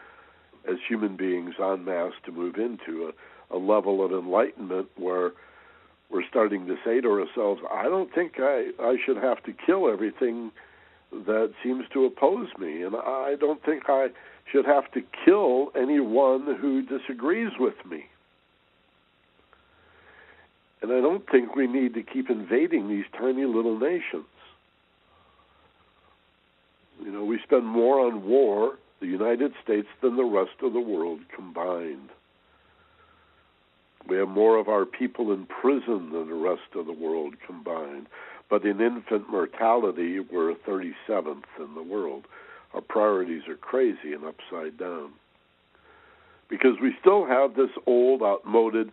as 0.69 0.77
human 0.87 1.15
beings 1.15 1.55
en 1.59 1.85
masse 1.85 2.13
to 2.25 2.31
move 2.31 2.55
into 2.55 3.11
a, 3.51 3.55
a 3.55 3.57
level 3.57 4.03
of 4.03 4.11
enlightenment 4.11 4.87
where 4.95 5.31
we're 6.09 6.27
starting 6.29 6.67
to 6.67 6.75
say 6.85 7.01
to 7.01 7.09
ourselves, 7.09 7.61
I 7.71 7.83
don't 7.83 8.13
think 8.13 8.33
I, 8.39 8.71
I 8.79 8.97
should 9.05 9.17
have 9.17 9.43
to 9.43 9.53
kill 9.53 9.89
everything 9.89 10.51
that 11.11 11.53
seems 11.63 11.85
to 11.93 12.05
oppose 12.05 12.47
me, 12.59 12.81
and 12.83 12.95
I 12.95 13.35
don't 13.39 13.63
think 13.63 13.83
I 13.87 14.09
should 14.51 14.65
have 14.65 14.91
to 14.91 15.01
kill 15.25 15.71
anyone 15.75 16.55
who 16.59 16.81
disagrees 16.81 17.51
with 17.59 17.75
me. 17.89 18.05
And 20.81 20.91
I 20.91 21.01
don't 21.01 21.29
think 21.29 21.55
we 21.55 21.67
need 21.67 21.93
to 21.95 22.03
keep 22.03 22.29
invading 22.29 22.87
these 22.87 23.05
tiny 23.17 23.45
little 23.45 23.79
nations. 23.79 24.25
You 27.03 27.11
know, 27.11 27.23
we 27.23 27.39
spend 27.43 27.65
more 27.65 27.99
on 27.99 28.25
war, 28.25 28.77
the 28.99 29.07
United 29.07 29.53
States, 29.63 29.87
than 30.01 30.15
the 30.15 30.23
rest 30.23 30.61
of 30.61 30.73
the 30.73 30.79
world 30.79 31.19
combined. 31.35 32.09
We 34.07 34.17
have 34.17 34.29
more 34.29 34.57
of 34.57 34.69
our 34.69 34.85
people 34.85 35.33
in 35.33 35.45
prison 35.45 36.11
than 36.11 36.27
the 36.27 36.33
rest 36.33 36.75
of 36.75 36.85
the 36.85 36.93
world 36.93 37.35
combined. 37.45 38.07
But 38.49 38.65
in 38.65 38.79
infant 38.79 39.29
mortality, 39.29 40.19
we're 40.19 40.53
37th 40.53 41.43
in 41.59 41.75
the 41.75 41.83
world. 41.83 42.25
Our 42.73 42.81
priorities 42.81 43.43
are 43.49 43.55
crazy 43.55 44.13
and 44.13 44.23
upside 44.23 44.77
down. 44.77 45.11
Because 46.49 46.79
we 46.81 46.95
still 47.01 47.25
have 47.25 47.55
this 47.55 47.71
old, 47.85 48.23
outmoded 48.23 48.91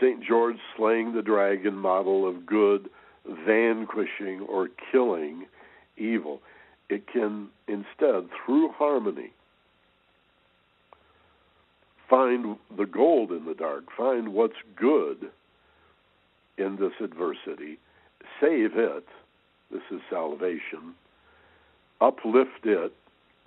St. 0.00 0.22
George 0.22 0.56
slaying 0.76 1.14
the 1.14 1.22
dragon 1.22 1.76
model 1.76 2.28
of 2.28 2.44
good 2.44 2.90
vanquishing 3.46 4.40
or 4.40 4.68
killing 4.92 5.46
evil. 5.96 6.42
It 6.88 7.06
can 7.06 7.48
instead, 7.66 8.28
through 8.44 8.70
harmony, 8.70 9.32
find 12.08 12.56
the 12.76 12.86
gold 12.86 13.32
in 13.32 13.46
the 13.46 13.54
dark, 13.54 13.84
find 13.96 14.34
what's 14.34 14.54
good 14.76 15.30
in 16.58 16.76
this 16.76 16.92
adversity, 17.00 17.78
save 18.40 18.76
it, 18.76 19.06
this 19.70 19.82
is 19.90 20.00
salvation, 20.10 20.94
uplift 22.00 22.64
it, 22.64 22.92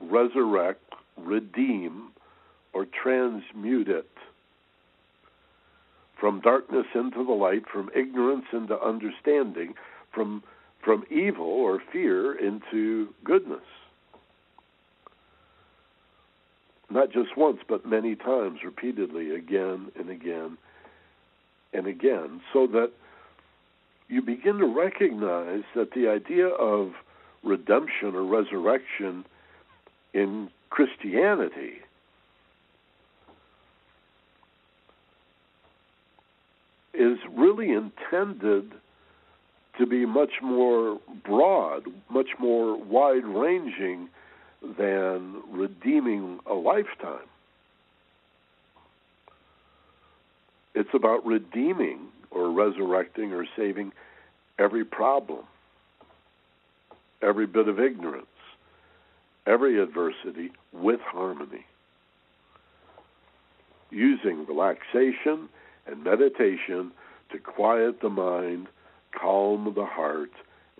resurrect, 0.01 0.93
redeem, 1.17 2.09
or 2.73 2.85
transmute 2.85 3.87
it 3.87 4.09
from 6.19 6.41
darkness 6.41 6.87
into 6.95 7.23
the 7.23 7.31
light, 7.31 7.63
from 7.71 7.89
ignorance 7.95 8.45
into 8.51 8.79
understanding, 8.81 9.75
from 10.11 10.43
from 10.87 11.03
evil 11.11 11.45
or 11.45 11.81
fear 11.91 12.33
into 12.33 13.13
goodness. 13.25 13.59
not 16.89 17.11
just 17.11 17.35
once, 17.35 17.59
but 17.67 17.85
many 17.85 18.15
times, 18.15 18.59
repeatedly, 18.63 19.35
again 19.35 19.91
and 19.99 20.09
again 20.09 20.57
and 21.73 21.85
again, 21.85 22.39
so 22.53 22.65
that 22.67 22.91
you 24.07 24.21
begin 24.21 24.57
to 24.59 24.65
recognize 24.65 25.63
that 25.75 25.91
the 25.91 26.07
idea 26.07 26.47
of 26.47 26.93
redemption 27.43 28.15
or 28.15 28.23
resurrection 28.23 29.25
in 30.13 30.49
Christianity 30.69 31.73
is 36.93 37.17
really 37.35 37.73
intended 37.73 38.71
to 39.77 39.85
be 39.85 40.05
much 40.05 40.41
more 40.41 40.99
broad, 41.23 41.83
much 42.09 42.29
more 42.39 42.77
wide 42.77 43.25
ranging 43.25 44.09
than 44.77 45.41
redeeming 45.51 46.39
a 46.45 46.53
lifetime. 46.53 47.27
It's 50.73 50.89
about 50.93 51.25
redeeming 51.25 51.99
or 52.31 52.51
resurrecting 52.51 53.33
or 53.33 53.45
saving 53.55 53.91
every 54.59 54.85
problem, 54.85 55.43
every 57.21 57.47
bit 57.47 57.67
of 57.67 57.79
ignorance, 57.79 58.25
every 59.45 59.81
adversity 59.81 60.51
with 60.71 60.99
harmony. 61.01 61.65
Using 63.89 64.45
relaxation 64.45 65.49
and 65.87 66.03
meditation 66.03 66.91
to 67.31 67.39
quiet 67.39 68.01
the 68.01 68.09
mind, 68.09 68.67
calm 69.19 69.71
the 69.75 69.85
heart, 69.85 70.31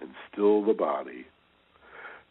and 0.02 0.10
still 0.32 0.64
the 0.64 0.74
body, 0.74 1.26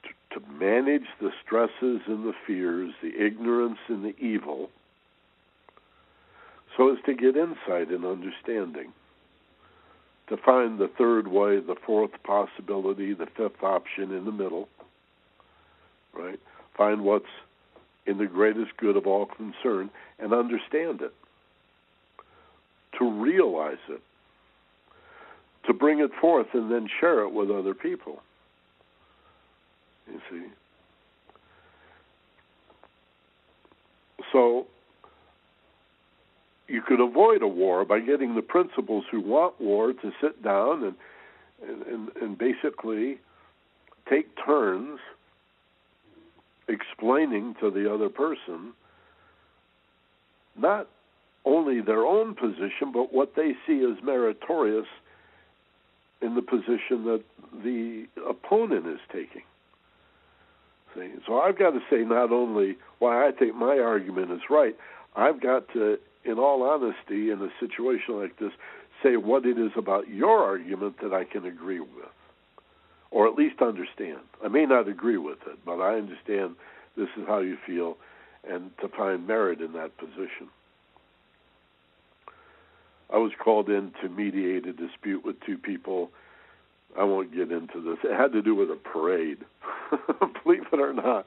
to, 0.02 0.38
to 0.38 0.46
manage 0.52 1.06
the 1.20 1.30
stresses 1.44 2.00
and 2.06 2.24
the 2.24 2.34
fears, 2.46 2.92
the 3.02 3.14
ignorance 3.24 3.78
and 3.88 4.04
the 4.04 4.16
evil, 4.18 4.70
so 6.76 6.92
as 6.92 6.98
to 7.06 7.14
get 7.14 7.36
insight 7.36 7.88
and 7.88 8.04
understanding. 8.04 8.92
To 10.28 10.36
find 10.36 10.78
the 10.78 10.90
third 10.98 11.28
way, 11.28 11.60
the 11.60 11.76
fourth 11.86 12.10
possibility, 12.24 13.14
the 13.14 13.28
fifth 13.36 13.62
option 13.62 14.12
in 14.12 14.24
the 14.24 14.32
middle, 14.32 14.68
right? 16.12 16.40
Find 16.76 17.04
what's 17.04 17.24
in 18.06 18.18
the 18.18 18.26
greatest 18.26 18.76
good 18.76 18.96
of 18.96 19.06
all 19.06 19.26
concern 19.26 19.90
and 20.18 20.32
understand 20.32 21.00
it 21.00 21.14
to 22.98 23.10
realize 23.10 23.78
it, 23.88 24.00
to 25.66 25.74
bring 25.74 26.00
it 26.00 26.10
forth 26.20 26.48
and 26.52 26.70
then 26.70 26.88
share 27.00 27.20
it 27.20 27.32
with 27.32 27.50
other 27.50 27.74
people. 27.74 28.22
You 30.06 30.20
see? 30.30 30.46
So, 34.32 34.66
you 36.68 36.82
could 36.82 37.00
avoid 37.00 37.42
a 37.42 37.48
war 37.48 37.84
by 37.84 38.00
getting 38.00 38.34
the 38.34 38.42
principals 38.42 39.04
who 39.10 39.20
want 39.20 39.60
war 39.60 39.92
to 39.92 40.12
sit 40.20 40.42
down 40.42 40.84
and 40.84 40.94
and, 41.62 42.10
and 42.20 42.38
basically 42.38 43.18
take 44.08 44.28
turns 44.44 44.98
explaining 46.68 47.54
to 47.60 47.70
the 47.70 47.92
other 47.92 48.08
person 48.08 48.72
not 50.56 50.88
only 51.44 51.80
their 51.80 52.04
own 52.04 52.34
position, 52.34 52.92
but 52.92 53.12
what 53.12 53.36
they 53.36 53.52
see 53.66 53.84
as 53.84 54.02
meritorious 54.02 54.86
in 56.20 56.34
the 56.34 56.42
position 56.42 57.04
that 57.04 57.22
the 57.62 58.06
opponent 58.28 58.86
is 58.86 59.00
taking. 59.12 59.42
See? 60.94 61.10
So 61.26 61.38
I've 61.40 61.58
got 61.58 61.70
to 61.70 61.80
say 61.90 61.98
not 61.98 62.32
only 62.32 62.76
why 62.98 63.28
I 63.28 63.32
think 63.32 63.54
my 63.54 63.78
argument 63.78 64.30
is 64.30 64.40
right, 64.48 64.76
I've 65.14 65.40
got 65.40 65.68
to, 65.74 65.98
in 66.24 66.38
all 66.38 66.62
honesty, 66.62 67.30
in 67.30 67.40
a 67.42 67.50
situation 67.60 68.20
like 68.20 68.38
this, 68.38 68.52
say 69.02 69.16
what 69.16 69.44
it 69.44 69.58
is 69.58 69.72
about 69.76 70.08
your 70.08 70.42
argument 70.42 70.96
that 71.02 71.12
I 71.12 71.24
can 71.24 71.44
agree 71.44 71.80
with, 71.80 72.08
or 73.10 73.28
at 73.28 73.34
least 73.34 73.60
understand. 73.60 74.20
I 74.44 74.48
may 74.48 74.64
not 74.64 74.88
agree 74.88 75.18
with 75.18 75.38
it, 75.46 75.58
but 75.64 75.80
I 75.80 75.96
understand 75.96 76.56
this 76.96 77.08
is 77.16 77.26
how 77.26 77.40
you 77.40 77.58
feel, 77.66 77.98
and 78.48 78.70
to 78.80 78.88
find 78.88 79.26
merit 79.26 79.60
in 79.60 79.72
that 79.74 79.96
position. 79.98 80.48
I 83.12 83.18
was 83.18 83.32
called 83.38 83.68
in 83.68 83.92
to 84.02 84.08
mediate 84.08 84.66
a 84.66 84.72
dispute 84.72 85.24
with 85.24 85.36
two 85.40 85.58
people. 85.58 86.10
I 86.98 87.04
won't 87.04 87.32
get 87.34 87.52
into 87.52 87.80
this. 87.80 87.98
It 88.02 88.16
had 88.16 88.32
to 88.32 88.42
do 88.42 88.54
with 88.54 88.70
a 88.70 88.76
parade, 88.76 89.38
believe 90.44 90.64
it 90.72 90.80
or 90.80 90.92
not. 90.92 91.26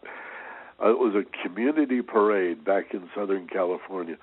Uh, 0.81 0.91
it 0.91 0.99
was 0.99 1.15
a 1.15 1.47
community 1.47 2.01
parade 2.01 2.63
back 2.63 2.93
in 2.93 3.09
Southern 3.15 3.47
California, 3.47 4.17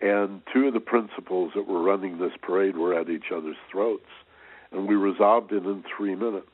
and 0.00 0.42
two 0.52 0.68
of 0.68 0.74
the 0.74 0.80
principals 0.80 1.52
that 1.54 1.66
were 1.66 1.82
running 1.82 2.18
this 2.18 2.32
parade 2.40 2.76
were 2.76 2.98
at 2.98 3.10
each 3.10 3.30
other's 3.34 3.56
throats, 3.70 4.08
and 4.70 4.88
we 4.88 4.94
resolved 4.94 5.52
it 5.52 5.64
in 5.64 5.84
three 5.96 6.14
minutes. 6.14 6.46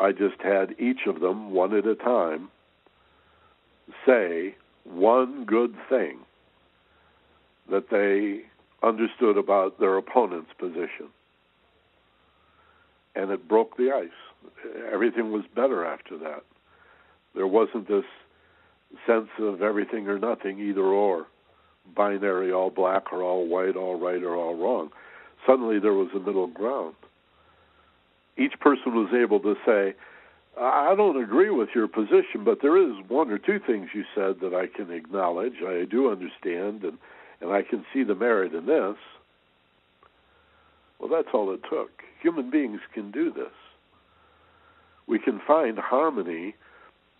I 0.00 0.12
just 0.12 0.40
had 0.42 0.74
each 0.78 1.06
of 1.06 1.20
them, 1.20 1.52
one 1.52 1.76
at 1.76 1.86
a 1.86 1.94
time, 1.94 2.48
say 4.06 4.56
one 4.84 5.44
good 5.44 5.74
thing 5.88 6.18
that 7.70 7.90
they 7.90 8.42
understood 8.86 9.36
about 9.36 9.78
their 9.78 9.96
opponent's 9.96 10.52
position. 10.58 11.08
And 13.14 13.30
it 13.30 13.48
broke 13.48 13.76
the 13.76 13.92
ice. 13.92 14.56
Everything 14.92 15.32
was 15.32 15.44
better 15.54 15.84
after 15.84 16.18
that. 16.18 16.42
There 17.34 17.46
wasn't 17.46 17.88
this 17.88 18.04
sense 19.06 19.28
of 19.38 19.62
everything 19.62 20.08
or 20.08 20.18
nothing, 20.18 20.58
either 20.58 20.82
or, 20.82 21.26
binary, 21.94 22.52
all 22.52 22.70
black 22.70 23.12
or 23.12 23.22
all 23.22 23.46
white, 23.46 23.76
all 23.76 23.98
right 23.98 24.22
or 24.22 24.36
all 24.36 24.54
wrong. 24.54 24.90
Suddenly 25.46 25.78
there 25.78 25.94
was 25.94 26.08
a 26.14 26.20
middle 26.20 26.46
ground. 26.46 26.94
Each 28.36 28.58
person 28.60 28.94
was 28.94 29.12
able 29.14 29.40
to 29.40 29.56
say, 29.66 29.94
I 30.60 30.94
don't 30.96 31.22
agree 31.22 31.50
with 31.50 31.70
your 31.74 31.88
position, 31.88 32.44
but 32.44 32.60
there 32.60 32.76
is 32.76 32.94
one 33.08 33.30
or 33.30 33.38
two 33.38 33.58
things 33.58 33.88
you 33.94 34.04
said 34.14 34.40
that 34.40 34.54
I 34.54 34.66
can 34.66 34.90
acknowledge. 34.90 35.62
I 35.66 35.84
do 35.90 36.10
understand, 36.10 36.84
and 36.84 36.98
and 37.42 37.52
I 37.52 37.62
can 37.62 37.84
see 37.92 38.04
the 38.04 38.14
merit 38.14 38.54
in 38.54 38.66
this, 38.66 38.96
well, 40.98 41.10
that's 41.10 41.34
all 41.34 41.52
it 41.52 41.60
took. 41.68 41.90
Human 42.22 42.50
beings 42.50 42.80
can 42.94 43.10
do 43.10 43.32
this. 43.32 43.52
We 45.08 45.18
can 45.18 45.40
find 45.46 45.78
harmony 45.78 46.54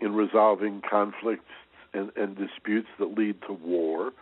in 0.00 0.14
resolving 0.14 0.80
conflicts 0.88 1.50
and, 1.92 2.10
and 2.16 2.36
disputes 2.36 2.88
that 2.98 3.18
lead 3.18 3.36
to 3.48 3.52
war, 3.52 4.12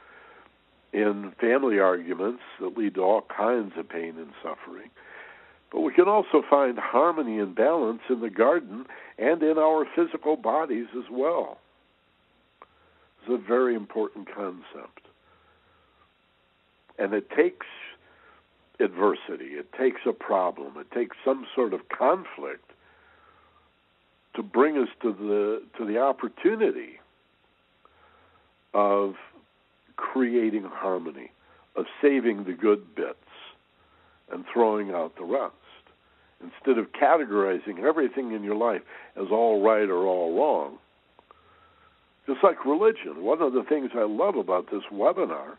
in 0.92 1.32
family 1.40 1.78
arguments 1.78 2.42
that 2.60 2.76
lead 2.76 2.94
to 2.94 3.00
all 3.00 3.22
kinds 3.22 3.72
of 3.76 3.88
pain 3.88 4.16
and 4.18 4.32
suffering. 4.42 4.90
But 5.70 5.82
we 5.82 5.92
can 5.92 6.08
also 6.08 6.42
find 6.48 6.78
harmony 6.78 7.38
and 7.38 7.54
balance 7.54 8.00
in 8.08 8.20
the 8.20 8.30
garden 8.30 8.86
and 9.18 9.40
in 9.42 9.56
our 9.56 9.86
physical 9.94 10.36
bodies 10.36 10.88
as 10.96 11.04
well. 11.10 11.58
It's 13.22 13.30
a 13.30 13.46
very 13.46 13.76
important 13.76 14.34
concept. 14.34 15.06
And 17.00 17.14
it 17.14 17.30
takes 17.30 17.66
adversity, 18.78 19.54
it 19.56 19.72
takes 19.72 20.02
a 20.06 20.12
problem, 20.12 20.74
it 20.78 20.90
takes 20.92 21.16
some 21.24 21.46
sort 21.54 21.72
of 21.72 21.88
conflict 21.88 22.70
to 24.34 24.42
bring 24.42 24.76
us 24.78 24.88
to 25.02 25.12
the 25.12 25.62
to 25.78 25.84
the 25.84 25.98
opportunity 25.98 27.00
of 28.74 29.14
creating 29.96 30.64
harmony, 30.64 31.32
of 31.74 31.86
saving 32.00 32.44
the 32.44 32.52
good 32.52 32.94
bits 32.94 33.16
and 34.30 34.44
throwing 34.52 34.90
out 34.92 35.16
the 35.16 35.24
rest. 35.24 35.54
Instead 36.42 36.78
of 36.78 36.92
categorizing 36.92 37.80
everything 37.82 38.32
in 38.32 38.42
your 38.42 38.54
life 38.54 38.82
as 39.16 39.26
all 39.30 39.62
right 39.62 39.90
or 39.90 40.06
all 40.06 40.38
wrong. 40.38 40.78
Just 42.26 42.42
like 42.42 42.64
religion, 42.64 43.22
one 43.22 43.42
of 43.42 43.52
the 43.52 43.64
things 43.64 43.90
I 43.94 44.04
love 44.04 44.36
about 44.36 44.70
this 44.70 44.84
webinar 44.92 45.56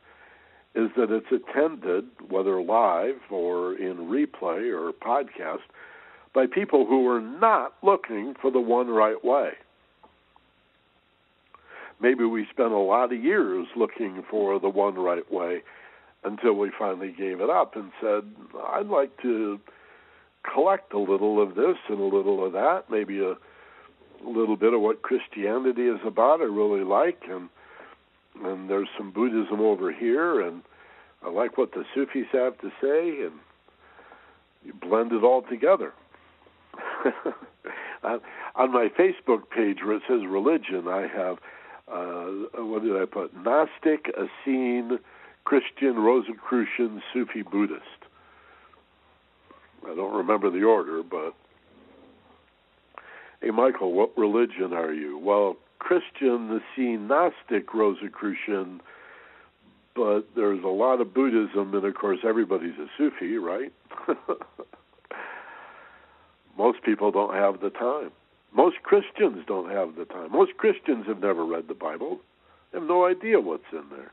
is 0.73 0.89
that 0.95 1.11
it's 1.11 1.31
attended, 1.31 2.05
whether 2.29 2.61
live 2.61 3.19
or 3.29 3.73
in 3.73 3.97
replay 3.97 4.71
or 4.73 4.91
podcast, 4.93 5.59
by 6.33 6.45
people 6.47 6.85
who 6.85 7.07
are 7.07 7.19
not 7.19 7.73
looking 7.83 8.35
for 8.41 8.51
the 8.51 8.61
one 8.61 8.87
right 8.87 9.23
way. 9.23 9.51
Maybe 11.99 12.23
we 12.23 12.47
spent 12.49 12.71
a 12.71 12.77
lot 12.77 13.13
of 13.13 13.23
years 13.23 13.67
looking 13.75 14.23
for 14.29 14.59
the 14.59 14.69
one 14.69 14.95
right 14.95 15.29
way 15.31 15.61
until 16.23 16.53
we 16.53 16.71
finally 16.77 17.11
gave 17.11 17.41
it 17.41 17.49
up 17.49 17.75
and 17.75 17.91
said, 18.01 18.23
I'd 18.69 18.87
like 18.87 19.21
to 19.21 19.59
collect 20.53 20.93
a 20.93 20.99
little 20.99 21.41
of 21.41 21.55
this 21.55 21.77
and 21.89 21.99
a 21.99 22.03
little 22.15 22.45
of 22.45 22.53
that, 22.53 22.85
maybe 22.89 23.19
a, 23.19 23.35
little 24.23 24.55
bit 24.55 24.73
of 24.73 24.81
what 24.81 25.01
Christianity 25.01 25.87
is 25.87 25.99
about 26.05 26.41
I 26.41 26.43
really 26.43 26.83
like 26.83 27.23
and 27.27 27.49
and 28.43 28.69
there's 28.69 28.87
some 28.97 29.11
Buddhism 29.11 29.59
over 29.61 29.91
here, 29.91 30.41
and 30.41 30.61
I 31.23 31.29
like 31.29 31.57
what 31.57 31.71
the 31.73 31.83
Sufis 31.93 32.27
have 32.31 32.57
to 32.59 32.71
say, 32.81 33.23
and 33.25 33.33
you 34.63 34.73
blend 34.73 35.11
it 35.11 35.23
all 35.23 35.41
together. 35.41 35.93
on 38.03 38.71
my 38.71 38.87
Facebook 38.97 39.49
page 39.49 39.79
where 39.83 39.97
it 39.97 40.03
says 40.07 40.21
religion, 40.25 40.87
I 40.87 41.07
have 41.07 41.37
uh, 41.91 42.63
what 42.63 42.83
did 42.83 42.95
I 42.95 43.05
put? 43.05 43.35
Gnostic, 43.35 44.09
Essene, 44.15 44.99
Christian, 45.43 45.95
Rosicrucian, 45.97 47.01
Sufi, 47.13 47.41
Buddhist. 47.41 47.83
I 49.85 49.95
don't 49.95 50.15
remember 50.15 50.49
the 50.49 50.63
order, 50.63 51.03
but 51.03 51.33
hey, 53.41 53.49
Michael, 53.49 53.93
what 53.93 54.17
religion 54.17 54.73
are 54.73 54.93
you? 54.93 55.17
Well, 55.17 55.57
Christian, 55.81 56.47
the 56.47 56.61
Essene, 56.73 57.07
Gnostic, 57.07 57.73
Rosicrucian, 57.73 58.81
but 59.95 60.21
there's 60.35 60.63
a 60.63 60.67
lot 60.67 61.01
of 61.01 61.11
Buddhism, 61.11 61.73
and 61.73 61.83
of 61.83 61.95
course, 61.95 62.19
everybody's 62.23 62.77
a 62.77 62.85
Sufi, 62.97 63.37
right? 63.37 63.73
Most 66.57 66.83
people 66.83 67.11
don't 67.11 67.33
have 67.33 67.61
the 67.61 67.71
time. 67.71 68.11
Most 68.53 68.83
Christians 68.83 69.43
don't 69.47 69.71
have 69.71 69.95
the 69.95 70.05
time. 70.05 70.31
Most 70.31 70.55
Christians 70.57 71.07
have 71.07 71.19
never 71.19 71.43
read 71.43 71.67
the 71.67 71.73
Bible, 71.73 72.19
they 72.71 72.79
have 72.79 72.87
no 72.87 73.07
idea 73.07 73.39
what's 73.39 73.63
in 73.73 73.83
there. 73.89 74.11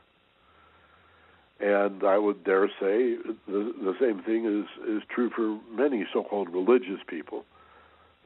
And 1.61 2.03
I 2.03 2.17
would 2.17 2.43
dare 2.43 2.67
say 2.79 3.15
the, 3.47 3.73
the 3.79 3.93
same 4.01 4.23
thing 4.23 4.45
is, 4.45 4.65
is 4.89 5.03
true 5.07 5.29
for 5.29 5.59
many 5.71 6.07
so 6.11 6.23
called 6.23 6.49
religious 6.49 7.01
people. 7.07 7.45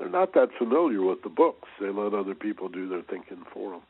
They're 0.04 0.12
not 0.12 0.34
that 0.34 0.49
familiar 0.58 1.01
with 1.01 1.24
the 1.24 1.30
books, 1.30 1.70
they 1.80 1.88
let 1.88 2.14
other 2.14 2.36
people 2.36 2.68
do 2.68 2.89
their 2.89 3.04
thinking 3.04 3.45
for 3.54 3.72
them. 3.72 3.82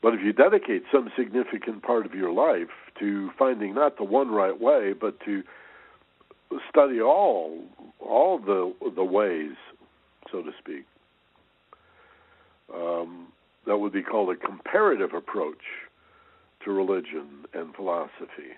But 0.00 0.14
if 0.14 0.20
you 0.22 0.32
dedicate 0.32 0.84
some 0.92 1.10
significant 1.18 1.82
part 1.82 2.06
of 2.06 2.14
your 2.14 2.32
life 2.32 2.70
to 3.00 3.32
finding 3.36 3.74
not 3.74 3.96
the 3.96 4.04
one 4.04 4.30
right 4.30 4.58
way, 4.58 4.92
but 4.92 5.18
to 5.24 5.42
study 6.70 7.00
all 7.00 7.58
all 7.98 8.38
the 8.38 8.72
the 8.94 9.02
ways 9.02 9.56
so 10.30 10.42
to 10.42 10.52
speak. 10.60 10.84
Um, 12.72 13.32
that 13.66 13.78
would 13.78 13.92
be 13.92 14.02
called 14.02 14.30
a 14.30 14.36
comparative 14.36 15.12
approach 15.12 15.64
to 16.64 16.70
religion 16.70 17.46
and 17.52 17.74
philosophy. 17.74 18.54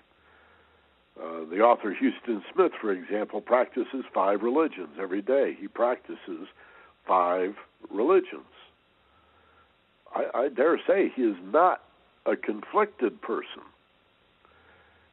Uh, 1.19 1.45
the 1.49 1.59
author 1.59 1.93
Huston 1.93 2.43
Smith, 2.53 2.71
for 2.79 2.91
example, 2.91 3.41
practices 3.41 4.05
five 4.13 4.41
religions 4.41 4.97
every 4.99 5.21
day. 5.21 5.55
He 5.59 5.67
practices 5.67 6.47
five 7.05 7.55
religions. 7.89 8.45
I, 10.15 10.25
I 10.33 10.49
dare 10.49 10.79
say 10.87 11.11
he 11.15 11.23
is 11.23 11.37
not 11.43 11.81
a 12.25 12.35
conflicted 12.35 13.21
person. 13.21 13.63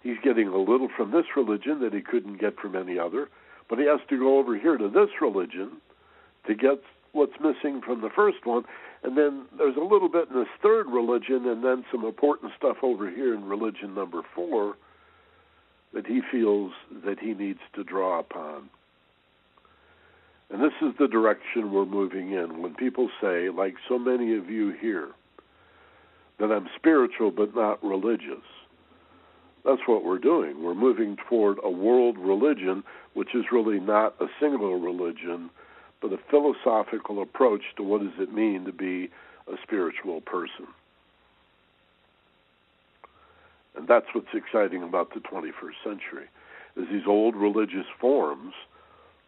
He's 0.03 0.19
getting 0.23 0.49
a 0.49 0.59
little 0.59 0.89
from 0.97 1.11
this 1.11 1.27
religion 1.37 1.81
that 1.81 1.93
he 1.93 2.01
couldn't 2.01 2.41
get 2.41 2.59
from 2.59 2.77
any 2.77 2.99
other, 2.99 3.29
but 3.69 3.79
he 3.79 3.87
has 3.87 4.01
to 4.09 4.19
go 4.19 4.39
over 4.39 4.57
here 4.57 4.77
to 4.77 4.89
this 4.89 5.11
religion 5.21 5.79
to 6.47 6.55
get 6.55 6.81
what's 7.13 7.39
missing 7.41 7.81
from 7.81 8.01
the 8.01 8.11
first 8.11 8.45
one. 8.47 8.65
And 9.03 9.17
then 9.17 9.47
there's 9.57 9.77
a 9.77 9.81
little 9.81 10.09
bit 10.09 10.29
in 10.31 10.39
this 10.39 10.49
third 10.63 10.87
religion, 10.87 11.47
and 11.47 11.65
then 11.65 11.85
some 11.91 12.05
important 12.05 12.53
stuff 12.57 12.79
over 12.83 13.11
here 13.11 13.35
in 13.35 13.45
religion 13.45 13.95
number 13.95 14.23
four 14.35 14.77
that 15.93 16.07
he 16.07 16.21
feels 16.31 16.73
that 17.05 17.19
he 17.19 17.35
needs 17.35 17.61
to 17.75 17.85
draw 17.85 18.21
upon. 18.21 18.69
And 20.51 20.63
this 20.63 20.73
is 20.81 20.95
the 20.99 21.09
direction 21.09 21.73
we're 21.73 21.85
moving 21.85 22.33
in. 22.33 22.63
When 22.63 22.75
people 22.75 23.11
say, 23.21 23.51
like 23.51 23.75
so 23.89 23.99
many 23.99 24.37
of 24.37 24.49
you 24.49 24.71
here, 24.71 25.11
that 26.39 26.53
I'm 26.53 26.69
spiritual 26.77 27.31
but 27.31 27.55
not 27.55 27.83
religious, 27.85 28.45
that's 29.65 29.83
what 29.87 30.05
we're 30.05 30.19
doing. 30.19 30.63
We're 30.63 30.75
moving 30.75 31.17
toward 31.29 31.59
a 31.63 31.71
world 31.71 32.17
religion, 32.17 32.85
which 33.15 33.35
is 33.35 33.45
really 33.53 33.81
not 33.81 34.15
a 34.21 34.27
single 34.41 34.79
religion, 34.79 35.51
but 36.01 36.13
a 36.13 36.19
philosophical 36.31 37.21
approach 37.21 37.63
to 37.77 37.83
what 37.83 38.01
does 38.01 38.19
it 38.19 38.33
mean 38.33 38.65
to 38.65 38.73
be 38.73 39.11
a 39.49 39.57
spiritual 39.63 40.21
person. 40.23 40.67
And 43.79 43.87
that's 43.87 44.07
what's 44.13 44.35
exciting 44.35 44.83
about 44.83 45.15
the 45.15 45.21
21st 45.21 45.85
century, 45.85 46.27
is 46.77 46.87
these 46.91 47.07
old 47.07 47.37
religious 47.37 47.87
forms 48.01 48.53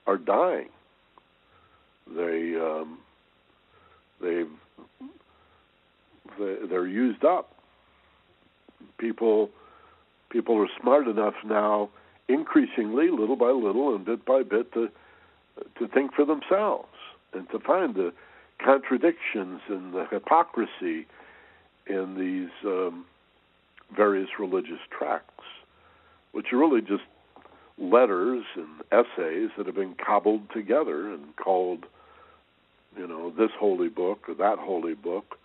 are 0.08 0.18
dying. 0.18 0.70
They 2.12 2.56
um, 2.60 2.98
they 4.20 4.42
they're 6.68 6.88
used 6.88 7.24
up. 7.24 7.54
People 8.98 9.50
people 10.30 10.58
are 10.60 10.68
smart 10.80 11.06
enough 11.06 11.34
now, 11.44 11.88
increasingly, 12.28 13.10
little 13.10 13.36
by 13.36 13.50
little 13.50 13.94
and 13.94 14.04
bit 14.04 14.24
by 14.24 14.42
bit, 14.42 14.72
to 14.72 14.90
to 15.78 15.86
think 15.86 16.12
for 16.12 16.24
themselves 16.24 16.88
and 17.32 17.48
to 17.50 17.60
find 17.60 17.94
the 17.94 18.12
contradictions 18.58 19.60
and 19.68 19.94
the 19.94 20.06
hypocrisy 20.10 21.06
in 21.86 22.16
these 22.18 22.50
um, 22.64 23.04
various 23.94 24.28
religious 24.38 24.80
tracts, 24.96 25.44
which 26.32 26.52
are 26.52 26.58
really 26.58 26.80
just 26.80 27.02
letters 27.78 28.44
and 28.56 28.68
essays 28.92 29.50
that 29.56 29.66
have 29.66 29.74
been 29.74 29.94
cobbled 29.94 30.50
together 30.52 31.12
and 31.12 31.34
called, 31.36 31.86
you 32.96 33.06
know, 33.06 33.30
this 33.30 33.50
holy 33.58 33.88
book 33.88 34.28
or 34.28 34.34
that 34.34 34.58
holy 34.58 34.94
book, 34.94 35.36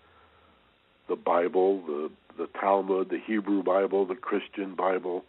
the 1.08 1.16
Bible, 1.16 1.82
the 1.86 2.12
the 2.38 2.48
Talmud, 2.60 3.10
the 3.10 3.20
Hebrew 3.26 3.64
Bible, 3.64 4.06
the 4.06 4.16
Christian 4.16 4.76
Bible. 4.76 5.24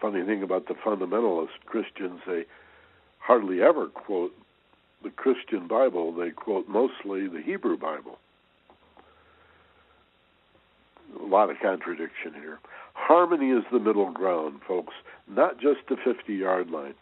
Funny 0.00 0.24
thing 0.24 0.42
about 0.42 0.68
the 0.68 0.74
fundamentalist 0.74 1.58
Christians, 1.66 2.20
they 2.26 2.44
hardly 3.18 3.62
ever 3.62 3.86
quote 3.86 4.34
the 5.02 5.10
Christian 5.10 5.66
Bible, 5.66 6.12
they 6.12 6.30
quote 6.30 6.68
mostly 6.68 7.28
the 7.28 7.42
Hebrew 7.44 7.78
Bible. 7.78 8.18
A 11.18 11.24
lot 11.24 11.50
of 11.50 11.56
contradiction 11.60 12.34
here. 12.34 12.58
Harmony 12.94 13.50
is 13.50 13.64
the 13.72 13.78
middle 13.78 14.10
ground, 14.10 14.60
folks, 14.66 14.94
not 15.28 15.60
just 15.60 15.80
the 15.88 15.96
50 15.96 16.34
yard 16.34 16.70
line, 16.70 16.94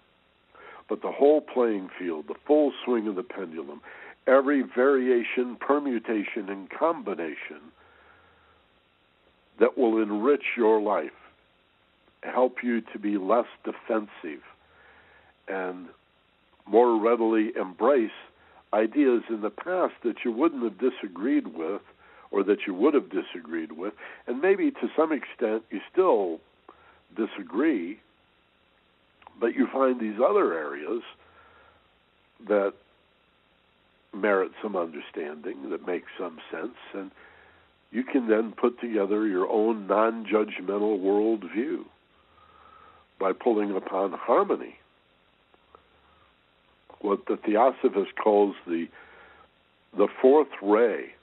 but 0.89 1.03
the 1.03 1.13
whole 1.13 1.41
playing 1.41 1.91
field, 1.99 2.27
the 2.29 2.35
full 2.47 2.73
swing 2.85 3.09
of 3.09 3.17
the 3.17 3.23
pendulum, 3.23 3.81
every 4.27 4.63
variation, 4.63 5.57
permutation, 5.57 6.49
and 6.49 6.71
combination 6.71 7.61
that 9.59 9.77
will 9.77 10.01
enrich 10.01 10.45
your 10.57 10.81
life, 10.81 11.11
help 12.23 12.63
you 12.63 12.81
to 12.81 12.99
be 12.99 13.19
less 13.19 13.47
defensive, 13.65 14.43
and 15.49 15.89
more 16.67 17.01
readily 17.01 17.53
embrace 17.59 18.11
ideas 18.73 19.23
in 19.31 19.41
the 19.41 19.51
past 19.51 19.95
that 20.05 20.25
you 20.25 20.31
wouldn't 20.33 20.63
have 20.63 20.79
disagreed 20.79 21.49
with 21.49 21.81
or 22.31 22.43
that 22.45 22.67
you 22.67 22.75
would 22.75 22.95
have 22.95 23.11
disagreed 23.11 23.73
with, 23.73 23.95
and 24.27 24.41
maybe 24.41 24.71
to 24.71 24.89
some 24.97 25.13
extent 25.13 25.63
you 25.71 25.81
still 25.91 26.41
disagree, 27.17 27.99
but 29.41 29.55
you 29.55 29.67
find 29.73 30.01
these 30.01 30.19
other 30.21 30.55
areas 30.55 31.03
that 32.47 32.75
merit 34.15 34.53
some 34.63 34.77
understanding, 34.77 35.71
that 35.71 35.87
make 35.87 36.05
some 36.19 36.39
sense, 36.51 36.77
and 36.95 37.11
you 37.91 38.05
can 38.05 38.29
then 38.29 38.53
put 38.53 38.81
together 38.81 39.27
your 39.27 39.49
own 39.51 39.87
non 39.87 40.27
judgmental 40.27 41.01
worldview 41.01 41.85
by 43.19 43.33
pulling 43.33 43.75
upon 43.75 44.13
harmony. 44.13 44.77
What 47.01 47.27
the 47.27 47.37
Theosophist 47.37 48.15
calls 48.23 48.55
the 48.67 48.89
the 49.97 50.09
fourth 50.21 50.49
ray, 50.63 51.15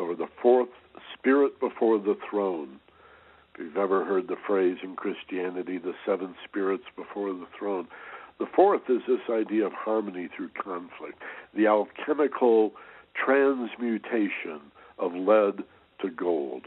or 0.00 0.14
the 0.14 0.28
fourth 0.40 0.68
spirit 1.16 1.60
before 1.60 1.98
the 1.98 2.16
throne. 2.28 2.80
If 3.54 3.60
you've 3.60 3.76
ever 3.76 4.04
heard 4.04 4.28
the 4.28 4.36
phrase 4.46 4.78
in 4.82 4.96
Christianity, 4.96 5.78
the 5.78 5.94
seven 6.06 6.34
spirits 6.48 6.84
before 6.96 7.32
the 7.32 7.46
throne, 7.58 7.86
the 8.38 8.46
fourth 8.46 8.82
is 8.88 9.02
this 9.06 9.20
idea 9.30 9.66
of 9.66 9.72
harmony 9.72 10.28
through 10.34 10.50
conflict, 10.50 11.22
the 11.54 11.66
alchemical 11.66 12.72
transmutation 13.14 14.60
of 14.98 15.12
lead 15.14 15.64
to 16.00 16.08
gold, 16.08 16.62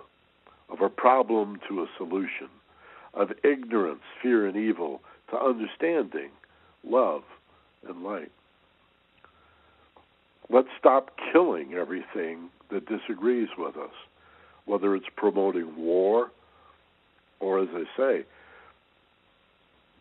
of 0.69 0.81
a 0.81 0.89
problem 0.89 1.59
to 1.67 1.81
a 1.81 1.87
solution, 1.97 2.49
of 3.15 3.31
ignorance, 3.43 4.03
fear, 4.21 4.45
and 4.45 4.55
evil 4.55 5.01
to 5.31 5.37
understanding, 5.39 6.29
love, 6.87 7.23
and 7.87 8.03
light. 8.03 8.31
Let's 10.49 10.69
stop 10.77 11.11
killing 11.31 11.73
everything 11.73 12.49
that 12.73 12.87
disagrees 12.87 13.49
with 13.57 13.77
us, 13.77 13.93
whether 14.65 14.95
it's 14.95 15.05
promoting 15.15 15.75
war 15.77 16.31
or, 17.39 17.59
as 17.59 17.69
I 17.73 17.83
say, 17.97 18.25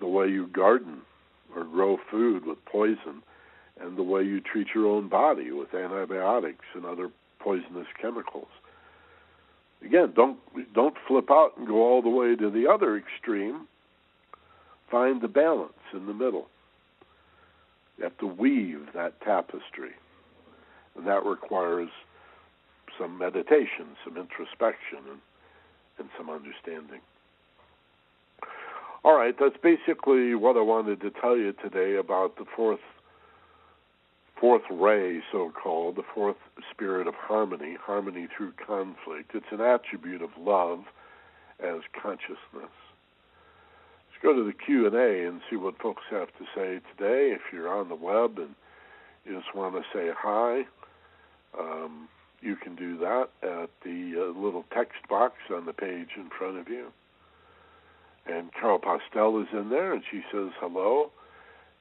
the 0.01 0.07
way 0.07 0.29
you 0.29 0.47
garden 0.49 1.03
or 1.55 1.65
grow 1.65 1.99
food 2.11 2.47
with 2.47 2.65
poison 2.65 3.23
and 3.81 3.97
the 3.97 4.03
way 4.03 4.23
you 4.23 4.41
treat 4.41 4.69
your 4.75 4.87
own 4.87 5.09
body 5.09 5.51
with 5.51 5.75
antibiotics 5.75 6.65
and 6.75 6.85
other 6.85 7.11
poisonous 7.39 7.87
chemicals. 8.01 8.49
Again, 9.85 10.13
don't 10.15 10.39
don't 10.75 10.95
flip 11.09 11.31
out 11.31 11.57
and 11.57 11.67
go 11.67 11.83
all 11.83 12.03
the 12.03 12.09
way 12.09 12.37
to 12.37 12.51
the 12.51 12.69
other 12.69 12.97
extreme. 12.97 13.67
Find 14.91 15.21
the 15.21 15.29
balance 15.29 15.73
in 15.93 16.07
the 16.07 16.15
middle. 16.15 16.47
You 17.99 18.05
have 18.05 18.19
to 18.19 18.27
weave 18.27 18.89
that 18.95 19.21
tapestry. 19.21 19.93
and 20.97 21.07
that 21.07 21.25
requires 21.25 21.89
some 22.99 23.19
meditation, 23.19 23.97
some 24.05 24.17
introspection, 24.17 24.99
and, 25.09 25.21
and 25.99 26.09
some 26.17 26.31
understanding. 26.31 27.01
All 29.05 29.17
right, 29.17 29.35
that's 29.39 29.57
basically 29.63 30.35
what 30.35 30.57
I 30.57 30.61
wanted 30.61 31.01
to 31.01 31.11
tell 31.11 31.37
you 31.37 31.53
today 31.53 31.97
about 31.97 32.37
the 32.37 32.45
fourth 32.57 32.81
fourth 34.41 34.63
ray, 34.73 35.21
so 35.31 35.53
called, 35.53 35.95
the 35.95 36.03
fourth 36.15 36.37
spirit 36.69 37.07
of 37.07 37.15
harmony, 37.15 37.77
harmony 37.81 38.27
through 38.37 38.53
conflict. 38.53 39.31
It's 39.35 39.47
an 39.53 39.61
attribute 39.61 40.21
of 40.21 40.31
love 40.37 40.81
as 41.61 41.81
consciousness. 42.01 42.39
Let's 42.55 44.21
go 44.21 44.35
to 44.35 44.45
the 44.45 44.53
Q 44.53 44.87
and 44.87 44.97
A 44.97 45.29
and 45.29 45.41
see 45.49 45.55
what 45.55 45.81
folks 45.81 46.03
have 46.11 46.29
to 46.39 46.45
say 46.57 46.81
today. 46.97 47.33
If 47.33 47.53
you're 47.53 47.73
on 47.73 47.89
the 47.89 47.95
web 47.95 48.39
and 48.39 48.57
you 49.25 49.37
just 49.41 49.55
want 49.55 49.77
to 49.77 49.83
say 49.95 50.11
hi, 50.17 50.65
um, 51.57 52.09
you 52.43 52.57
can 52.57 52.75
do 52.75 52.99
that 52.99 53.29
at 53.43 53.71
the 53.85 54.15
uh, 54.17 54.39
little 54.39 54.65
text 54.75 54.99
box 55.09 55.35
on 55.55 55.67
the 55.67 55.73
page 55.73 56.09
in 56.17 56.29
front 56.37 56.59
of 56.59 56.69
you. 56.69 56.89
And 58.27 58.53
Carol 58.53 58.79
Postel 58.79 59.41
is 59.41 59.49
in 59.53 59.71
there, 59.71 59.93
and 59.93 60.03
she 60.11 60.23
says 60.33 60.51
hello. 60.61 61.11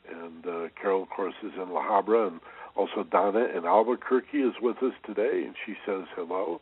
And 0.09 0.45
uh, 0.45 0.67
Carol, 0.79 1.03
of 1.03 1.09
course, 1.09 1.35
is 1.43 1.51
in 1.55 1.71
La 1.71 1.81
Habra, 1.81 2.27
and 2.27 2.39
also 2.75 3.03
Donna 3.03 3.45
in 3.55 3.65
Albuquerque 3.65 4.39
is 4.39 4.53
with 4.61 4.77
us 4.81 4.93
today, 5.05 5.43
and 5.45 5.55
she 5.65 5.75
says 5.85 6.05
hello. 6.15 6.61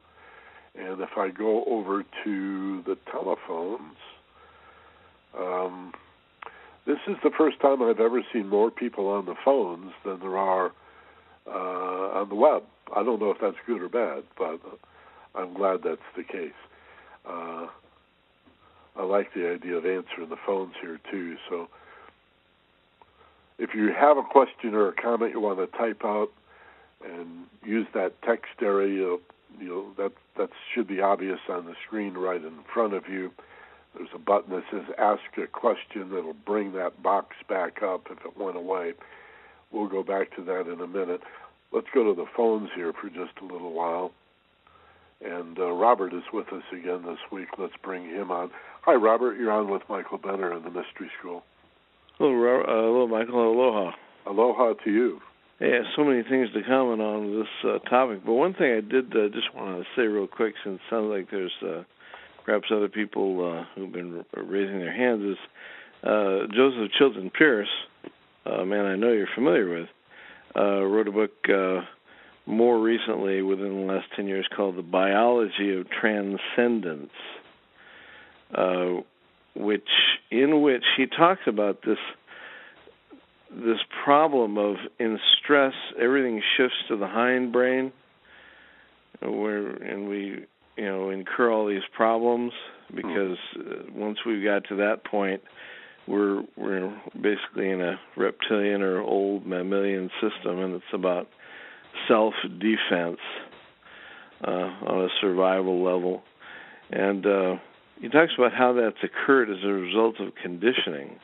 And 0.75 1.01
if 1.01 1.17
I 1.17 1.29
go 1.29 1.63
over 1.65 2.03
to 2.23 2.83
the 2.83 2.97
telephones, 3.11 3.97
um, 5.37 5.93
this 6.85 6.99
is 7.07 7.15
the 7.23 7.31
first 7.37 7.59
time 7.59 7.81
I've 7.81 7.99
ever 7.99 8.21
seen 8.33 8.47
more 8.49 8.71
people 8.71 9.07
on 9.07 9.25
the 9.25 9.35
phones 9.43 9.91
than 10.05 10.19
there 10.19 10.37
are 10.37 10.71
uh, 11.47 12.19
on 12.19 12.29
the 12.29 12.35
web. 12.35 12.63
I 12.95 13.03
don't 13.03 13.19
know 13.19 13.31
if 13.31 13.37
that's 13.41 13.57
good 13.65 13.81
or 13.81 13.89
bad, 13.89 14.23
but 14.37 14.59
I'm 15.35 15.53
glad 15.53 15.81
that's 15.83 16.01
the 16.15 16.23
case. 16.23 16.51
Uh, 17.25 17.67
I 18.95 19.03
like 19.03 19.33
the 19.33 19.49
idea 19.49 19.77
of 19.77 19.85
answering 19.85 20.29
the 20.29 20.37
phones 20.45 20.73
here 20.81 20.99
too. 21.11 21.37
So 21.49 21.69
if 23.57 23.75
you 23.75 23.93
have 23.93 24.17
a 24.17 24.23
question 24.23 24.73
or 24.73 24.87
a 24.87 24.93
comment 24.93 25.33
you 25.33 25.39
want 25.39 25.59
to 25.59 25.77
type 25.77 26.03
out 26.03 26.29
and 27.05 27.45
use 27.63 27.87
that 27.93 28.21
text 28.23 28.51
area, 28.61 29.17
you 29.59 29.67
know 29.67 29.85
that 29.97 30.11
that 30.37 30.49
should 30.73 30.87
be 30.87 31.01
obvious 31.01 31.39
on 31.49 31.65
the 31.65 31.75
screen 31.85 32.13
right 32.13 32.43
in 32.43 32.59
front 32.73 32.93
of 32.93 33.07
you. 33.07 33.31
There's 33.95 34.09
a 34.13 34.19
button 34.19 34.53
that 34.55 34.63
says 34.71 34.83
"Ask 34.97 35.21
a 35.37 35.47
Question" 35.47 36.09
that'll 36.09 36.33
bring 36.33 36.73
that 36.73 37.01
box 37.01 37.35
back 37.47 37.81
up 37.81 38.07
if 38.11 38.23
it 38.25 38.37
went 38.37 38.57
away. 38.57 38.93
We'll 39.71 39.87
go 39.87 40.03
back 40.03 40.35
to 40.35 40.43
that 40.43 40.67
in 40.67 40.81
a 40.81 40.87
minute. 40.87 41.21
Let's 41.71 41.87
go 41.93 42.03
to 42.03 42.15
the 42.15 42.27
phones 42.35 42.69
here 42.75 42.93
for 42.99 43.09
just 43.09 43.37
a 43.41 43.45
little 43.45 43.73
while. 43.73 44.11
And 45.21 45.59
uh, 45.59 45.71
Robert 45.71 46.13
is 46.13 46.23
with 46.31 46.47
us 46.53 46.63
again 46.71 47.03
this 47.05 47.19
week. 47.31 47.49
Let's 47.57 47.73
bring 47.83 48.05
him 48.05 48.31
on. 48.31 48.51
Hi, 48.83 48.93
Robert. 48.93 49.37
You're 49.37 49.51
on 49.51 49.69
with 49.69 49.81
Michael 49.89 50.17
Benner 50.17 50.55
in 50.55 50.63
the 50.63 50.69
Mystery 50.69 51.11
School. 51.19 51.43
Hello, 52.17 52.61
uh, 52.61 52.65
hello, 52.65 53.07
Michael. 53.07 53.51
Aloha. 53.51 53.91
Aloha 54.25 54.73
to 54.83 54.91
you. 54.91 55.19
Yeah, 55.59 55.81
so 55.95 56.05
many 56.05 56.23
things 56.23 56.47
to 56.53 56.63
comment 56.63 57.01
on 57.01 57.37
this 57.37 57.69
uh, 57.69 57.79
topic, 57.89 58.21
but 58.25 58.31
one 58.31 58.53
thing 58.53 58.71
I 58.71 58.79
did 58.79 59.11
uh, 59.11 59.27
just 59.27 59.53
want 59.53 59.83
to 59.83 59.85
say 59.93 60.07
real 60.07 60.25
quick, 60.25 60.55
since 60.63 60.75
it 60.75 60.81
sounds 60.89 61.11
like 61.11 61.29
there's 61.29 61.51
uh, 61.61 61.83
perhaps 62.45 62.67
other 62.71 62.87
people 62.87 63.45
uh, 63.45 63.65
who've 63.75 63.91
been 63.91 64.23
raising 64.37 64.79
their 64.79 64.95
hands, 64.95 65.21
is 65.21 65.37
uh, 66.03 66.47
Joseph 66.55 66.91
Chilton 66.97 67.29
Pearce, 67.29 67.67
a 68.45 68.65
man 68.65 68.85
I 68.85 68.95
know 68.95 69.11
you're 69.11 69.27
familiar 69.35 69.69
with, 69.69 69.89
uh, 70.55 70.83
wrote 70.83 71.07
a 71.07 71.11
book 71.11 71.31
uh, 71.49 71.81
more 72.45 72.79
recently, 72.79 73.41
within 73.41 73.87
the 73.87 73.93
last 73.93 74.07
ten 74.15 74.27
years, 74.27 74.47
called 74.55 74.77
"The 74.77 74.81
Biology 74.81 75.75
of 75.75 75.87
Transcendence." 75.89 77.11
Uh, 78.53 79.01
which 79.55 79.89
in 80.31 80.61
which 80.61 80.83
he 80.97 81.05
talks 81.05 81.41
about 81.45 81.81
this 81.85 81.97
this 83.51 83.79
problem 84.03 84.57
of 84.57 84.75
in 84.99 85.19
stress 85.37 85.73
everything 85.99 86.41
shifts 86.55 86.77
to 86.87 86.95
the 86.95 87.05
hindbrain 87.05 87.91
where 89.21 89.69
and 89.69 90.07
we 90.07 90.45
you 90.77 90.85
know 90.85 91.09
incur 91.09 91.51
all 91.51 91.67
these 91.67 91.83
problems 91.93 92.53
because 92.95 93.37
uh, 93.59 93.83
once 93.93 94.19
we've 94.25 94.43
got 94.43 94.63
to 94.69 94.75
that 94.75 95.03
point 95.03 95.41
we're 96.09 96.43
we're 96.57 96.93
basically 97.13 97.69
in 97.69 97.81
a 97.81 97.99
reptilian 98.17 98.81
or 98.81 98.99
old 98.99 99.45
mammalian 99.45 100.09
system 100.19 100.59
and 100.59 100.73
it's 100.75 100.93
about 100.93 101.27
self 102.07 102.33
defense 102.59 103.19
uh, 104.45 104.71
on 104.87 105.05
a 105.05 105.09
survival 105.21 105.83
level 105.83 106.23
and 106.91 107.25
uh 107.25 107.55
he 108.01 108.07
talks 108.07 108.31
about 108.37 108.53
how 108.53 108.73
that's 108.73 109.03
occurred 109.03 109.49
as 109.49 109.63
a 109.63 109.67
result 109.67 110.19
of 110.19 110.33
conditioning. 110.41 111.19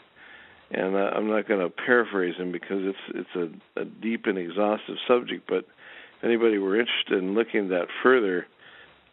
And 0.71 0.95
uh, 0.95 1.11
I'm 1.15 1.29
not 1.29 1.47
going 1.47 1.61
to 1.61 1.69
paraphrase 1.69 2.35
him 2.37 2.51
because 2.51 2.81
it's 2.81 3.25
it's 3.35 3.55
a, 3.75 3.81
a 3.81 3.85
deep 3.85 4.25
and 4.25 4.37
exhaustive 4.37 4.97
subject. 5.07 5.47
But 5.47 5.65
if 6.17 6.23
anybody 6.23 6.57
were 6.57 6.79
interested 6.79 7.19
in 7.19 7.33
looking 7.33 7.65
at 7.65 7.69
that 7.69 7.87
further, 8.03 8.47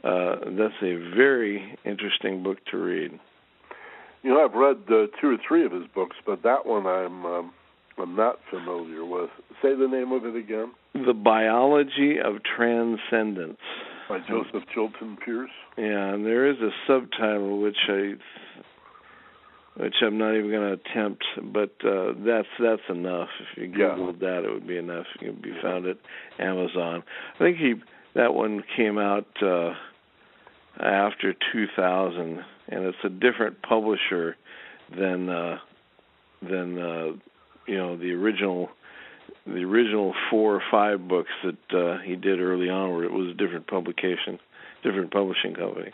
uh, 0.02 0.50
that's 0.56 0.74
a 0.82 0.96
very 1.14 1.78
interesting 1.84 2.42
book 2.42 2.58
to 2.70 2.78
read. 2.78 3.20
You 4.22 4.30
know, 4.30 4.44
I've 4.44 4.54
read 4.54 4.76
uh, 4.88 5.06
two 5.20 5.30
or 5.30 5.36
three 5.46 5.66
of 5.66 5.72
his 5.72 5.84
books, 5.94 6.16
but 6.24 6.42
that 6.42 6.64
one 6.64 6.86
I'm 6.86 7.26
um, 7.26 7.52
I'm 7.98 8.16
not 8.16 8.38
familiar 8.50 9.04
with. 9.04 9.30
Say 9.62 9.74
the 9.74 9.88
name 9.88 10.12
of 10.12 10.24
it 10.24 10.36
again. 10.36 10.72
The 10.94 11.12
Biology 11.12 12.16
of 12.22 12.36
Transcendence 12.56 13.58
by 14.08 14.18
Joseph 14.28 14.68
Chilton 14.74 15.18
Pearce. 15.24 15.50
Yeah, 15.76 16.14
and 16.14 16.24
there 16.24 16.50
is 16.50 16.56
a 16.58 16.70
subtitle 16.86 17.60
which 17.60 17.76
I 17.88 18.12
which 19.76 19.94
I'm 20.02 20.18
not 20.18 20.36
even 20.36 20.50
going 20.50 20.76
to 20.76 20.90
attempt, 20.90 21.24
but 21.52 21.72
uh, 21.84 22.12
that's 22.24 22.48
that's 22.60 22.82
enough. 22.90 23.28
If 23.40 23.58
you 23.58 23.68
googled 23.68 24.20
yeah. 24.20 24.28
that, 24.28 24.44
it 24.44 24.52
would 24.52 24.66
be 24.66 24.76
enough. 24.76 25.06
You'd 25.20 25.42
be 25.42 25.54
found 25.62 25.86
at 25.86 25.96
Amazon. 26.38 27.02
I 27.34 27.38
think 27.38 27.56
he 27.56 27.74
that 28.14 28.34
one 28.34 28.62
came 28.76 28.98
out 28.98 29.26
uh, 29.42 29.72
after 30.80 31.34
2000, 31.52 32.44
and 32.68 32.84
it's 32.84 32.96
a 33.04 33.08
different 33.08 33.62
publisher 33.62 34.36
than 34.90 35.28
uh, 35.28 35.58
than 36.42 36.78
uh, 36.78 37.06
you 37.66 37.76
know 37.76 37.96
the 37.96 38.12
original 38.12 38.68
the 39.46 39.64
original 39.64 40.14
four 40.30 40.54
or 40.54 40.62
five 40.70 41.08
books 41.08 41.30
that 41.44 41.76
uh, 41.76 41.98
he 42.02 42.16
did 42.16 42.40
early 42.40 42.68
on, 42.68 42.92
where 42.92 43.04
it 43.04 43.12
was 43.12 43.28
a 43.28 43.34
different 43.34 43.66
publication, 43.66 44.38
different 44.82 45.10
publishing 45.10 45.54
company. 45.54 45.92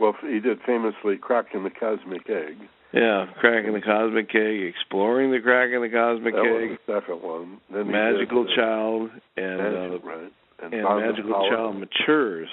Well, 0.00 0.14
he 0.22 0.40
did 0.40 0.58
famously 0.64 1.16
"Cracking 1.16 1.64
the 1.64 1.70
Cosmic 1.70 2.28
Egg." 2.28 2.56
Yeah, 2.92 3.26
cracking 3.38 3.74
the 3.74 3.82
cosmic 3.82 4.34
egg, 4.34 4.62
exploring 4.62 5.30
the 5.30 5.40
crack 5.40 5.68
in 5.74 5.82
the 5.82 5.90
cosmic 5.90 6.32
that 6.32 6.40
egg. 6.40 6.70
Was 6.70 6.78
the 6.86 7.00
second 7.00 7.20
one. 7.22 7.60
Then 7.70 7.90
Magical 7.90 8.44
did, 8.44 8.56
Child 8.56 9.10
and 9.36 9.58
Magic, 9.58 10.04
uh, 10.04 10.08
right. 10.08 10.32
and, 10.62 10.72
and 10.72 10.82
Magical 10.82 11.50
Child 11.50 11.76
matures 11.76 12.48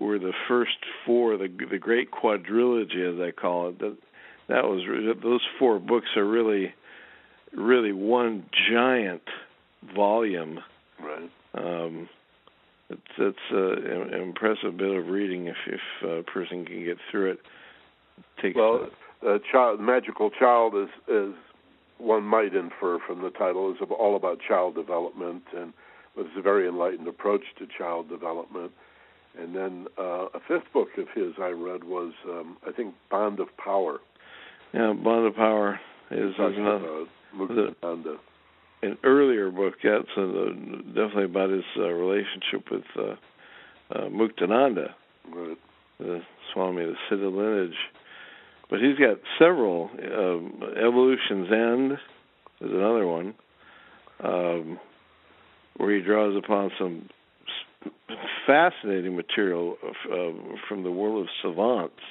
were 0.00 0.18
the 0.18 0.32
first 0.48 0.76
four, 1.04 1.36
the 1.36 1.48
the 1.70 1.78
great 1.78 2.10
quadrilogy, 2.10 3.14
as 3.14 3.20
I 3.20 3.30
call 3.30 3.70
it. 3.70 3.78
That 3.78 3.96
that 4.48 4.64
was 4.64 4.82
those 5.22 5.40
four 5.58 5.78
books 5.78 6.08
are 6.16 6.24
really 6.24 6.74
really 7.52 7.92
one 7.92 8.44
giant 8.70 9.22
volume. 9.94 10.60
Right. 11.00 11.30
Um, 11.54 12.08
it's 12.88 13.00
it's 13.18 13.38
uh, 13.52 14.12
an 14.12 14.14
impressive 14.14 14.76
bit 14.76 14.96
of 14.96 15.08
reading 15.08 15.46
if 15.46 15.56
if 15.66 15.80
a 16.02 16.22
person 16.22 16.64
can 16.64 16.84
get 16.84 16.98
through 17.10 17.32
it. 17.32 17.40
takes 18.40 18.56
well, 18.56 18.88
uh, 19.26 19.38
child, 19.50 19.80
magical 19.80 20.30
child 20.30 20.74
is 20.74 20.88
is 21.08 21.34
one 21.98 22.22
might 22.22 22.54
infer 22.54 22.98
from 23.06 23.22
the 23.22 23.30
title 23.30 23.72
is 23.72 23.78
all 23.98 24.16
about 24.16 24.38
child 24.46 24.74
development 24.74 25.42
and 25.56 25.72
was 26.16 26.26
a 26.36 26.42
very 26.42 26.68
enlightened 26.68 27.08
approach 27.08 27.42
to 27.58 27.66
child 27.78 28.08
development. 28.08 28.72
And 29.38 29.54
then 29.54 29.86
uh, 29.98 30.26
a 30.34 30.40
fifth 30.48 30.72
book 30.72 30.88
of 30.98 31.06
his 31.14 31.34
I 31.38 31.48
read 31.48 31.84
was 31.84 32.12
um, 32.28 32.56
I 32.66 32.72
think 32.72 32.94
Bond 33.10 33.40
of 33.40 33.48
Power. 33.62 33.98
Yeah, 34.72 34.92
Bond 34.92 35.26
of 35.26 35.36
Power 35.36 35.78
is, 36.10 36.32
is 36.32 36.36
another. 36.38 37.04
Muktananda. 37.36 38.16
An 38.82 38.98
earlier 39.04 39.50
book, 39.50 39.74
yeah, 39.82 39.98
so 40.14 40.26
the, 40.26 40.82
definitely 40.88 41.24
about 41.24 41.50
his 41.50 41.64
uh, 41.78 41.88
relationship 41.88 42.70
with 42.70 42.84
uh, 42.98 43.14
uh, 43.94 44.08
Muktananda, 44.08 44.90
right. 45.34 45.56
the 45.98 46.20
Swami 46.52 46.84
of 46.84 46.90
the 46.90 46.96
Siddha 47.10 47.34
lineage. 47.34 47.76
But 48.68 48.80
he's 48.80 48.96
got 48.98 49.18
several. 49.38 49.90
Um, 49.94 50.62
Evolution's 50.76 51.48
End 51.52 51.92
is 52.60 52.70
another 52.70 53.06
one, 53.06 53.34
um, 54.22 54.78
where 55.76 55.96
he 55.96 56.02
draws 56.02 56.36
upon 56.36 56.70
some 56.78 57.08
fascinating 58.46 59.16
material 59.16 59.76
uh, 59.84 60.56
from 60.68 60.82
the 60.82 60.90
world 60.90 61.22
of 61.22 61.28
savants 61.42 62.02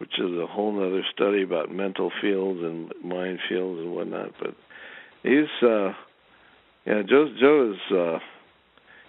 which 0.00 0.18
is 0.18 0.32
a 0.42 0.46
whole 0.46 0.74
other 0.78 1.04
study 1.14 1.42
about 1.42 1.70
mental 1.70 2.10
fields 2.22 2.58
and 2.62 2.90
mind 3.04 3.38
fields 3.50 3.80
and 3.80 3.94
whatnot. 3.94 4.32
But 4.40 4.54
he's, 5.22 5.44
uh, 5.62 5.92
yeah, 6.86 7.02
Joe, 7.06 7.28
Joe 7.38 7.74
is 7.74 7.96
uh, 7.96 8.18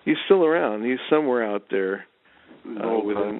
he's 0.03 0.17
still 0.25 0.43
around. 0.43 0.83
He's 0.83 0.99
somewhere 1.09 1.49
out 1.49 1.63
there. 1.71 2.05
Uh, 2.67 2.99
within... 3.05 3.39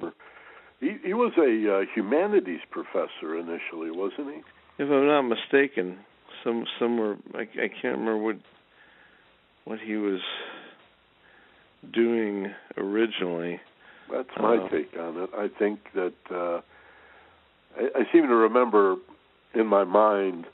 He 0.80 0.96
he 1.04 1.12
was 1.12 1.32
a 1.36 1.76
uh, 1.76 1.84
humanities 1.94 2.60
professor 2.70 3.38
initially, 3.38 3.90
wasn't 3.90 4.34
he? 4.34 4.40
If 4.82 4.90
I'm 4.90 5.06
not 5.06 5.22
mistaken, 5.22 5.98
some 6.42 6.64
somewhere 6.78 7.16
I, 7.34 7.42
I 7.42 7.68
can't 7.68 7.98
remember 7.98 8.16
what 8.16 8.36
what 9.64 9.78
he 9.78 9.96
was 9.96 10.20
doing 11.90 12.52
originally. 12.76 13.60
That's 14.10 14.28
my 14.38 14.56
uh, 14.56 14.68
take 14.68 14.96
on 14.98 15.22
it. 15.22 15.30
I 15.36 15.48
think 15.58 15.80
that 15.94 16.14
uh, 16.30 16.60
I, 17.76 18.00
I 18.00 18.12
seem 18.12 18.26
to 18.26 18.34
remember 18.34 18.96
in 19.54 19.66
my 19.66 19.84
mind 19.84 20.46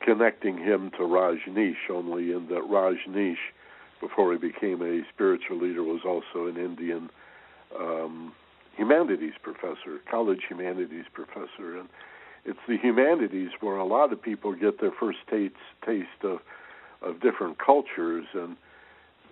connecting 0.00 0.58
him 0.58 0.90
to 0.92 0.98
Rajneesh, 0.98 1.90
only 1.90 2.32
in 2.32 2.48
that 2.48 2.62
Rajneesh, 2.68 3.36
before 4.00 4.32
he 4.32 4.38
became 4.38 4.82
a 4.82 5.02
spiritual 5.12 5.58
leader, 5.58 5.82
was 5.82 6.00
also 6.04 6.46
an 6.46 6.56
Indian 6.56 7.10
um, 7.78 8.32
humanities 8.76 9.34
professor, 9.42 10.00
college 10.10 10.42
humanities 10.48 11.04
professor, 11.12 11.78
and 11.78 11.88
it's 12.44 12.58
the 12.66 12.76
humanities 12.76 13.50
where 13.60 13.76
a 13.76 13.84
lot 13.84 14.12
of 14.12 14.20
people 14.20 14.52
get 14.54 14.80
their 14.80 14.90
first 14.98 15.18
taste 15.30 15.54
taste 15.86 16.08
of 16.24 16.38
of 17.00 17.20
different 17.20 17.58
cultures 17.58 18.26
and 18.34 18.56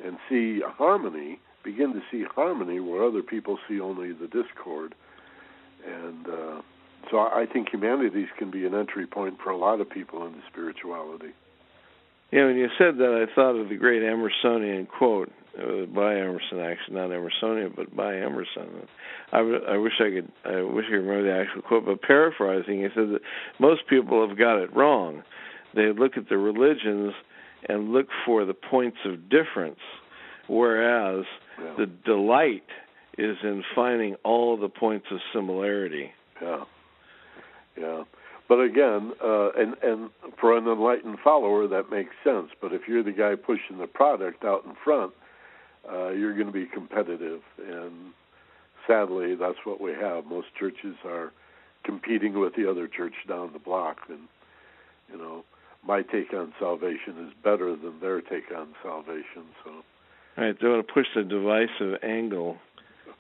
and 0.04 0.16
see 0.28 0.60
harmony, 0.64 1.40
begin 1.64 1.92
to 1.92 2.00
see 2.10 2.24
harmony 2.34 2.80
where 2.80 3.04
other 3.04 3.22
people 3.22 3.58
see 3.68 3.80
only 3.80 4.12
the 4.12 4.26
discord, 4.26 4.94
and 5.86 6.26
uh, 6.26 6.62
so 7.10 7.18
I 7.18 7.46
think 7.50 7.68
humanities 7.72 8.28
can 8.38 8.50
be 8.50 8.66
an 8.66 8.74
entry 8.74 9.06
point 9.06 9.38
for 9.42 9.50
a 9.50 9.56
lot 9.56 9.80
of 9.80 9.88
people 9.88 10.26
into 10.26 10.40
spirituality. 10.50 11.32
Yeah, 12.30 12.46
when 12.46 12.56
you 12.56 12.68
said 12.78 12.98
that, 12.98 13.26
I 13.26 13.34
thought 13.34 13.56
of 13.56 13.68
the 13.68 13.76
great 13.76 14.02
Emersonian 14.02 14.86
quote 14.86 15.32
uh, 15.58 15.86
by 15.86 16.14
Emerson, 16.14 16.60
actually 16.60 16.94
not 16.94 17.10
Emersonian, 17.10 17.74
but 17.74 17.94
by 17.94 18.16
Emerson. 18.16 18.86
I, 19.32 19.40
wish 19.42 19.94
I 19.98 20.10
could. 20.10 20.32
I 20.44 20.62
wish 20.62 20.84
I 20.86 20.90
could 20.90 21.06
remember 21.06 21.24
the 21.24 21.44
actual 21.44 21.62
quote, 21.62 21.86
but 21.86 22.02
paraphrasing, 22.02 22.82
he 22.82 22.88
said 22.94 23.10
that 23.10 23.20
most 23.58 23.82
people 23.88 24.26
have 24.26 24.38
got 24.38 24.58
it 24.58 24.74
wrong. 24.74 25.22
They 25.74 25.92
look 25.92 26.16
at 26.16 26.28
the 26.28 26.36
religions 26.36 27.14
and 27.68 27.92
look 27.92 28.06
for 28.24 28.44
the 28.44 28.54
points 28.54 28.98
of 29.04 29.28
difference, 29.28 29.80
whereas 30.48 31.24
yeah. 31.60 31.74
the 31.78 31.86
delight 31.86 32.64
is 33.18 33.36
in 33.42 33.62
finding 33.74 34.14
all 34.24 34.56
the 34.56 34.68
points 34.68 35.06
of 35.10 35.18
similarity. 35.32 36.10
Yeah. 36.40 36.64
Yeah. 37.78 38.04
But 38.48 38.60
again, 38.62 39.12
uh, 39.22 39.50
and 39.52 39.76
and 39.82 40.10
for 40.40 40.56
an 40.56 40.66
enlightened 40.66 41.18
follower, 41.22 41.68
that 41.68 41.90
makes 41.90 42.10
sense. 42.24 42.48
But 42.60 42.72
if 42.72 42.82
you're 42.88 43.04
the 43.04 43.12
guy 43.12 43.36
pushing 43.36 43.78
the 43.78 43.86
product 43.86 44.44
out 44.44 44.64
in 44.64 44.72
front, 44.82 45.12
uh, 45.88 46.08
you're 46.08 46.34
going 46.34 46.48
to 46.48 46.52
be 46.52 46.66
competitive, 46.66 47.42
and 47.64 48.12
sadly, 48.88 49.36
that's 49.36 49.58
what 49.64 49.80
we 49.80 49.92
have. 49.92 50.26
Most 50.26 50.48
churches 50.58 50.96
are 51.04 51.32
competing 51.84 52.40
with 52.40 52.54
the 52.56 52.68
other 52.68 52.88
church 52.88 53.14
down 53.28 53.52
the 53.52 53.60
block, 53.60 53.98
and 54.08 54.20
you 55.12 55.18
know, 55.18 55.44
my 55.86 56.02
take 56.02 56.32
on 56.34 56.52
salvation 56.58 57.26
is 57.26 57.32
better 57.42 57.74
than 57.76 58.00
their 58.00 58.20
take 58.20 58.52
on 58.56 58.68
salvation. 58.82 59.44
So, 59.64 59.70
right, 60.36 60.56
they 60.60 60.68
want 60.68 60.86
to 60.86 60.92
push 60.92 61.06
the 61.14 61.22
divisive 61.22 62.02
angle, 62.02 62.58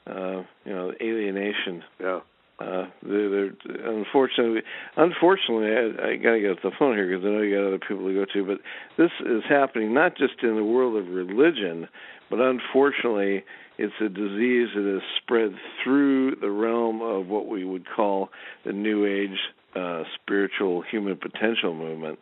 uh, 0.06 0.42
you 0.64 0.72
know, 0.72 0.92
alienation. 1.00 1.82
Yeah. 1.98 2.20
Uh, 2.60 2.86
they're, 3.02 3.30
they're 3.30 3.52
unfortunately, 3.90 4.60
unfortunately, 4.96 5.72
I, 5.72 6.10
I 6.10 6.16
got 6.16 6.32
to 6.32 6.40
get 6.40 6.50
off 6.50 6.58
the 6.62 6.70
phone 6.78 6.94
here 6.94 7.08
because 7.08 7.24
I 7.24 7.30
know 7.30 7.40
you 7.40 7.56
got 7.56 7.66
other 7.66 7.78
people 7.78 8.06
to 8.06 8.14
go 8.14 8.26
to. 8.34 8.44
But 8.44 8.58
this 8.98 9.10
is 9.24 9.42
happening 9.48 9.94
not 9.94 10.16
just 10.16 10.34
in 10.42 10.56
the 10.56 10.64
world 10.64 10.96
of 10.96 11.08
religion, 11.08 11.88
but 12.28 12.38
unfortunately, 12.38 13.44
it's 13.78 13.94
a 14.00 14.10
disease 14.10 14.68
that 14.74 14.84
has 14.84 15.02
spread 15.22 15.52
through 15.82 16.36
the 16.36 16.50
realm 16.50 17.00
of 17.00 17.28
what 17.28 17.48
we 17.48 17.64
would 17.64 17.86
call 17.88 18.28
the 18.66 18.72
New 18.72 19.06
Age 19.06 19.38
uh, 19.74 20.02
spiritual 20.20 20.82
human 20.82 21.16
potential 21.16 21.72
movement. 21.74 22.18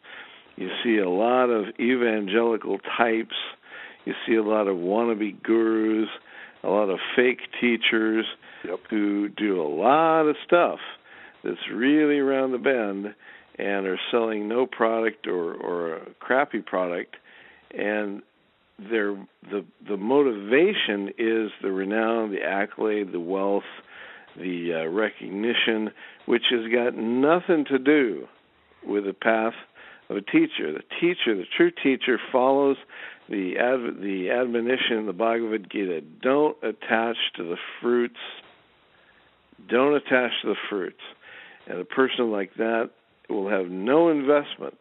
You 0.59 0.71
see 0.83 0.99
a 0.99 1.09
lot 1.09 1.51
of 1.51 1.67
evangelical 1.79 2.79
types. 2.99 3.37
You 4.05 4.15
see 4.27 4.35
a 4.35 4.43
lot 4.43 4.67
of 4.67 4.77
wannabe 4.77 5.41
gurus, 5.41 6.09
a 6.65 6.69
lot 6.69 6.91
of 6.91 6.99
fake 7.15 7.43
teachers 7.61 8.27
yep. 8.65 8.81
who 8.91 9.29
do 9.29 9.63
a 9.63 9.69
lot 9.69 10.23
of 10.23 10.35
stuff 10.45 10.81
that's 11.45 11.71
really 11.73 12.19
around 12.19 12.51
the 12.51 12.59
bend 12.59 13.15
and 13.57 13.87
are 13.87 14.01
selling 14.11 14.49
no 14.49 14.67
product 14.67 15.29
or 15.29 15.55
or 15.55 15.95
a 15.95 16.15
crappy 16.19 16.61
product 16.61 17.15
and 17.71 18.23
their 18.91 19.15
the 19.51 19.65
the 19.89 19.97
motivation 19.97 21.09
is 21.19 21.53
the 21.63 21.71
renown, 21.71 22.33
the 22.33 22.43
accolade, 22.43 23.13
the 23.13 23.21
wealth, 23.21 23.63
the 24.37 24.73
uh, 24.75 24.89
recognition, 24.91 25.91
which 26.27 26.45
has 26.51 26.73
got 26.73 26.97
nothing 26.97 27.65
to 27.67 27.79
do 27.79 28.27
with 28.85 29.05
the 29.05 29.13
path 29.13 29.55
of 30.09 30.17
a 30.17 30.23
teacher. 30.23 30.73
The 30.73 30.83
teacher, 31.01 31.37
the 31.37 31.47
true 31.57 31.71
teacher, 31.71 32.19
follows 32.33 32.77
the 33.29 33.59
ad, 33.59 34.01
the 34.03 34.31
admonition 34.31 34.99
in 34.99 35.07
the 35.07 35.13
Bhagavad 35.13 35.71
Gita: 35.71 36.01
don't 36.23 36.57
attach 36.63 37.17
to 37.37 37.45
the 37.45 37.57
fruits 37.81 38.19
don't 39.67 39.95
attach 39.95 40.31
to 40.43 40.49
the 40.49 40.57
fruits. 40.69 41.01
And 41.67 41.81
a 41.81 41.85
person 41.85 42.31
like 42.31 42.55
that 42.55 42.91
will 43.29 43.49
have 43.49 43.69
no 43.69 44.09
investment 44.09 44.79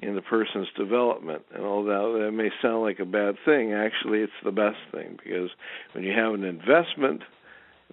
in 0.00 0.14
the 0.14 0.22
person's 0.22 0.68
development. 0.76 1.42
And 1.54 1.64
although 1.64 2.20
that 2.20 2.32
may 2.32 2.50
sound 2.62 2.82
like 2.82 2.98
a 3.00 3.04
bad 3.04 3.36
thing, 3.44 3.72
actually 3.72 4.20
it's 4.20 4.32
the 4.44 4.52
best 4.52 4.78
thing 4.92 5.18
because 5.22 5.50
when 5.92 6.04
you 6.04 6.12
have 6.12 6.34
an 6.34 6.44
investment, 6.44 7.22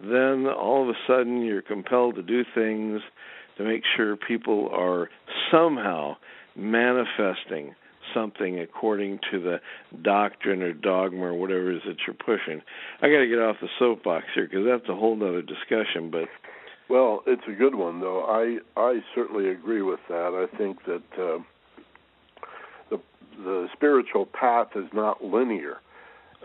then 0.02 0.48
all 0.48 0.84
of 0.84 0.90
a 0.90 0.98
sudden 1.08 1.42
you're 1.42 1.62
compelled 1.62 2.16
to 2.16 2.22
do 2.22 2.44
things 2.54 3.02
to 3.57 3.64
make 3.64 3.84
sure 3.95 4.15
people 4.15 4.69
are 4.73 5.10
somehow 5.52 6.15
manifesting 6.56 7.76
something 8.14 8.60
according 8.60 9.19
to 9.32 9.40
the 9.40 9.57
doctrine 10.02 10.61
or 10.61 10.73
dogma 10.73 11.26
or 11.26 11.34
whatever 11.34 11.72
it 11.72 11.77
is 11.77 11.82
that 11.88 11.98
you're 12.06 12.15
pushing. 12.15 12.61
I 13.02 13.10
got 13.10 13.19
to 13.19 13.27
get 13.27 13.40
off 13.40 13.57
the 13.61 13.68
soapbox 13.80 14.26
here 14.34 14.45
because 14.45 14.65
that's 14.65 14.90
a 14.90 14.95
whole 14.95 15.15
other 15.22 15.41
discussion. 15.41 16.11
But 16.11 16.30
well, 16.90 17.23
it's 17.26 17.41
a 17.48 17.53
good 17.53 17.76
one 17.76 17.99
though. 17.99 18.23
I 18.23 18.60
I 18.80 18.99
certainly 19.14 19.49
agree 19.49 19.82
with 19.82 19.99
that. 20.10 20.48
I 20.48 20.57
think 20.57 20.77
that 20.86 21.03
uh, 21.18 21.40
the 22.90 23.02
the 23.44 23.68
spiritual 23.73 24.26
path 24.26 24.69
is 24.76 24.86
not 24.94 25.23
linear, 25.23 25.77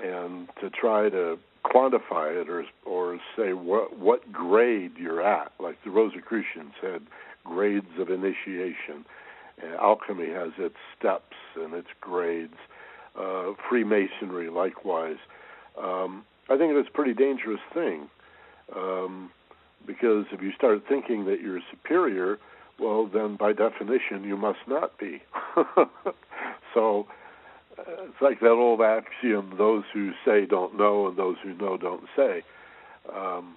and 0.03 0.49
to 0.61 0.71
try 0.71 1.09
to 1.11 1.39
quantify 1.65 2.41
it 2.41 2.49
or 2.49 2.65
or 2.85 3.19
say 3.37 3.53
what 3.53 3.99
what 3.99 4.33
grade 4.33 4.93
you're 4.99 5.23
at, 5.23 5.53
like 5.59 5.77
the 5.85 5.91
Rosicrucians 5.91 6.73
had 6.81 7.03
grades 7.45 7.99
of 7.99 8.11
initiation 8.11 9.05
uh, 9.63 9.77
alchemy 9.81 10.29
has 10.31 10.53
its 10.59 10.77
steps 10.99 11.37
and 11.57 11.75
its 11.75 11.89
grades. 12.01 12.55
Uh, 13.19 13.53
Freemasonry, 13.69 14.49
likewise. 14.49 15.19
Um, 15.77 16.25
I 16.49 16.57
think 16.57 16.73
it's 16.75 16.89
a 16.89 16.93
pretty 16.93 17.13
dangerous 17.13 17.61
thing 17.75 18.09
um, 18.75 19.31
because 19.87 20.27
if 20.33 20.41
you 20.43 20.53
start 20.53 20.83
thinking 20.89 21.25
that 21.27 21.41
you're 21.41 21.61
superior, 21.71 22.39
well, 22.79 23.07
then 23.13 23.37
by 23.37 23.53
definition 23.53 24.25
you 24.25 24.37
must 24.37 24.61
not 24.69 24.97
be. 24.99 25.23
so 26.75 27.07
it's 27.87 28.21
like 28.21 28.41
that 28.41 28.51
old 28.51 28.81
axiom: 28.81 29.55
those 29.57 29.85
who 29.93 30.13
say 30.25 30.47
don't 30.47 30.77
know, 30.77 31.09
and 31.09 31.17
those 31.17 31.37
who 31.43 31.55
know 31.55 31.77
don't 31.77 32.05
say. 32.17 32.43
Um, 33.15 33.57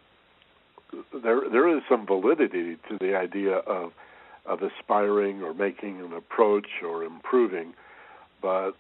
there, 1.24 1.42
there 1.52 1.76
is 1.76 1.84
some 1.90 2.06
validity 2.06 2.78
to 2.90 2.98
the 3.00 3.16
idea 3.16 3.58
of 3.58 3.92
of 4.46 4.60
aspiring 4.62 5.42
or 5.42 5.54
making 5.54 6.02
an 6.02 6.14
approach 6.14 6.68
or 6.86 7.04
improving, 7.04 7.74
but 8.42 8.72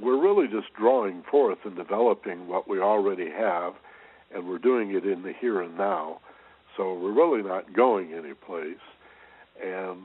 we're 0.00 0.20
really 0.20 0.46
just 0.48 0.72
drawing 0.74 1.22
forth 1.28 1.58
and 1.64 1.76
developing 1.76 2.46
what 2.46 2.68
we 2.68 2.80
already 2.80 3.30
have, 3.30 3.74
and 4.32 4.48
we're 4.48 4.58
doing 4.58 4.94
it 4.94 5.04
in 5.04 5.22
the 5.22 5.32
here 5.32 5.60
and 5.60 5.76
now. 5.76 6.20
So 6.76 6.94
we're 6.94 7.12
really 7.12 7.42
not 7.42 7.72
going 7.72 8.12
anyplace, 8.12 8.82
and 9.62 9.98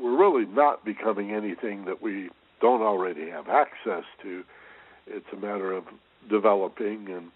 we're 0.00 0.16
really 0.16 0.46
not 0.46 0.84
becoming 0.84 1.32
anything 1.32 1.84
that 1.86 2.02
we 2.02 2.30
don't 2.60 2.82
already 2.82 3.30
have 3.30 3.48
access 3.48 4.04
to. 4.22 4.44
It's 5.06 5.26
a 5.32 5.36
matter 5.36 5.72
of 5.72 5.84
developing 6.28 7.08
and 7.08 7.30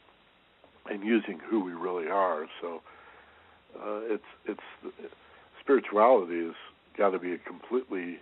and 0.90 1.04
using 1.04 1.38
who 1.38 1.64
we 1.64 1.72
really 1.72 2.08
are. 2.08 2.46
So 2.60 2.82
uh, 3.78 4.00
it's 4.04 4.24
it's 4.46 4.60
spirituality 5.60 6.44
has 6.44 6.54
got 6.96 7.10
to 7.10 7.18
be 7.18 7.32
a 7.32 7.38
completely 7.38 8.18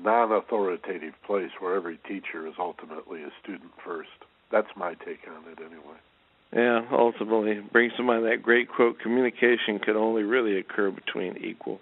non-authoritative 0.00 1.14
place 1.26 1.50
where 1.58 1.74
every 1.74 1.98
teacher 2.08 2.46
is 2.46 2.54
ultimately 2.58 3.22
a 3.22 3.30
student 3.42 3.72
first. 3.84 4.10
That's 4.50 4.68
my 4.76 4.94
take 4.94 5.20
on 5.28 5.50
it, 5.50 5.58
anyway. 5.58 5.98
Yeah, 6.52 6.82
ultimately 6.92 7.60
brings 7.72 7.94
to 7.96 8.02
mind 8.02 8.26
that 8.26 8.42
great 8.42 8.68
quote: 8.68 8.98
"Communication 9.00 9.78
can 9.78 9.96
only 9.96 10.22
really 10.22 10.58
occur 10.58 10.90
between 10.90 11.38
equal." 11.38 11.80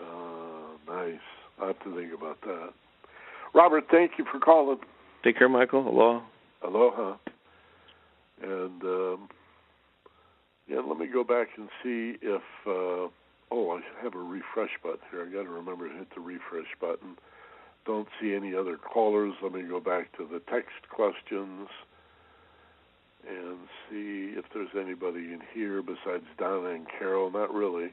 Uh, 0.00 0.92
nice. 0.92 1.20
I 1.62 1.68
have 1.68 1.82
to 1.84 1.94
think 1.94 2.12
about 2.12 2.40
that. 2.42 2.72
Robert, 3.54 3.84
thank 3.90 4.12
you 4.18 4.24
for 4.30 4.40
calling. 4.40 4.78
Take 5.22 5.38
care, 5.38 5.48
Michael. 5.48 5.88
Aloha. 5.88 6.24
aloha. 6.62 7.16
And 8.42 8.82
um, 8.82 9.28
yeah, 10.68 10.80
let 10.86 10.98
me 10.98 11.06
go 11.06 11.24
back 11.24 11.48
and 11.56 11.68
see 11.82 12.16
if. 12.20 12.42
Uh, 12.66 13.08
oh, 13.50 13.70
I 13.70 13.80
have 14.02 14.14
a 14.14 14.18
refresh 14.18 14.70
button 14.82 14.98
here. 15.10 15.22
I 15.22 15.32
got 15.32 15.44
to 15.44 15.50
remember 15.50 15.88
to 15.88 15.94
hit 15.94 16.08
the 16.14 16.20
refresh 16.20 16.72
button. 16.80 17.16
Don't 17.86 18.08
see 18.20 18.34
any 18.34 18.54
other 18.54 18.76
callers. 18.76 19.34
Let 19.42 19.52
me 19.52 19.62
go 19.62 19.78
back 19.78 20.16
to 20.16 20.26
the 20.30 20.40
text 20.50 20.88
questions 20.90 21.68
and 23.28 23.58
see 23.88 24.34
if 24.36 24.44
there's 24.52 24.74
anybody 24.78 25.32
in 25.32 25.40
here 25.54 25.82
besides 25.82 26.24
Donna 26.38 26.70
and 26.70 26.86
Carol. 26.98 27.30
Not 27.30 27.54
really. 27.54 27.92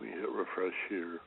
We 0.00 0.08
hit 0.08 0.30
refresh 0.30 0.74
here. 0.88 1.20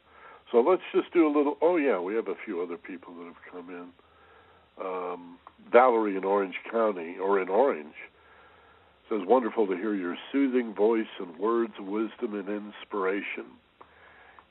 So 0.54 0.62
let's 0.62 0.84
just 0.94 1.12
do 1.12 1.26
a 1.26 1.34
little. 1.36 1.58
Oh 1.64 1.78
yeah, 1.78 2.00
we 2.00 2.14
have 2.14 2.28
a 2.28 2.36
few 2.46 2.62
other 2.62 2.78
people 2.78 3.16
that 3.16 3.26
have 3.26 3.52
come 3.52 3.70
in. 3.70 4.86
Um, 4.86 5.38
Valerie 5.72 6.16
in 6.16 6.24
Orange 6.24 6.56
County 6.72 7.16
or 7.18 7.42
in 7.42 7.50
Orange 7.50 7.96
says, 9.10 9.22
"Wonderful 9.26 9.66
to 9.66 9.76
hear 9.76 9.96
your 9.96 10.16
soothing 10.32 10.76
voice 10.76 11.08
and 11.20 11.36
words 11.38 11.74
of 11.80 11.88
wisdom 11.88 12.36
and 12.36 12.48
inspiration. 12.48 13.46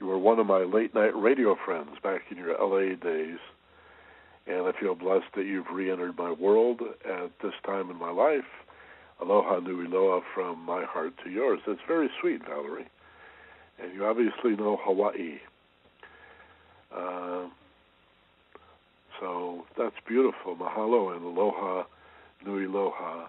You 0.00 0.08
were 0.08 0.18
one 0.18 0.40
of 0.40 0.46
my 0.46 0.64
late 0.64 0.92
night 0.92 1.14
radio 1.14 1.54
friends 1.64 1.96
back 2.02 2.22
in 2.30 2.36
your 2.36 2.54
LA 2.60 2.96
days." 2.96 3.38
and 4.44 4.66
I 4.66 4.72
feel 4.72 4.96
blessed 4.96 5.32
that 5.36 5.46
you've 5.46 5.70
re-entered 5.72 6.18
my 6.18 6.32
world 6.32 6.80
at 7.04 7.30
this 7.42 7.54
time 7.64 7.90
in 7.90 7.96
my 7.96 8.10
life. 8.10 8.48
Aloha 9.20 9.60
nui 9.60 9.86
loa 9.86 10.20
from 10.34 10.58
my 10.66 10.84
heart 10.84 11.12
to 11.22 11.30
yours. 11.30 11.60
That's 11.64 11.78
very 11.86 12.10
sweet, 12.20 12.42
Valerie. 12.44 12.88
And 13.80 13.94
you 13.94 14.04
obviously 14.04 14.56
know 14.56 14.80
Hawaii. 14.82 15.38
Uh, 16.94 17.48
so 19.20 19.64
that's 19.78 19.96
beautiful. 20.06 20.56
Mahalo 20.56 21.14
and 21.14 21.24
aloha 21.24 21.84
nui 22.44 22.66
loa 22.66 23.28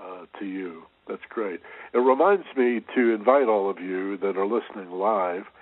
uh, 0.00 0.26
to 0.38 0.46
you. 0.46 0.84
That's 1.08 1.22
great. 1.28 1.60
It 1.92 1.98
reminds 1.98 2.46
me 2.56 2.80
to 2.94 3.12
invite 3.12 3.48
all 3.48 3.68
of 3.68 3.80
you 3.80 4.16
that 4.18 4.36
are 4.36 4.46
listening 4.46 4.90
live– 4.90 5.44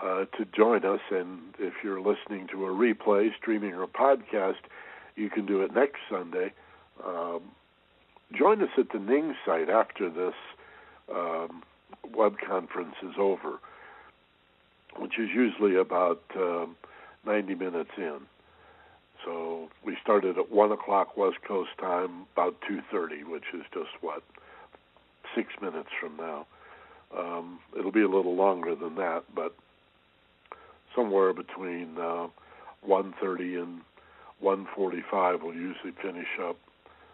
uh, 0.00 0.24
to 0.36 0.44
join 0.56 0.84
us. 0.84 1.00
And 1.10 1.54
if 1.58 1.74
you're 1.82 2.00
listening 2.00 2.48
to 2.52 2.66
a 2.66 2.70
replay, 2.70 3.30
streaming, 3.36 3.74
or 3.74 3.86
podcast, 3.86 4.62
you 5.16 5.30
can 5.30 5.46
do 5.46 5.62
it 5.62 5.74
next 5.74 5.98
Sunday. 6.10 6.52
Um, 7.04 7.42
join 8.36 8.62
us 8.62 8.70
at 8.78 8.90
the 8.92 8.98
Ning 8.98 9.34
site 9.44 9.68
after 9.68 10.08
this 10.08 10.34
um, 11.14 11.62
web 12.14 12.36
conference 12.46 12.94
is 13.02 13.14
over, 13.18 13.60
which 14.98 15.18
is 15.18 15.28
usually 15.34 15.76
about 15.76 16.22
um, 16.36 16.76
90 17.26 17.54
minutes 17.54 17.90
in. 17.96 18.20
So 19.24 19.68
we 19.84 19.96
started 20.02 20.38
at 20.38 20.50
one 20.50 20.72
o'clock 20.72 21.16
West 21.16 21.38
Coast 21.46 21.70
time, 21.78 22.26
about 22.32 22.56
2:30, 22.68 23.24
which 23.24 23.44
is 23.54 23.62
just 23.72 23.90
what 24.00 24.22
six 25.34 25.48
minutes 25.60 25.88
from 26.00 26.16
now. 26.16 26.46
Um, 27.16 27.60
it'll 27.78 27.92
be 27.92 28.02
a 28.02 28.08
little 28.08 28.34
longer 28.34 28.74
than 28.74 28.96
that, 28.96 29.24
but 29.34 29.54
somewhere 30.94 31.32
between 31.32 31.96
uh, 31.98 32.28
1:30 32.86 33.62
and 33.62 33.80
1:45. 34.42 35.42
We'll 35.42 35.54
usually 35.54 35.92
finish 36.02 36.28
up. 36.42 36.56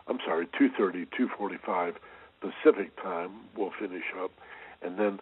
I'm 0.07 0.19
sorry, 0.25 0.47
2:30, 0.59 1.07
2:45 1.11 1.97
Pacific 2.41 2.97
time. 3.03 3.33
We'll 3.57 3.73
finish 3.79 4.05
up, 4.23 4.31
and 4.83 4.99
then 4.99 5.21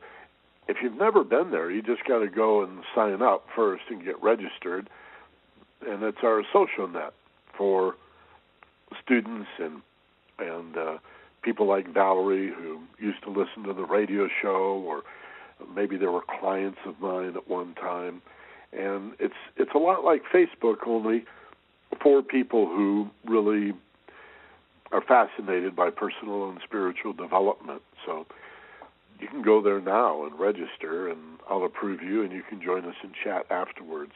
if 0.68 0.78
you've 0.82 0.98
never 0.98 1.24
been 1.24 1.51
there, 1.51 1.70
you 1.70 1.82
just 1.82 2.05
got 2.06 2.18
to 2.20 2.28
go 2.28 2.62
and 2.62 2.82
sign 2.94 3.22
up 3.22 3.47
first 3.55 3.84
and 3.88 4.05
get 4.05 4.20
registered. 4.22 4.88
And 5.86 6.02
it's 6.02 6.18
our 6.22 6.43
social 6.52 6.88
net 6.88 7.12
for 7.56 7.94
students 9.02 9.48
and 9.59 9.82
and 10.38 10.76
uh, 10.76 10.98
people 11.43 11.66
like 11.66 11.93
Valerie 11.93 12.52
who 12.52 12.80
used 12.98 13.22
to 13.22 13.30
listen 13.30 13.62
to 13.64 13.72
the 13.72 13.84
radio 13.84 14.28
show, 14.43 14.82
or 14.86 15.02
maybe 15.74 15.97
there 15.97 16.12
were 16.12 16.24
clients 16.40 16.78
of 16.84 17.01
mine 17.01 17.34
at 17.36 17.48
one 17.48 17.74
time 17.74 18.20
and 18.72 19.12
it's 19.18 19.34
it's 19.56 19.70
a 19.74 19.78
lot 19.78 20.05
like 20.05 20.22
Facebook, 20.32 20.86
only 20.86 21.24
for 22.02 22.22
people 22.22 22.66
who 22.66 23.09
really 23.24 23.72
are 24.93 25.02
fascinated 25.02 25.74
by 25.74 25.90
personal 25.90 26.48
and 26.48 26.60
spiritual 26.64 27.12
development. 27.12 27.82
So 28.05 28.26
you 29.20 29.28
can 29.28 29.43
go 29.43 29.60
there 29.62 29.80
now 29.80 30.24
and 30.24 30.36
register, 30.38 31.09
and 31.09 31.38
I'll 31.48 31.64
approve 31.64 32.02
you, 32.02 32.22
and 32.22 32.32
you 32.32 32.43
can 32.43 32.60
join 32.62 32.84
us 32.84 32.97
in 33.02 33.12
chat 33.24 33.47
afterwards. 33.51 34.12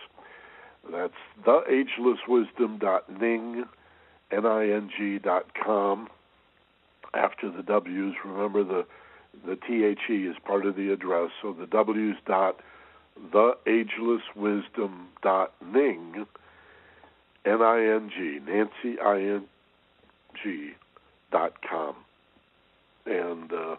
That's 0.91 1.15
theagelesswisdom.ning, 1.45 3.65
N-I-N-G 4.31 5.19
dot 5.19 5.47
com. 5.55 6.09
After 7.13 7.51
the 7.51 7.63
W's, 7.63 8.15
remember 8.25 8.65
the 8.65 8.87
the 9.47 9.57
T-H-E 9.57 10.27
is 10.27 10.37
part 10.45 10.67
of 10.67 10.75
the 10.77 10.93
address, 10.93 11.31
so 11.41 11.53
the 11.53 11.67
W's 11.67 12.17
dot 12.27 12.61
theagelesswisdom.ning, 13.33 16.27
N-I-N-G, 17.45 18.41
Nancy 18.47 18.99
I-N-G 19.01 20.73
dot 21.31 21.55
com. 21.69 21.95
And 23.07 23.53
uh, 23.53 23.77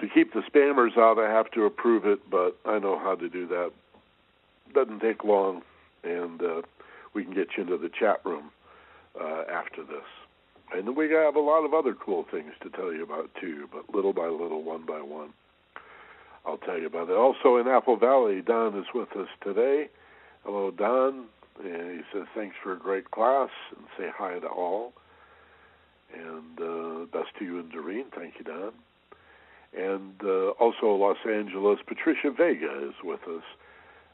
to 0.00 0.08
keep 0.08 0.32
the 0.32 0.40
spammers 0.40 0.96
out, 0.98 1.18
I 1.18 1.30
have 1.30 1.50
to 1.52 1.64
approve 1.64 2.04
it, 2.04 2.30
but 2.30 2.56
I 2.64 2.78
know 2.78 2.98
how 2.98 3.14
to 3.14 3.28
do 3.28 3.46
that. 3.48 3.72
Doesn't 4.74 5.00
take 5.00 5.24
long, 5.24 5.62
and 6.02 6.42
uh, 6.42 6.62
we 7.14 7.24
can 7.24 7.34
get 7.34 7.48
you 7.56 7.62
into 7.62 7.78
the 7.78 7.88
chat 7.88 8.20
room 8.24 8.50
uh, 9.20 9.42
after 9.50 9.84
this. 9.84 10.04
And 10.72 10.96
we 10.96 11.10
have 11.10 11.36
a 11.36 11.40
lot 11.40 11.64
of 11.64 11.72
other 11.74 11.94
cool 11.94 12.26
things 12.30 12.52
to 12.62 12.70
tell 12.70 12.92
you 12.92 13.04
about 13.04 13.30
too, 13.40 13.68
but 13.72 13.94
little 13.94 14.12
by 14.12 14.26
little, 14.26 14.62
one 14.62 14.84
by 14.84 15.00
one. 15.00 15.30
I'll 16.44 16.58
tell 16.58 16.78
you 16.78 16.86
about 16.86 17.08
it. 17.08 17.16
Also 17.16 17.56
in 17.56 17.68
Apple 17.68 17.96
Valley, 17.96 18.42
Don 18.42 18.76
is 18.76 18.86
with 18.94 19.16
us 19.16 19.28
today. 19.42 19.88
Hello, 20.44 20.70
Don. 20.70 21.26
And 21.62 21.98
he 21.98 22.00
says 22.12 22.26
thanks 22.34 22.56
for 22.62 22.72
a 22.72 22.78
great 22.78 23.10
class 23.12 23.50
and 23.76 23.86
say 23.96 24.10
hi 24.14 24.38
to 24.40 24.48
all. 24.48 24.92
And 26.12 26.60
uh, 26.60 27.06
best 27.06 27.30
to 27.38 27.44
you 27.44 27.60
and 27.60 27.70
Doreen. 27.70 28.06
Thank 28.14 28.34
you, 28.38 28.44
Don. 28.44 28.72
And 29.76 30.14
uh, 30.22 30.50
also 30.60 30.86
Los 30.94 31.16
Angeles, 31.28 31.78
Patricia 31.86 32.30
Vega 32.30 32.88
is 32.88 32.94
with 33.02 33.20
us. 33.28 33.42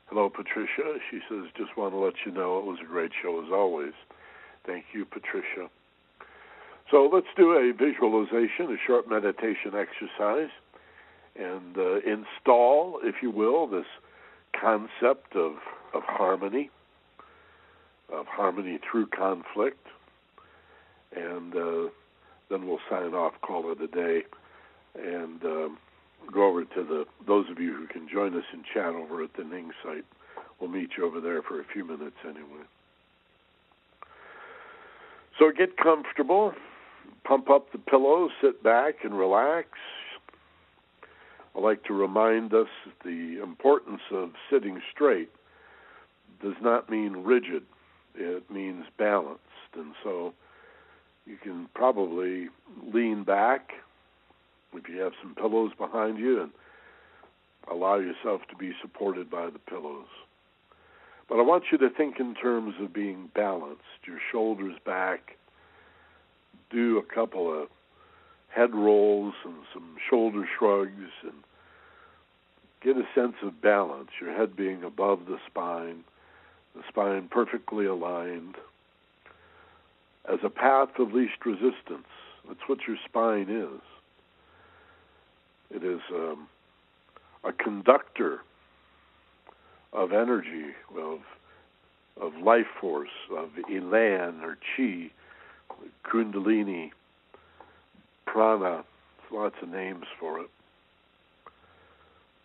Hello, 0.06 0.30
Patricia. 0.30 0.98
She 1.10 1.20
says, 1.28 1.44
just 1.56 1.76
want 1.76 1.92
to 1.92 1.98
let 1.98 2.14
you 2.24 2.32
know 2.32 2.58
it 2.58 2.64
was 2.64 2.78
a 2.82 2.86
great 2.86 3.12
show 3.22 3.44
as 3.44 3.52
always. 3.52 3.92
Thank 4.66 4.86
you, 4.92 5.04
Patricia. 5.04 5.68
So 6.90 7.08
let's 7.12 7.28
do 7.36 7.52
a 7.52 7.72
visualization, 7.72 8.72
a 8.72 8.76
short 8.84 9.08
meditation 9.08 9.74
exercise 9.74 10.50
and 11.36 11.76
uh, 11.78 12.00
install, 12.00 12.98
if 13.02 13.16
you 13.22 13.30
will, 13.30 13.66
this 13.66 13.86
concept 14.58 15.36
of 15.36 15.54
of 15.92 16.02
harmony, 16.04 16.70
of 18.12 18.26
harmony 18.26 18.78
through 18.78 19.06
conflict, 19.06 19.86
and 21.14 21.54
uh, 21.54 21.88
then 22.48 22.66
we'll 22.66 22.78
sign 22.88 23.12
off, 23.14 23.34
call 23.42 23.72
it 23.72 23.80
a 23.80 23.88
day, 23.88 24.22
and 24.94 25.42
um, 25.44 25.78
go 26.32 26.48
over 26.48 26.64
to 26.64 26.84
the 26.84 27.04
those 27.26 27.48
of 27.50 27.58
you 27.58 27.74
who 27.74 27.86
can 27.86 28.08
join 28.08 28.36
us 28.36 28.44
in 28.52 28.62
chat 28.74 28.94
over 28.94 29.22
at 29.22 29.30
the 29.36 29.44
Ning 29.44 29.70
site. 29.82 30.04
We'll 30.60 30.70
meet 30.70 30.90
you 30.96 31.06
over 31.06 31.20
there 31.20 31.42
for 31.42 31.60
a 31.60 31.64
few 31.64 31.84
minutes 31.84 32.16
anyway. 32.24 32.64
So 35.38 35.50
get 35.56 35.78
comfortable, 35.78 36.52
pump 37.24 37.48
up 37.48 37.72
the 37.72 37.78
pillows, 37.78 38.30
sit 38.42 38.62
back 38.62 38.96
and 39.04 39.18
relax. 39.18 39.68
I 41.56 41.60
like 41.60 41.82
to 41.84 41.94
remind 41.94 42.52
us 42.52 42.68
the 43.04 43.40
importance 43.42 44.02
of 44.12 44.32
sitting 44.50 44.80
straight 44.92 45.30
does 46.42 46.54
not 46.60 46.90
mean 46.90 47.12
rigid. 47.18 47.62
It 48.14 48.50
means 48.50 48.84
balanced. 48.98 49.40
And 49.74 49.94
so 50.04 50.34
you 51.26 51.36
can 51.42 51.68
probably 51.74 52.48
lean 52.92 53.24
back 53.24 53.72
if 54.74 54.88
you 54.88 55.00
have 55.00 55.12
some 55.22 55.34
pillows 55.34 55.72
behind 55.76 56.18
you 56.18 56.42
and 56.42 56.50
allow 57.70 57.96
yourself 57.96 58.42
to 58.50 58.56
be 58.56 58.72
supported 58.80 59.30
by 59.30 59.46
the 59.50 59.58
pillows. 59.58 60.08
But 61.28 61.38
I 61.38 61.42
want 61.42 61.64
you 61.70 61.78
to 61.78 61.90
think 61.90 62.18
in 62.18 62.34
terms 62.34 62.74
of 62.80 62.92
being 62.92 63.30
balanced, 63.34 63.82
your 64.04 64.18
shoulders 64.32 64.76
back. 64.84 65.36
Do 66.70 66.98
a 66.98 67.14
couple 67.14 67.62
of 67.62 67.68
head 68.48 68.74
rolls 68.74 69.34
and 69.44 69.54
some 69.72 69.96
shoulder 70.08 70.44
shrugs 70.58 71.12
and 71.22 71.44
get 72.82 72.96
a 72.96 73.06
sense 73.14 73.36
of 73.42 73.60
balance, 73.60 74.10
your 74.20 74.34
head 74.34 74.56
being 74.56 74.82
above 74.82 75.26
the 75.26 75.38
spine, 75.46 76.02
the 76.74 76.82
spine 76.88 77.28
perfectly 77.30 77.86
aligned, 77.86 78.56
as 80.30 80.38
a 80.44 80.50
path 80.50 80.90
of 80.98 81.12
least 81.12 81.44
resistance. 81.44 82.08
That's 82.46 82.60
what 82.66 82.78
your 82.86 82.96
spine 83.08 83.48
is. 83.48 83.80
It 85.70 85.84
is 85.84 86.00
um, 86.12 86.48
a 87.44 87.52
conductor 87.52 88.40
of 89.92 90.12
energy, 90.12 90.74
of 90.98 91.20
of 92.20 92.34
life 92.42 92.66
force, 92.80 93.08
of 93.34 93.50
elan 93.70 94.40
or 94.42 94.58
chi 94.76 95.10
Kundalini, 96.04 96.90
Prana, 98.26 98.84
lots 99.32 99.56
of 99.62 99.68
names 99.68 100.04
for 100.18 100.40
it. 100.40 100.50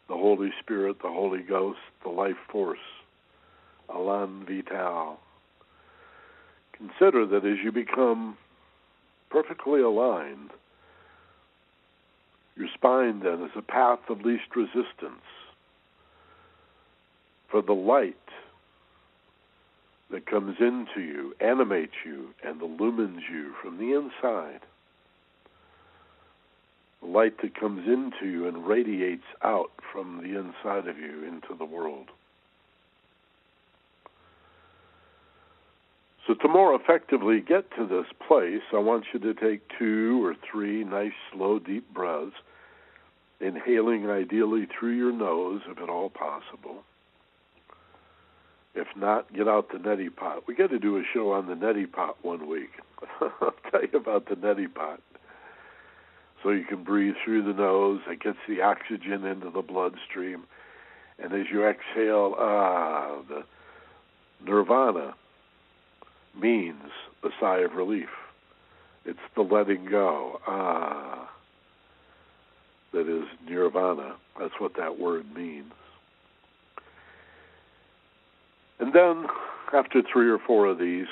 The 0.08 0.16
Holy 0.16 0.52
Spirit, 0.62 0.98
the 1.02 1.10
Holy 1.10 1.42
Ghost, 1.42 1.80
the 2.04 2.10
life 2.10 2.38
force, 2.52 2.78
Elan 3.90 4.46
Vital. 4.46 5.20
Consider 6.74 7.26
that 7.26 7.46
as 7.46 7.58
you 7.64 7.72
become 7.72 8.38
perfectly 9.30 9.82
aligned, 9.82 10.52
your 12.58 12.68
spine 12.74 13.20
then 13.20 13.42
is 13.44 13.52
a 13.56 13.62
path 13.62 14.00
of 14.10 14.22
least 14.22 14.56
resistance 14.56 15.24
for 17.50 17.62
the 17.62 17.74
light 17.74 18.16
that 20.12 20.26
comes 20.26 20.58
into 20.60 21.02
you, 21.02 21.36
animates 21.40 21.96
you, 22.06 22.30
and 22.44 22.62
illumines 22.62 23.24
you 23.30 23.54
from 23.62 23.78
the 23.78 23.94
inside. 23.94 24.62
The 27.02 27.08
light 27.08 27.42
that 27.42 27.60
comes 27.60 27.88
into 27.88 28.30
you 28.30 28.48
and 28.48 28.66
radiates 28.66 29.26
out 29.44 29.72
from 29.92 30.18
the 30.18 30.40
inside 30.40 30.88
of 30.88 30.98
you 30.98 31.24
into 31.24 31.56
the 31.58 31.66
world. 31.66 32.10
So, 36.28 36.34
to 36.34 36.48
more 36.48 36.74
effectively 36.74 37.40
get 37.40 37.70
to 37.78 37.86
this 37.86 38.08
place, 38.28 38.64
I 38.74 38.80
want 38.80 39.06
you 39.14 39.20
to 39.20 39.34
take 39.34 39.62
two 39.78 40.26
or 40.26 40.36
three 40.52 40.84
nice, 40.84 41.14
slow, 41.32 41.60
deep 41.60 41.94
breaths, 41.94 42.34
inhaling 43.40 44.10
ideally 44.10 44.68
through 44.68 44.94
your 44.94 45.12
nose, 45.12 45.62
if 45.68 45.78
at 45.78 45.90
all 45.90 46.10
possible. 46.10 46.84
If 48.74 48.88
not, 48.96 49.32
get 49.34 49.48
out 49.48 49.72
the 49.72 49.78
neti 49.78 50.14
pot. 50.14 50.48
We 50.48 50.56
got 50.56 50.72
to 50.72 50.80
do 50.80 50.98
a 50.98 51.04
show 51.14 51.32
on 51.32 51.48
the 51.48 51.54
neti 51.54 51.90
pot 51.90 52.18
one 52.24 52.50
week. 52.50 52.72
I'll 53.22 53.54
tell 53.72 53.82
you 53.84 53.98
about 53.98 54.28
the 54.28 54.36
neti 54.36 54.74
pot. 54.74 55.02
So 56.42 56.50
you 56.50 56.66
can 56.66 56.84
breathe 56.84 57.16
through 57.24 57.44
the 57.44 57.54
nose. 57.54 58.02
It 58.08 58.22
gets 58.22 58.38
the 58.48 58.62
oxygen 58.62 59.26
into 59.26 59.50
the 59.50 59.62
bloodstream. 59.62 60.44
And 61.20 61.34
as 61.34 61.46
you 61.52 61.66
exhale, 61.66 62.36
ah, 62.38 63.22
the 63.30 63.44
nirvana 64.44 65.16
means 66.40 66.92
a 67.24 67.30
sigh 67.40 67.60
of 67.60 67.74
relief. 67.74 68.10
It's 69.06 69.20
the 69.36 69.42
letting 69.42 69.86
go. 69.86 70.40
Ah, 70.48 71.30
that 72.94 73.08
is 73.08 73.26
nirvana. 73.48 74.16
That's 74.40 74.54
what 74.60 74.76
that 74.78 75.00
word 75.00 75.34
means. 75.36 75.72
And 78.80 78.94
then, 78.94 79.28
after 79.74 80.02
three 80.02 80.30
or 80.30 80.40
four 80.40 80.68
of 80.68 80.80
these, 80.80 81.08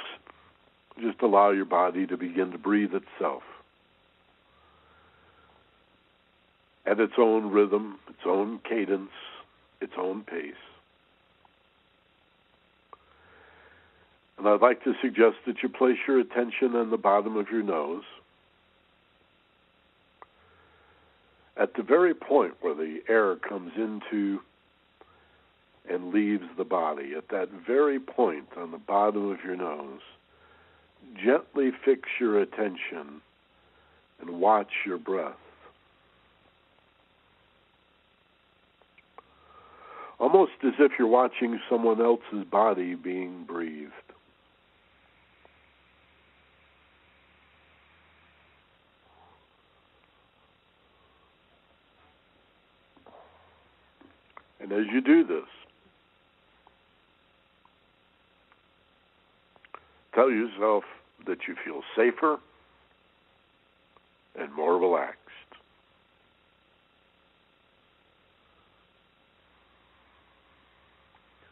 just 1.00 1.22
allow 1.22 1.52
your 1.52 1.66
body 1.66 2.06
to 2.08 2.18
begin 2.18 2.52
to 2.52 2.58
breathe 2.58 2.92
itself 2.94 3.44
at 6.86 7.00
its 7.00 7.14
own 7.18 7.52
rhythm, 7.52 7.98
its 8.10 8.20
own 8.26 8.60
cadence, 8.68 9.12
its 9.82 9.94
own 9.98 10.22
pace. 10.24 10.54
And 14.38 14.48
I'd 14.48 14.62
like 14.62 14.84
to 14.84 14.94
suggest 15.02 15.38
that 15.46 15.64
you 15.64 15.70
place 15.70 15.98
your 16.08 16.20
attention 16.20 16.76
on 16.76 16.90
the 16.90 16.98
bottom 16.98 17.38
of 17.38 17.50
your 17.50 17.64
nose. 17.64 18.04
At 21.56 21.76
the 21.76 21.84
very 21.84 22.14
point 22.14 22.56
where 22.62 22.74
the 22.74 23.02
air 23.08 23.36
comes 23.36 23.74
into 23.76 24.40
and 25.90 26.14
leaves 26.14 26.46
the 26.58 26.64
body, 26.64 27.14
at 27.16 27.30
that 27.30 27.50
very 27.66 28.00
point 28.00 28.48
on 28.58 28.72
the 28.72 28.78
bottom 28.78 29.30
of 29.30 29.44
your 29.44 29.56
nose, 29.56 30.02
gently 31.24 31.72
fix 31.86 32.10
your 32.20 32.40
attention 32.40 33.22
and 34.20 34.40
watch 34.40 34.72
your 34.86 34.98
breath. 34.98 35.36
Almost 40.20 40.54
as 40.64 40.74
if 40.80 40.94
you're 40.98 41.08
watching 41.08 41.60
someone 41.70 42.02
else's 42.02 42.46
body 42.50 42.96
being 42.96 43.44
breathed. 43.44 43.92
And 54.64 54.72
as 54.72 54.86
you 54.94 55.02
do 55.02 55.26
this, 55.26 55.44
tell 60.16 60.32
yourself 60.32 60.86
that 61.28 61.40
you 61.50 61.56
feel 61.66 61.82
safer 61.98 62.38
and 64.40 64.54
more 64.56 64.78
relaxed. 64.78 65.20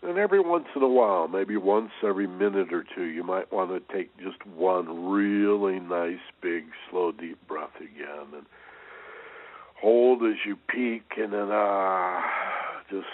And 0.04 0.18
every 0.18 0.40
once 0.40 0.66
in 0.74 0.82
a 0.82 0.88
while, 0.88 1.28
maybe 1.28 1.58
once 1.58 1.92
every 2.02 2.28
minute 2.28 2.72
or 2.72 2.86
two, 2.96 3.04
you 3.04 3.26
might 3.26 3.52
want 3.52 3.72
to 3.72 3.94
take 3.94 4.18
just 4.20 4.46
one 4.48 5.12
really 5.12 5.82
nice, 5.82 6.18
big, 6.42 6.64
slow, 6.90 7.12
deep 7.12 7.38
breath 7.46 7.76
again. 7.76 8.28
And 8.34 8.46
hold 9.82 10.24
as 10.24 10.38
you 10.46 10.58
peak, 10.70 11.04
and 11.18 11.34
then 11.34 11.50
ah, 11.52 12.24
just 12.92 13.08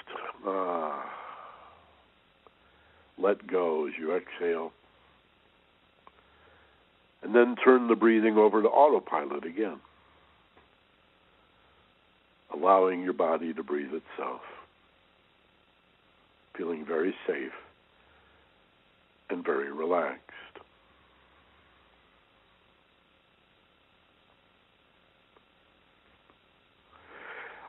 ah, 0.45 1.05
let 3.17 3.47
go 3.47 3.87
as 3.87 3.93
you 3.97 4.15
exhale. 4.15 4.73
And 7.23 7.33
then 7.33 7.55
turn 7.63 7.87
the 7.87 7.95
breathing 7.95 8.37
over 8.37 8.61
to 8.61 8.67
autopilot 8.67 9.45
again, 9.45 9.79
allowing 12.53 13.03
your 13.03 13.13
body 13.13 13.53
to 13.53 13.63
breathe 13.63 13.93
itself 13.93 14.41
feeling 16.57 16.83
very 16.85 17.13
safe 17.27 17.51
and 19.29 19.45
very 19.45 19.71
relaxed. 19.71 20.21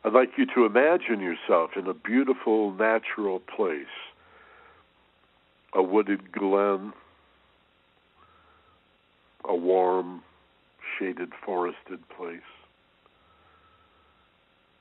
I'd 0.08 0.14
like 0.14 0.38
you 0.38 0.46
to 0.54 0.64
imagine 0.64 1.20
yourself 1.20 1.72
in 1.76 1.86
a 1.86 1.92
beautiful 1.92 2.72
natural 2.72 3.40
place, 3.40 3.84
a 5.74 5.82
wooded 5.82 6.32
glen, 6.32 6.94
a 9.44 9.54
warm, 9.54 10.22
shaded, 10.98 11.32
forested 11.44 12.08
place. 12.08 12.40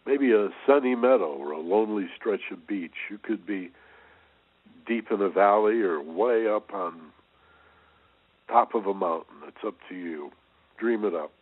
Maybe 0.06 0.32
a 0.32 0.48
sunny 0.66 0.96
meadow 0.96 1.36
or 1.38 1.52
a 1.52 1.60
lonely 1.60 2.08
stretch 2.18 2.50
of 2.50 2.66
beach. 2.66 2.96
You 3.10 3.18
could 3.18 3.46
be 3.46 3.72
deep 4.88 5.12
in 5.12 5.20
a 5.20 5.28
valley 5.28 5.82
or 5.82 6.02
way 6.02 6.48
up 6.48 6.74
on 6.74 7.02
top 8.48 8.76
of 8.76 8.86
a 8.86 8.94
mountain. 8.94 9.36
It's 9.46 9.66
up 9.68 9.76
to 9.90 9.96
you. 9.96 10.32
Dream 10.78 11.04
it 11.04 11.14
up. 11.14 11.34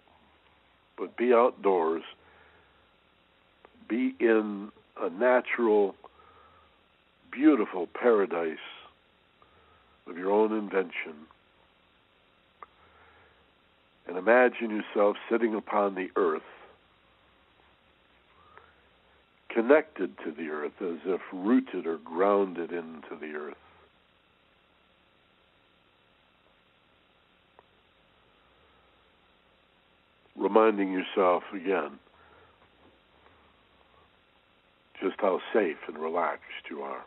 But 0.97 1.15
be 1.15 1.35
outdoors. 1.35 2.01
Be 3.87 4.15
in 4.19 4.71
a 4.99 5.09
natural, 5.09 5.95
beautiful 7.31 7.87
paradise 7.87 8.57
of 10.07 10.17
your 10.17 10.31
own 10.31 10.53
invention. 10.53 11.27
And 14.07 14.17
imagine 14.17 14.69
yourself 14.69 15.17
sitting 15.29 15.55
upon 15.55 15.95
the 15.95 16.09
earth 16.15 16.43
connected 19.55 20.17
to 20.17 20.31
the 20.31 20.49
earth 20.49 20.73
as 20.81 20.97
if 21.05 21.21
rooted 21.31 21.87
or 21.87 21.97
grounded 21.97 22.71
into 22.71 23.15
the 23.19 23.33
earth. 23.33 23.55
Reminding 30.35 30.91
yourself 30.91 31.43
again 31.53 31.99
just 35.01 35.15
how 35.19 35.39
safe 35.53 35.77
and 35.87 35.97
relaxed 35.97 36.69
you 36.69 36.81
are. 36.81 37.03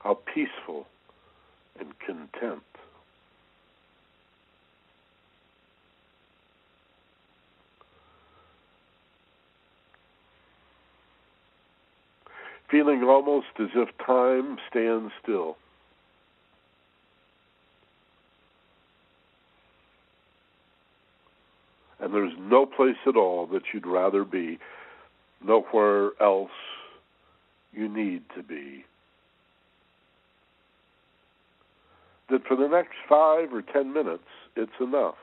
How 0.00 0.14
peaceful 0.32 0.86
and 1.78 1.98
content 1.98 2.62
feeling 12.70 13.02
almost 13.02 13.46
as 13.58 13.68
if 13.74 13.88
time 14.04 14.58
stands 14.70 15.12
still. 15.22 15.56
And 22.00 22.14
there's 22.14 22.32
no 22.38 22.66
place 22.66 22.96
at 23.06 23.16
all 23.16 23.46
that 23.46 23.62
you'd 23.72 23.86
rather 23.86 24.24
be, 24.24 24.58
nowhere 25.44 26.10
else 26.20 26.50
you 27.72 27.88
need 27.88 28.22
to 28.36 28.42
be 28.42 28.84
that 32.30 32.46
for 32.46 32.56
the 32.56 32.68
next 32.68 32.94
five 33.08 33.52
or 33.52 33.62
ten 33.62 33.92
minutes, 33.92 34.24
it's 34.56 34.72
enough 34.80 35.16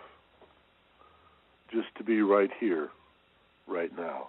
just 1.71 1.87
to 1.97 2.03
be 2.03 2.21
right 2.21 2.51
here, 2.59 2.89
right 3.67 3.95
now. 3.97 4.27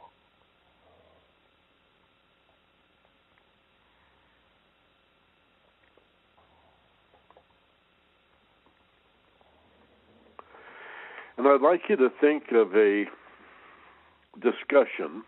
And 11.36 11.46
I'd 11.46 11.60
like 11.60 11.82
you 11.88 11.96
to 11.96 12.08
think 12.20 12.44
of 12.52 12.74
a 12.74 13.04
discussion 14.40 15.22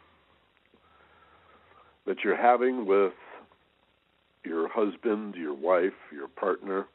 that 2.07 2.25
you're 2.25 2.37
having 2.37 2.87
with 2.87 3.13
your 4.45 4.69
husband, 4.69 5.35
your 5.35 5.55
wife, 5.55 5.93
your 6.11 6.29
partner, 6.29 6.87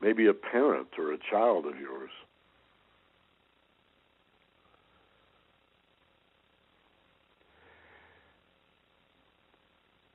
maybe 0.00 0.26
a 0.26 0.32
parent 0.32 0.88
or 0.98 1.12
a 1.12 1.18
child 1.30 1.66
of 1.66 1.78
yours. 1.78 2.10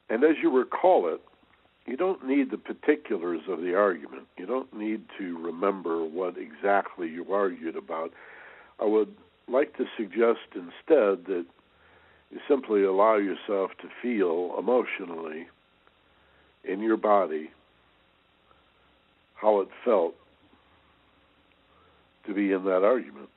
And 0.10 0.24
as 0.24 0.36
you 0.42 0.56
recall 0.56 1.08
it, 1.14 1.22
you 1.86 1.98
don't 1.98 2.26
need 2.28 2.50
the 2.52 2.58
particulars 2.58 3.42
of 3.48 3.62
the 3.62 3.76
argument. 3.76 4.24
You 4.38 4.46
don't 4.46 4.74
need 4.76 5.04
to 5.20 5.38
remember 5.38 6.04
what 6.04 6.36
exactly 6.38 7.08
you 7.08 7.32
argued 7.32 7.76
about. 7.76 8.12
I 8.80 8.86
would 8.86 9.14
like 9.48 9.78
to 9.78 9.86
suggest 9.96 10.40
instead 10.56 11.26
that 11.28 11.46
you 12.32 12.40
simply 12.48 12.84
allow 12.84 13.18
yourself 13.18 13.72
to 13.82 13.88
feel 14.02 14.56
emotionally 14.58 15.48
in 16.64 16.80
your 16.82 16.98
body 16.98 17.52
how 19.36 19.60
it 19.60 19.68
felt 19.84 20.16
to 22.26 22.34
be 22.34 22.52
in 22.52 22.66
that 22.66 22.84
argument. 22.84 23.30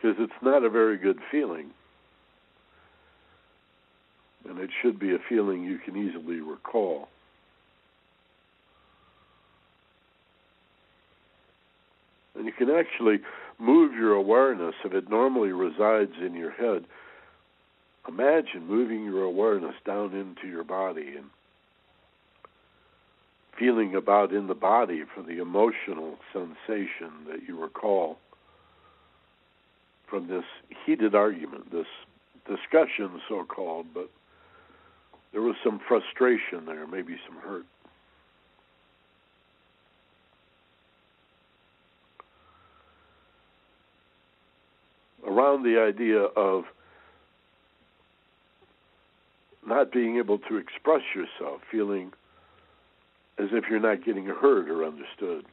Because 0.00 0.16
it's 0.20 0.42
not 0.42 0.62
a 0.62 0.70
very 0.70 0.98
good 0.98 1.18
feeling. 1.32 1.70
And 4.48 4.58
it 4.58 4.70
should 4.82 4.98
be 4.98 5.14
a 5.14 5.18
feeling 5.28 5.64
you 5.64 5.78
can 5.78 5.96
easily 5.96 6.40
recall. 6.40 7.08
And 12.36 12.46
you 12.46 12.52
can 12.52 12.70
actually 12.70 13.20
move 13.58 13.94
your 13.94 14.12
awareness 14.12 14.74
if 14.84 14.92
it 14.92 15.08
normally 15.08 15.52
resides 15.52 16.12
in 16.20 16.34
your 16.34 16.50
head. 16.50 16.84
Imagine 18.08 18.66
moving 18.66 19.04
your 19.04 19.22
awareness 19.22 19.74
down 19.84 20.14
into 20.14 20.46
your 20.46 20.62
body 20.62 21.14
and 21.16 21.26
feeling 23.58 23.94
about 23.94 24.32
in 24.32 24.46
the 24.46 24.54
body 24.54 25.02
for 25.14 25.22
the 25.22 25.40
emotional 25.40 26.16
sensation 26.32 27.10
that 27.28 27.40
you 27.48 27.58
recall 27.58 28.18
from 30.08 30.28
this 30.28 30.44
heated 30.84 31.14
argument, 31.14 31.72
this 31.72 31.86
discussion, 32.46 33.20
so 33.28 33.44
called, 33.44 33.86
but 33.92 34.10
there 35.36 35.44
was 35.44 35.56
some 35.62 35.78
frustration 35.86 36.64
there, 36.64 36.86
maybe 36.86 37.14
some 37.28 37.36
hurt. 37.36 37.66
around 45.26 45.64
the 45.64 45.78
idea 45.78 46.20
of 46.20 46.64
not 49.66 49.92
being 49.92 50.16
able 50.16 50.38
to 50.38 50.56
express 50.56 51.02
yourself, 51.14 51.60
feeling 51.70 52.12
as 53.36 53.48
if 53.52 53.64
you're 53.68 53.80
not 53.80 54.02
getting 54.02 54.24
heard 54.24 54.70
or 54.70 54.84
understood. 54.84 55.44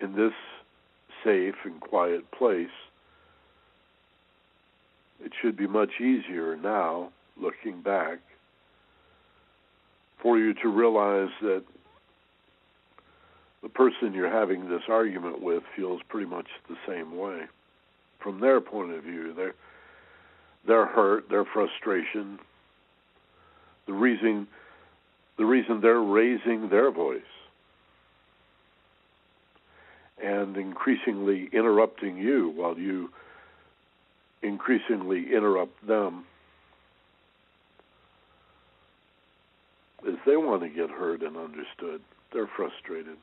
In 0.00 0.14
this 0.14 0.32
safe 1.22 1.56
and 1.64 1.78
quiet 1.80 2.30
place, 2.30 2.68
it 5.24 5.32
should 5.40 5.56
be 5.56 5.66
much 5.66 6.00
easier 6.00 6.56
now, 6.56 7.10
looking 7.40 7.80
back, 7.80 8.18
for 10.20 10.38
you 10.38 10.54
to 10.54 10.68
realize 10.68 11.30
that 11.40 11.62
the 13.62 13.68
person 13.68 14.12
you're 14.12 14.30
having 14.30 14.68
this 14.68 14.82
argument 14.88 15.40
with 15.42 15.62
feels 15.74 16.00
pretty 16.08 16.26
much 16.26 16.46
the 16.68 16.76
same 16.86 17.16
way. 17.16 17.42
From 18.20 18.40
their 18.40 18.60
point 18.60 18.92
of 18.92 19.02
view, 19.02 19.32
their 19.34 19.54
their 20.66 20.86
hurt, 20.86 21.28
their 21.28 21.44
frustration, 21.44 22.38
the 23.86 23.92
reason 23.92 24.46
the 25.36 25.44
reason 25.44 25.80
they're 25.80 26.00
raising 26.00 26.68
their 26.68 26.90
voice 26.90 27.22
and 30.22 30.56
increasingly 30.56 31.48
interrupting 31.52 32.16
you 32.16 32.52
while 32.54 32.78
you 32.78 33.10
increasingly 34.44 35.34
interrupt 35.34 35.86
them 35.86 36.24
is 40.06 40.16
they 40.26 40.36
want 40.36 40.62
to 40.62 40.68
get 40.68 40.90
heard 40.90 41.22
and 41.22 41.36
understood. 41.36 42.00
They're 42.32 42.46
frustrated. 42.46 43.16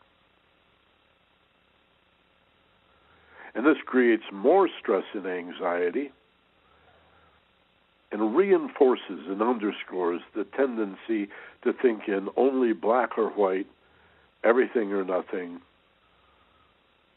And 3.54 3.66
this 3.66 3.78
creates 3.86 4.24
more 4.32 4.70
stress 4.80 5.04
and 5.14 5.28
anxiety 5.28 6.12
and 8.12 8.36
reinforces 8.36 9.28
and 9.28 9.42
underscores 9.42 10.22
the 10.36 10.44
tendency 10.44 11.30
to 11.64 11.74
think 11.74 12.08
in 12.08 12.30
only 12.36 12.74
black 12.74 13.18
or 13.18 13.30
white, 13.30 13.68
everything 14.44 14.92
or 14.92 15.04
nothing, 15.04 15.62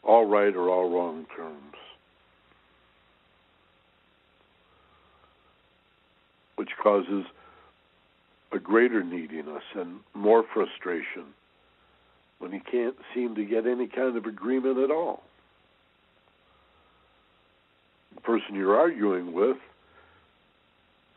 all 0.03 0.25
right 0.25 0.55
or 0.55 0.69
all 0.69 0.89
wrong 0.89 1.25
terms. 1.35 1.75
Which 6.55 6.71
causes 6.81 7.25
a 8.51 8.59
greater 8.59 9.03
neediness 9.03 9.63
and 9.75 9.99
more 10.13 10.43
frustration 10.53 11.25
when 12.39 12.51
you 12.51 12.61
can't 12.61 12.95
seem 13.13 13.35
to 13.35 13.43
get 13.43 13.65
any 13.65 13.87
kind 13.87 14.15
of 14.15 14.25
agreement 14.25 14.77
at 14.77 14.91
all 14.91 15.23
the 18.15 18.21
person 18.21 18.55
you're 18.55 18.77
arguing 18.77 19.33
with 19.33 19.57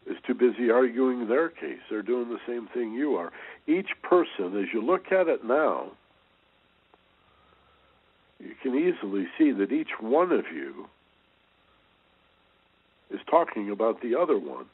is 0.06 0.16
too 0.26 0.34
busy 0.34 0.70
arguing 0.70 1.28
their 1.28 1.48
case. 1.48 1.78
They're 1.88 2.02
doing 2.02 2.28
the 2.28 2.40
same 2.46 2.66
thing 2.66 2.92
you 2.92 3.16
are. 3.16 3.32
Each 3.66 3.90
person, 4.02 4.58
as 4.58 4.66
you 4.72 4.82
look 4.82 5.12
at 5.12 5.28
it 5.28 5.44
now, 5.44 5.92
you 8.40 8.54
can 8.62 8.74
easily 8.74 9.26
see 9.36 9.52
that 9.52 9.72
each 9.72 10.00
one 10.00 10.32
of 10.32 10.46
you 10.52 10.88
is 13.10 13.20
talking 13.30 13.70
about 13.70 14.00
the 14.00 14.18
other 14.18 14.38
one. 14.38 14.66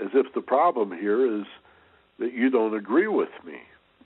As 0.00 0.10
if 0.14 0.32
the 0.34 0.40
problem 0.40 0.90
here 0.92 1.40
is 1.40 1.44
that 2.18 2.32
you 2.32 2.50
don't 2.50 2.74
agree 2.74 3.08
with 3.08 3.30
me. 3.44 3.58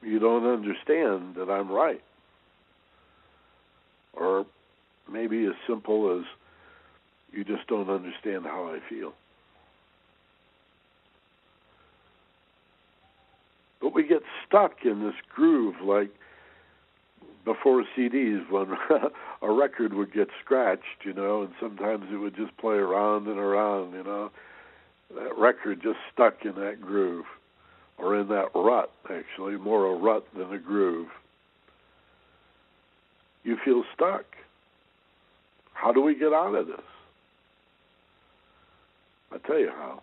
You 0.02 0.18
don't 0.18 0.46
understand 0.46 1.34
that 1.36 1.50
I'm 1.50 1.70
right. 1.70 2.02
Or 4.12 4.46
maybe 5.10 5.44
as 5.46 5.54
simple 5.66 6.18
as 6.18 6.24
you 7.32 7.44
just 7.44 7.66
don't 7.66 7.90
understand 7.90 8.44
how 8.44 8.66
I 8.66 8.80
feel. 8.88 9.12
But 13.80 13.94
we 13.94 14.06
get 14.06 14.22
stuck 14.46 14.84
in 14.84 15.04
this 15.04 15.14
groove 15.34 15.76
like 15.82 16.10
before 17.44 17.84
CDs 17.96 18.50
when 18.50 18.76
a 19.42 19.52
record 19.52 19.94
would 19.94 20.12
get 20.12 20.28
scratched, 20.44 21.04
you 21.04 21.12
know, 21.12 21.42
and 21.42 21.52
sometimes 21.60 22.06
it 22.12 22.16
would 22.16 22.34
just 22.34 22.56
play 22.56 22.74
around 22.74 23.28
and 23.28 23.38
around, 23.38 23.92
you 23.92 24.02
know. 24.02 24.30
That 25.14 25.36
record 25.38 25.82
just 25.82 25.98
stuck 26.12 26.44
in 26.44 26.54
that 26.56 26.80
groove 26.80 27.26
or 27.98 28.18
in 28.18 28.28
that 28.28 28.48
rut, 28.54 28.90
actually, 29.10 29.56
more 29.56 29.86
a 29.86 29.94
rut 29.94 30.26
than 30.36 30.52
a 30.52 30.58
groove. 30.58 31.08
You 33.44 33.56
feel 33.64 33.84
stuck. 33.94 34.24
How 35.72 35.92
do 35.92 36.00
we 36.00 36.14
get 36.14 36.32
out 36.32 36.54
of 36.54 36.66
this? 36.66 36.80
I 39.32 39.38
tell 39.38 39.58
you 39.58 39.70
how. 39.70 40.02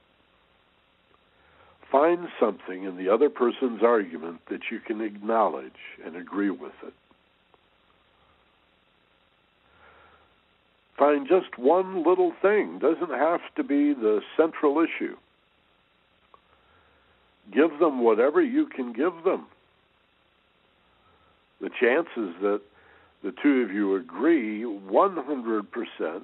Find 1.91 2.27
something 2.39 2.83
in 2.83 2.97
the 2.97 3.09
other 3.09 3.29
person's 3.29 3.83
argument 3.83 4.41
that 4.49 4.61
you 4.71 4.79
can 4.79 5.01
acknowledge 5.01 5.73
and 6.03 6.15
agree 6.15 6.49
with 6.49 6.73
it. 6.85 6.93
Find 10.97 11.27
just 11.27 11.57
one 11.57 12.03
little 12.03 12.33
thing, 12.41 12.79
doesn't 12.79 13.09
have 13.09 13.41
to 13.55 13.63
be 13.63 13.93
the 13.93 14.21
central 14.37 14.79
issue. 14.79 15.17
Give 17.51 17.79
them 17.79 18.03
whatever 18.03 18.41
you 18.41 18.67
can 18.67 18.93
give 18.93 19.23
them. 19.23 19.47
The 21.59 21.69
chances 21.69 22.35
that 22.41 22.61
the 23.23 23.33
two 23.41 23.61
of 23.61 23.71
you 23.71 23.95
agree 23.95 24.63
100%, 24.63 26.21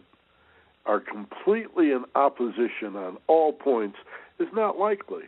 are 0.86 1.00
completely 1.00 1.92
in 1.92 2.04
opposition 2.16 2.96
on 2.96 3.18
all 3.28 3.54
points, 3.54 3.98
is 4.40 4.48
not 4.54 4.78
likely. 4.78 5.24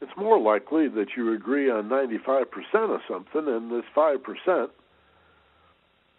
It's 0.00 0.16
more 0.16 0.38
likely 0.38 0.88
that 0.88 1.08
you 1.16 1.32
agree 1.32 1.70
on 1.70 1.88
95% 1.88 2.46
of 2.74 3.00
something 3.08 3.46
and 3.48 3.70
this 3.70 3.84
5% 3.94 4.68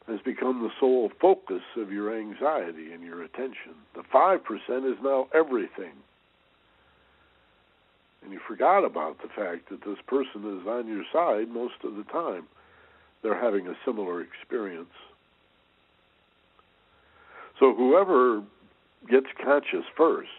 has 0.08 0.20
become 0.22 0.64
the 0.64 0.72
sole 0.80 1.12
focus 1.20 1.64
of 1.76 1.92
your 1.92 2.18
anxiety 2.18 2.94
and 2.94 3.04
your 3.04 3.24
attention. 3.24 3.76
The 3.94 4.04
5% 4.04 4.40
is 4.92 4.98
now 5.04 5.28
everything. 5.34 5.92
And 8.24 8.32
you 8.32 8.40
forgot 8.48 8.86
about 8.86 9.22
the 9.22 9.28
fact 9.28 9.70
that 9.70 9.84
this 9.86 10.00
person 10.08 10.60
is 10.60 10.68
on 10.68 10.88
your 10.88 11.04
side 11.12 11.50
most 11.50 11.76
of 11.84 11.96
the 11.96 12.04
time. 12.04 12.48
They're 13.22 13.40
having 13.40 13.68
a 13.68 13.76
similar 13.86 14.22
experience. 14.22 14.94
So 17.60 17.74
whoever 17.74 18.44
gets 19.10 19.28
conscious 19.44 19.86
first, 19.96 20.30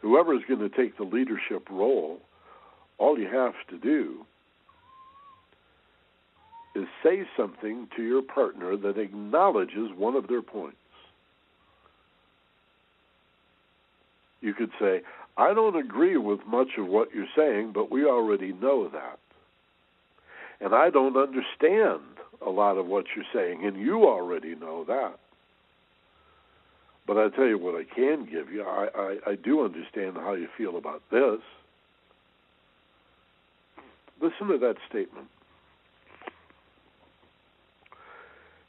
whoever 0.00 0.34
is 0.34 0.42
going 0.48 0.60
to 0.60 0.68
take 0.68 0.96
the 0.96 1.04
leadership 1.04 1.68
role, 1.70 2.18
all 2.98 3.18
you 3.18 3.28
have 3.28 3.54
to 3.70 3.78
do 3.78 4.26
is 6.78 6.86
say 7.02 7.26
something 7.36 7.88
to 7.96 8.02
your 8.02 8.22
partner 8.22 8.76
that 8.76 8.98
acknowledges 8.98 9.90
one 9.96 10.14
of 10.14 10.28
their 10.28 10.42
points. 10.42 10.76
You 14.40 14.54
could 14.54 14.70
say, 14.80 15.02
I 15.36 15.52
don't 15.52 15.76
agree 15.76 16.16
with 16.16 16.40
much 16.46 16.68
of 16.78 16.86
what 16.86 17.08
you're 17.14 17.26
saying, 17.36 17.72
but 17.74 17.90
we 17.90 18.04
already 18.04 18.52
know 18.52 18.88
that. 18.88 19.18
And 20.60 20.74
I 20.74 20.90
don't 20.90 21.16
understand 21.16 22.02
a 22.44 22.50
lot 22.50 22.76
of 22.78 22.86
what 22.86 23.06
you're 23.14 23.24
saying, 23.32 23.64
and 23.64 23.76
you 23.76 24.04
already 24.04 24.54
know 24.54 24.84
that. 24.84 25.18
But 27.06 27.16
I 27.16 27.28
tell 27.34 27.46
you 27.46 27.58
what 27.58 27.74
I 27.74 27.84
can 27.84 28.26
give 28.26 28.52
you. 28.52 28.62
I, 28.64 28.88
I, 28.94 29.16
I 29.30 29.34
do 29.34 29.64
understand 29.64 30.16
how 30.16 30.34
you 30.34 30.48
feel 30.56 30.76
about 30.76 31.02
this. 31.10 31.40
Listen 34.20 34.48
to 34.48 34.58
that 34.58 34.76
statement. 34.88 35.28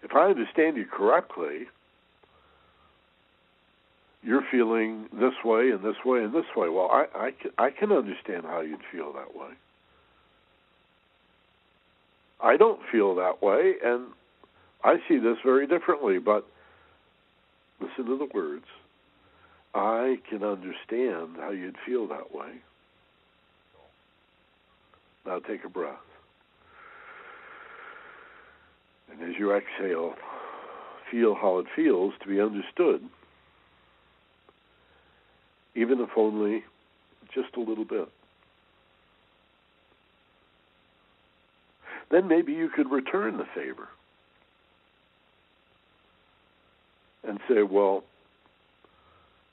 If 0.04 0.16
I 0.16 0.30
understand 0.30 0.78
you 0.78 0.86
correctly, 0.86 1.68
you're 4.24 4.46
feeling 4.52 5.08
this 5.14 5.34
way 5.44 5.72
and 5.72 5.84
this 5.84 5.96
way 6.06 6.24
and 6.24 6.34
this 6.34 6.46
way. 6.56 6.70
Well, 6.70 6.90
I, 6.92 7.32
I, 7.58 7.66
I 7.66 7.70
can 7.72 7.92
understand 7.92 8.44
how 8.46 8.62
you'd 8.62 8.82
feel 8.92 9.14
that 9.14 9.36
way. 9.36 9.52
I 12.42 12.58
don't 12.58 12.80
feel 12.92 13.16
that 13.16 13.42
way, 13.42 13.76
and 13.84 14.08
I 14.84 14.98
see 15.08 15.18
this 15.18 15.38
very 15.44 15.68
differently, 15.68 16.20
but 16.20 16.46
listen 17.82 18.06
to 18.06 18.18
the 18.18 18.30
words. 18.34 18.66
I 19.74 20.20
can 20.30 20.44
understand 20.44 21.36
how 21.38 21.52
you'd 21.52 21.76
feel 21.86 22.08
that 22.08 22.34
way. 22.34 22.50
Now 25.26 25.40
take 25.40 25.64
a 25.66 25.70
breath. 25.70 25.98
And 29.11 29.30
as 29.30 29.40
you 29.40 29.53
exhale, 29.53 30.15
feel 31.11 31.36
how 31.36 31.60
it 31.60 31.65
feels 31.76 32.14
to 32.22 32.27
be 32.27 32.40
understood, 32.40 33.03
even 35.76 35.99
if 35.99 36.10
only 36.15 36.64
just 37.34 37.56
a 37.56 37.60
little 37.60 37.86
bit. 37.86 38.10
then 42.10 42.27
maybe 42.27 42.53
you 42.53 42.69
could 42.69 42.91
return 42.91 43.38
the 43.38 43.45
favor 43.56 43.88
and 47.27 47.40
say, 47.48 47.64
well, 47.64 48.03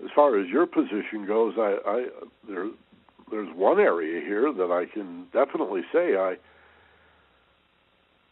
as 0.02 0.10
far 0.14 0.38
as 0.38 0.48
your 0.48 0.66
position 0.66 1.26
goes, 1.26 1.54
I, 1.58 1.78
I 1.86 2.06
there, 2.48 2.68
there's 3.30 3.54
one 3.54 3.80
area 3.80 4.20
here 4.20 4.52
that 4.52 4.70
I 4.70 4.86
can 4.86 5.26
definitely 5.32 5.82
say 5.92 6.16
I 6.16 6.36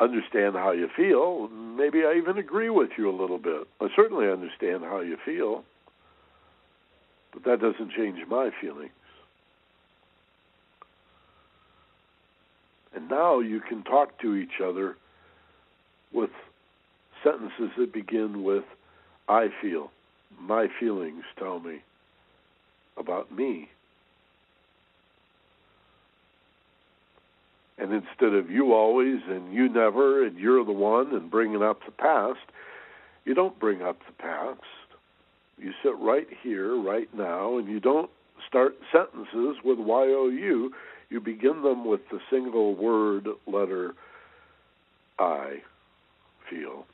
understand 0.01 0.55
how 0.55 0.73
you 0.73 0.89
feel. 0.97 1.49
Maybe 1.49 2.05
I 2.05 2.15
even 2.15 2.39
agree 2.39 2.71
with 2.71 2.91
you 2.99 3.09
a 3.11 3.17
little 3.17 3.39
bit. 3.39 3.67
I 3.81 3.89
certainly 3.95 4.29
understand 4.29 4.85
how 4.85 5.01
you 5.01 5.17
feel, 5.25 5.65
but 7.33 7.45
that 7.45 7.61
doesn't 7.61 7.93
change 7.93 8.19
my 8.29 8.51
feelings. 8.61 8.91
And 12.95 13.09
now 13.09 13.41
you 13.41 13.61
can 13.61 13.83
talk 13.83 14.21
to 14.21 14.37
each 14.37 14.61
other 14.65 14.97
with 16.13 16.31
sentences 17.25 17.71
that 17.77 17.93
begin 17.93 18.45
with, 18.45 18.65
I 19.29 19.49
feel. 19.61 19.91
My 20.41 20.69
feelings 20.79 21.25
tell 21.39 21.59
me 21.59 21.83
about 22.97 23.33
me. 23.33 23.69
And 27.79 27.93
instead 27.93 28.35
of 28.35 28.51
you 28.51 28.73
always 28.73 29.21
and 29.29 29.53
you 29.53 29.69
never 29.69 30.25
and 30.25 30.39
you're 30.39 30.65
the 30.65 30.73
one 30.73 31.15
and 31.15 31.31
bringing 31.31 31.63
up 31.63 31.81
the 31.85 31.93
past, 31.93 32.39
you 33.25 33.35
don't 33.35 33.59
bring 33.59 33.83
up 33.83 33.99
the 34.07 34.13
past. 34.13 34.61
You 35.59 35.73
sit 35.83 35.97
right 35.99 36.29
here, 36.43 36.77
right 36.81 37.09
now, 37.15 37.59
and 37.59 37.69
you 37.69 37.81
don't 37.81 38.11
start 38.49 38.77
sentences 38.93 39.57
with 39.65 39.79
YOU 39.79 40.73
you 41.15 41.21
begin 41.21 41.63
them 41.63 41.85
with 41.85 42.01
the 42.11 42.19
single 42.31 42.75
word 42.75 43.29
letter 43.47 43.95
I 45.19 45.59
feel. 46.51 46.87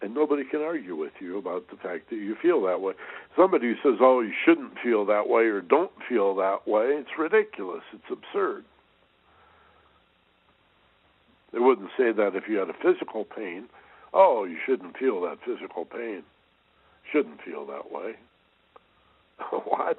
And 0.00 0.14
nobody 0.14 0.44
can 0.44 0.60
argue 0.60 0.94
with 0.94 1.14
you 1.18 1.38
about 1.38 1.68
the 1.68 1.76
fact 1.76 2.10
that 2.10 2.16
you 2.16 2.36
feel 2.40 2.62
that 2.66 2.80
way. 2.80 2.94
Somebody 3.36 3.66
who 3.66 3.74
says, 3.82 3.98
oh, 4.00 4.20
you 4.20 4.32
shouldn't 4.44 4.78
feel 4.78 5.04
that 5.06 5.28
way 5.28 5.42
or 5.46 5.60
don't 5.60 5.90
feel 6.08 6.36
that 6.36 6.68
way, 6.68 6.84
it's 6.90 7.18
ridiculous. 7.18 7.82
It's 7.92 8.04
absurd. 8.12 8.64
They 11.52 11.58
wouldn't 11.58 11.90
say 11.96 12.12
that 12.12 12.34
if 12.34 12.48
you 12.48 12.58
had 12.58 12.70
a 12.70 12.74
physical 12.74 13.24
pain. 13.24 13.68
Oh, 14.12 14.44
you 14.44 14.56
shouldn't 14.64 14.96
feel 14.96 15.20
that 15.22 15.38
physical 15.44 15.84
pain. 15.84 16.22
Shouldn't 17.10 17.42
feel 17.42 17.66
that 17.66 17.90
way. 17.90 18.14
what? 19.50 19.98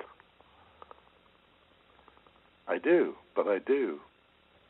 I 2.67 2.77
do, 2.77 3.15
but 3.35 3.47
I 3.47 3.59
do. 3.59 3.99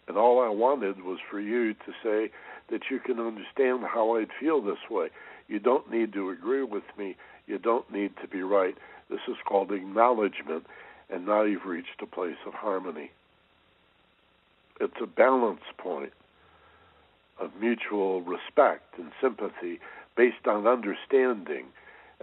And 0.07 0.17
all 0.17 0.41
I 0.41 0.49
wanted 0.49 1.03
was 1.03 1.19
for 1.29 1.39
you 1.39 1.73
to 1.73 1.91
say 2.01 2.31
that 2.71 2.89
you 2.89 2.99
can 2.99 3.19
understand 3.19 3.83
how 3.85 4.15
I'd 4.15 4.29
feel 4.39 4.61
this 4.61 4.89
way. 4.89 5.09
You 5.47 5.59
don't 5.59 5.91
need 5.91 6.13
to 6.13 6.29
agree 6.29 6.63
with 6.63 6.83
me. 6.97 7.15
You 7.45 7.57
don't 7.57 7.91
need 7.91 8.11
to 8.21 8.27
be 8.27 8.41
right. 8.41 8.75
This 9.09 9.19
is 9.27 9.35
called 9.45 9.71
acknowledgement, 9.71 10.65
and 11.09 11.25
now 11.25 11.43
you've 11.43 11.65
reached 11.65 12.01
a 12.01 12.05
place 12.05 12.37
of 12.45 12.53
harmony. 12.53 13.11
It's 14.79 14.93
a 15.01 15.07
balance 15.07 15.61
point 15.77 16.13
of 17.39 17.51
mutual 17.59 18.21
respect 18.21 18.97
and 18.97 19.11
sympathy 19.21 19.79
based 20.15 20.47
on 20.47 20.67
understanding 20.67 21.65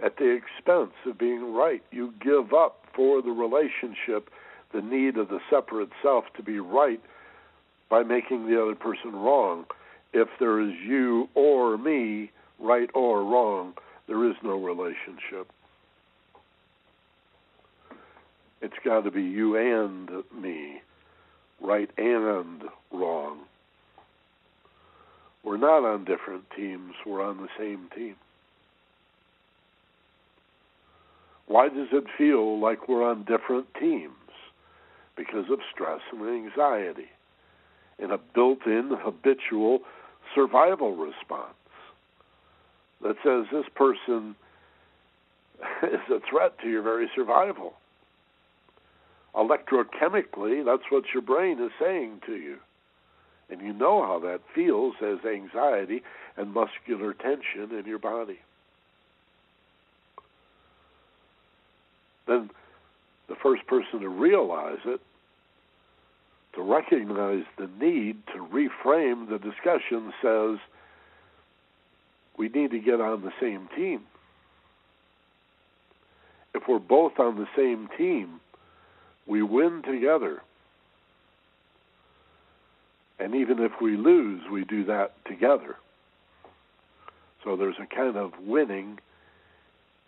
at 0.03 0.17
the 0.17 0.29
expense 0.29 0.93
of 1.05 1.17
being 1.17 1.53
right. 1.53 1.83
You 1.91 2.13
give 2.19 2.53
up 2.53 2.85
for 2.93 3.21
the 3.21 3.31
relationship 3.31 4.29
the 4.73 4.81
need 4.81 5.17
of 5.17 5.29
the 5.29 5.39
separate 5.49 5.89
self 6.01 6.25
to 6.35 6.43
be 6.43 6.59
right 6.59 7.01
by 7.89 8.03
making 8.03 8.47
the 8.47 8.61
other 8.61 8.75
person 8.75 9.13
wrong. 9.13 9.65
If 10.13 10.27
there 10.39 10.59
is 10.59 10.73
you 10.85 11.29
or 11.35 11.77
me, 11.77 12.31
right 12.59 12.89
or 12.93 13.23
wrong, 13.23 13.73
there 14.07 14.29
is 14.29 14.35
no 14.43 14.61
relationship. 14.61 15.47
It's 18.61 18.75
got 18.83 19.03
to 19.03 19.11
be 19.11 19.23
you 19.23 19.55
and 19.55 20.09
me, 20.33 20.81
right 21.61 21.89
and 21.97 22.63
wrong. 22.91 23.39
We're 25.47 25.57
not 25.57 25.85
on 25.85 26.03
different 26.03 26.43
teams, 26.55 26.93
we're 27.05 27.23
on 27.23 27.37
the 27.37 27.47
same 27.57 27.89
team. 27.95 28.15
Why 31.47 31.69
does 31.69 31.87
it 31.93 32.03
feel 32.17 32.59
like 32.59 32.89
we're 32.89 33.09
on 33.09 33.23
different 33.23 33.67
teams? 33.79 34.11
because 35.17 35.49
of 35.51 35.59
stress 35.73 35.99
and 36.13 36.21
anxiety 36.21 37.09
and 37.99 38.11
a 38.11 38.19
built 38.33 38.65
in 38.65 38.91
habitual 39.01 39.79
survival 40.33 40.95
response 40.95 41.55
that 43.01 43.15
says 43.23 43.45
this 43.51 43.65
person 43.75 44.35
is 45.83 45.99
a 46.11 46.19
threat 46.29 46.57
to 46.61 46.69
your 46.69 46.83
very 46.83 47.09
survival. 47.15 47.73
Electrochemically, 49.35 50.63
that's 50.63 50.89
what 50.89 51.03
your 51.13 51.21
brain 51.21 51.61
is 51.61 51.71
saying 51.79 52.21
to 52.25 52.35
you. 52.35 52.57
And 53.49 53.61
you 53.61 53.73
know 53.73 54.03
how 54.03 54.19
that 54.19 54.41
feels 54.53 54.95
as 55.01 55.25
anxiety 55.25 56.03
and 56.35 56.53
muscular 56.53 57.13
tension 57.13 57.77
in 57.77 57.85
your 57.85 57.99
body. 57.99 58.39
Then 62.27 62.49
the 63.29 63.35
first 63.35 63.65
person 63.67 64.01
to 64.01 64.09
realize 64.09 64.79
it 64.85 64.99
to 66.57 66.61
recognize 66.61 67.43
the 67.57 67.69
need 67.79 68.17
to 68.33 68.39
reframe 68.39 69.29
the 69.29 69.37
discussion 69.37 70.11
says 70.21 70.57
we 72.37 72.49
need 72.49 72.71
to 72.71 72.79
get 72.79 72.99
on 72.99 73.21
the 73.21 73.31
same 73.39 73.69
team. 73.75 74.01
If 76.53 76.63
we're 76.67 76.79
both 76.79 77.19
on 77.19 77.37
the 77.37 77.47
same 77.55 77.87
team, 77.97 78.39
we 79.27 79.43
win 79.43 79.83
together. 79.83 80.41
And 83.19 83.35
even 83.35 83.59
if 83.59 83.71
we 83.81 83.97
lose, 83.97 84.41
we 84.51 84.63
do 84.63 84.85
that 84.85 85.13
together. 85.25 85.75
So 87.43 87.55
there's 87.55 87.77
a 87.81 87.95
kind 87.95 88.17
of 88.17 88.33
winning 88.39 88.99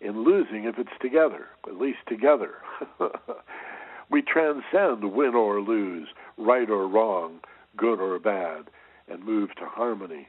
in 0.00 0.24
losing 0.24 0.64
if 0.64 0.78
it's 0.78 0.90
together, 1.00 1.46
at 1.66 1.76
least 1.76 1.98
together. 2.08 2.54
we 4.10 4.22
transcend 4.22 5.12
win 5.12 5.34
or 5.34 5.60
lose, 5.60 6.08
right 6.36 6.68
or 6.70 6.86
wrong, 6.88 7.40
good 7.76 8.00
or 8.00 8.18
bad, 8.18 8.64
and 9.08 9.24
move 9.24 9.54
to 9.56 9.66
harmony. 9.66 10.28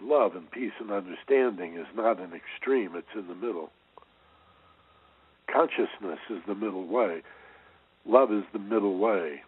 Love 0.00 0.34
and 0.34 0.50
peace 0.50 0.72
and 0.80 0.90
understanding 0.90 1.76
is 1.76 1.86
not 1.94 2.20
an 2.20 2.32
extreme, 2.32 2.92
it's 2.94 3.06
in 3.14 3.26
the 3.28 3.34
middle. 3.34 3.70
Consciousness 5.50 6.18
is 6.30 6.42
the 6.46 6.54
middle 6.54 6.86
way. 6.86 7.22
Love 8.06 8.32
is 8.32 8.44
the 8.52 8.58
middle 8.58 8.98
way. 8.98 9.42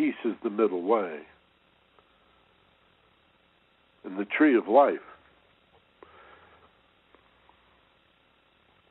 Peace 0.00 0.14
is 0.24 0.32
the 0.42 0.48
middle 0.48 0.80
way. 0.80 1.18
And 4.02 4.18
the 4.18 4.24
tree 4.24 4.56
of 4.56 4.66
life, 4.66 5.04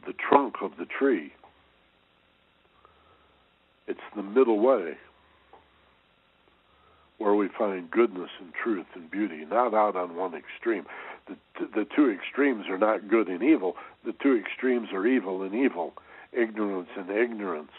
the 0.06 0.14
trunk 0.14 0.57
of 0.61 0.73
the 0.77 0.86
tree, 0.86 1.34
it's 3.88 3.99
the 4.15 4.22
middle 4.22 4.60
way 4.60 4.98
where 7.18 7.34
we 7.34 7.48
find 7.57 7.90
goodness 7.90 8.30
and 8.40 8.53
truth 8.53 8.86
and 8.94 9.10
beauty, 9.10 9.45
not 9.49 9.73
out 9.73 9.95
on 9.95 10.15
one 10.15 10.36
extreme. 10.36 10.86
The, 11.27 11.36
the 11.73 11.88
two 11.95 12.11
extremes 12.11 12.68
are 12.69 12.77
not 12.77 13.07
good 13.07 13.30
and 13.30 13.41
evil. 13.41 13.77
The 14.06 14.14
two 14.22 14.38
extremes 14.38 14.90
are 14.94 15.07
evil 15.07 15.41
and 15.41 15.56
evil, 15.56 15.94
ignorance 16.34 16.90
and 16.95 17.10
ignorance. 17.10 17.72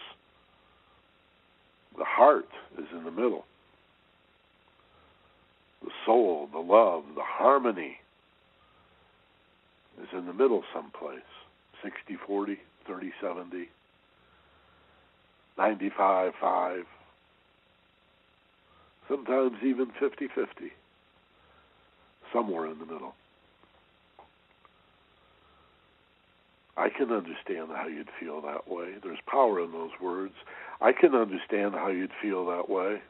The 1.97 2.05
heart 2.05 2.49
is 2.79 2.87
in 2.93 3.05
the 3.05 3.11
middle. 3.11 3.45
The 5.83 5.91
soul, 6.05 6.49
the 6.53 6.59
love, 6.59 7.05
the 7.15 7.23
harmony 7.25 7.99
is 10.01 10.09
in 10.13 10.27
the 10.27 10.33
middle 10.33 10.63
someplace 10.75 11.21
60 11.83 12.17
40, 12.27 12.59
30 12.87 13.13
70, 13.21 13.69
95 15.59 16.33
5, 16.41 16.85
sometimes 19.09 19.57
even 19.65 19.87
50 19.99 20.29
50, 20.29 20.73
somewhere 22.33 22.67
in 22.67 22.79
the 22.79 22.87
middle. 22.87 23.15
I 26.77 26.89
can 26.89 27.11
understand 27.13 27.69
how 27.75 27.87
you'd 27.89 28.09
feel 28.19 28.41
that 28.41 28.69
way. 28.69 28.95
There's 29.03 29.19
power 29.27 29.63
in 29.63 29.73
those 29.73 29.91
words. 30.01 30.33
I 30.81 30.93
can 30.93 31.15
understand 31.15 31.75
how 31.75 31.89
you'd 31.89 32.13
feel 32.23 32.47
that 32.47 32.71
way. 32.71 33.01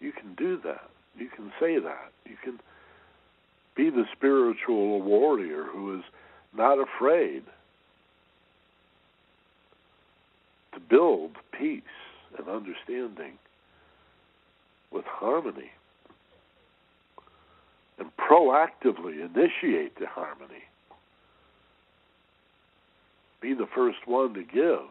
You 0.00 0.12
can 0.12 0.34
do 0.34 0.58
that. 0.64 0.88
You 1.16 1.28
can 1.28 1.52
say 1.60 1.78
that. 1.78 2.12
You 2.24 2.36
can 2.42 2.58
be 3.76 3.90
the 3.90 4.06
spiritual 4.16 5.00
warrior 5.02 5.64
who 5.64 5.98
is 5.98 6.04
not 6.56 6.78
afraid 6.78 7.44
to 10.72 10.80
build 10.80 11.32
peace 11.56 11.82
and 12.38 12.48
understanding 12.48 13.38
with 14.90 15.04
harmony 15.04 15.70
and 17.98 18.10
proactively 18.16 19.20
initiate 19.20 19.98
the 19.98 20.06
harmony. 20.06 20.64
Be 23.40 23.54
the 23.54 23.68
first 23.74 24.06
one 24.06 24.34
to 24.34 24.42
give. 24.42 24.88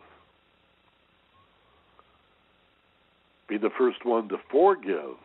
Be 3.49 3.57
the 3.57 3.71
first 3.77 4.05
one 4.05 4.29
to 4.29 4.37
forgive. 4.51 5.17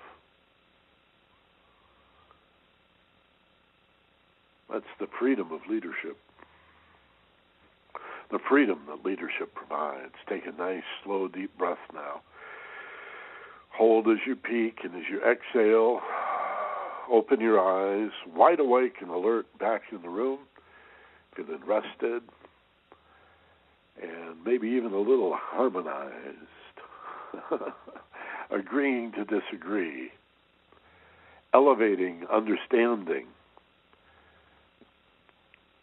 That's 4.72 4.84
the 4.98 5.06
freedom 5.18 5.52
of 5.52 5.60
leadership. 5.68 6.16
The 8.30 8.38
freedom 8.48 8.80
that 8.88 9.04
leadership 9.04 9.54
provides. 9.54 10.14
Take 10.28 10.46
a 10.46 10.52
nice, 10.52 10.82
slow, 11.04 11.28
deep 11.28 11.56
breath 11.58 11.78
now. 11.92 12.22
Hold 13.76 14.08
as 14.08 14.18
you 14.26 14.36
peak 14.36 14.78
and 14.84 14.94
as 14.94 15.02
you 15.10 15.20
exhale. 15.20 16.00
Open 17.10 17.40
your 17.40 17.60
eyes, 17.60 18.10
wide 18.34 18.60
awake 18.60 18.94
and 19.00 19.10
alert, 19.10 19.46
back 19.58 19.82
in 19.92 20.00
the 20.02 20.08
room, 20.08 20.38
feeling 21.36 21.60
rested, 21.66 22.22
and 24.02 24.36
maybe 24.44 24.68
even 24.68 24.92
a 24.92 24.98
little 24.98 25.36
harmonized, 25.36 26.12
agreeing 28.54 29.12
to 29.12 29.24
disagree, 29.24 30.10
elevating 31.52 32.24
understanding 32.32 33.26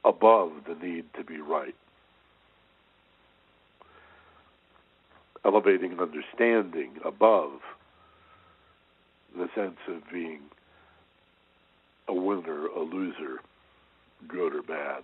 above 0.06 0.52
the 0.68 0.76
need 0.76 1.06
to 1.16 1.24
be 1.24 1.40
right. 1.40 1.76
Elevating 5.44 6.00
understanding 6.00 6.92
above 7.04 7.52
the 9.36 9.48
sense 9.56 9.78
of 9.88 10.02
being 10.12 10.42
a 12.08 12.14
winner, 12.14 12.68
a 12.68 12.82
loser, 12.82 13.40
good 14.28 14.54
or 14.56 14.62
bad. 14.62 15.04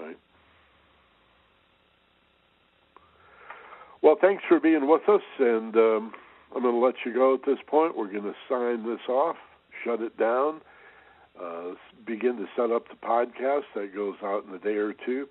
Right? 0.00 0.16
Well, 4.04 4.16
thanks 4.20 4.44
for 4.46 4.60
being 4.60 4.86
with 4.86 5.08
us, 5.08 5.22
and 5.38 5.74
um, 5.76 6.12
I'm 6.54 6.60
going 6.60 6.74
to 6.74 6.80
let 6.80 6.96
you 7.06 7.14
go 7.14 7.32
at 7.32 7.46
this 7.46 7.56
point. 7.66 7.96
We're 7.96 8.12
going 8.12 8.24
to 8.24 8.34
sign 8.50 8.86
this 8.86 9.00
off, 9.08 9.36
shut 9.82 10.02
it 10.02 10.18
down, 10.18 10.60
uh, 11.42 11.70
begin 12.06 12.36
to 12.36 12.44
set 12.54 12.70
up 12.70 12.86
the 12.90 12.96
podcast 12.96 13.62
that 13.74 13.94
goes 13.94 14.16
out 14.22 14.44
in 14.46 14.52
a 14.52 14.58
day 14.58 14.74
or 14.74 14.92
two. 14.92 15.26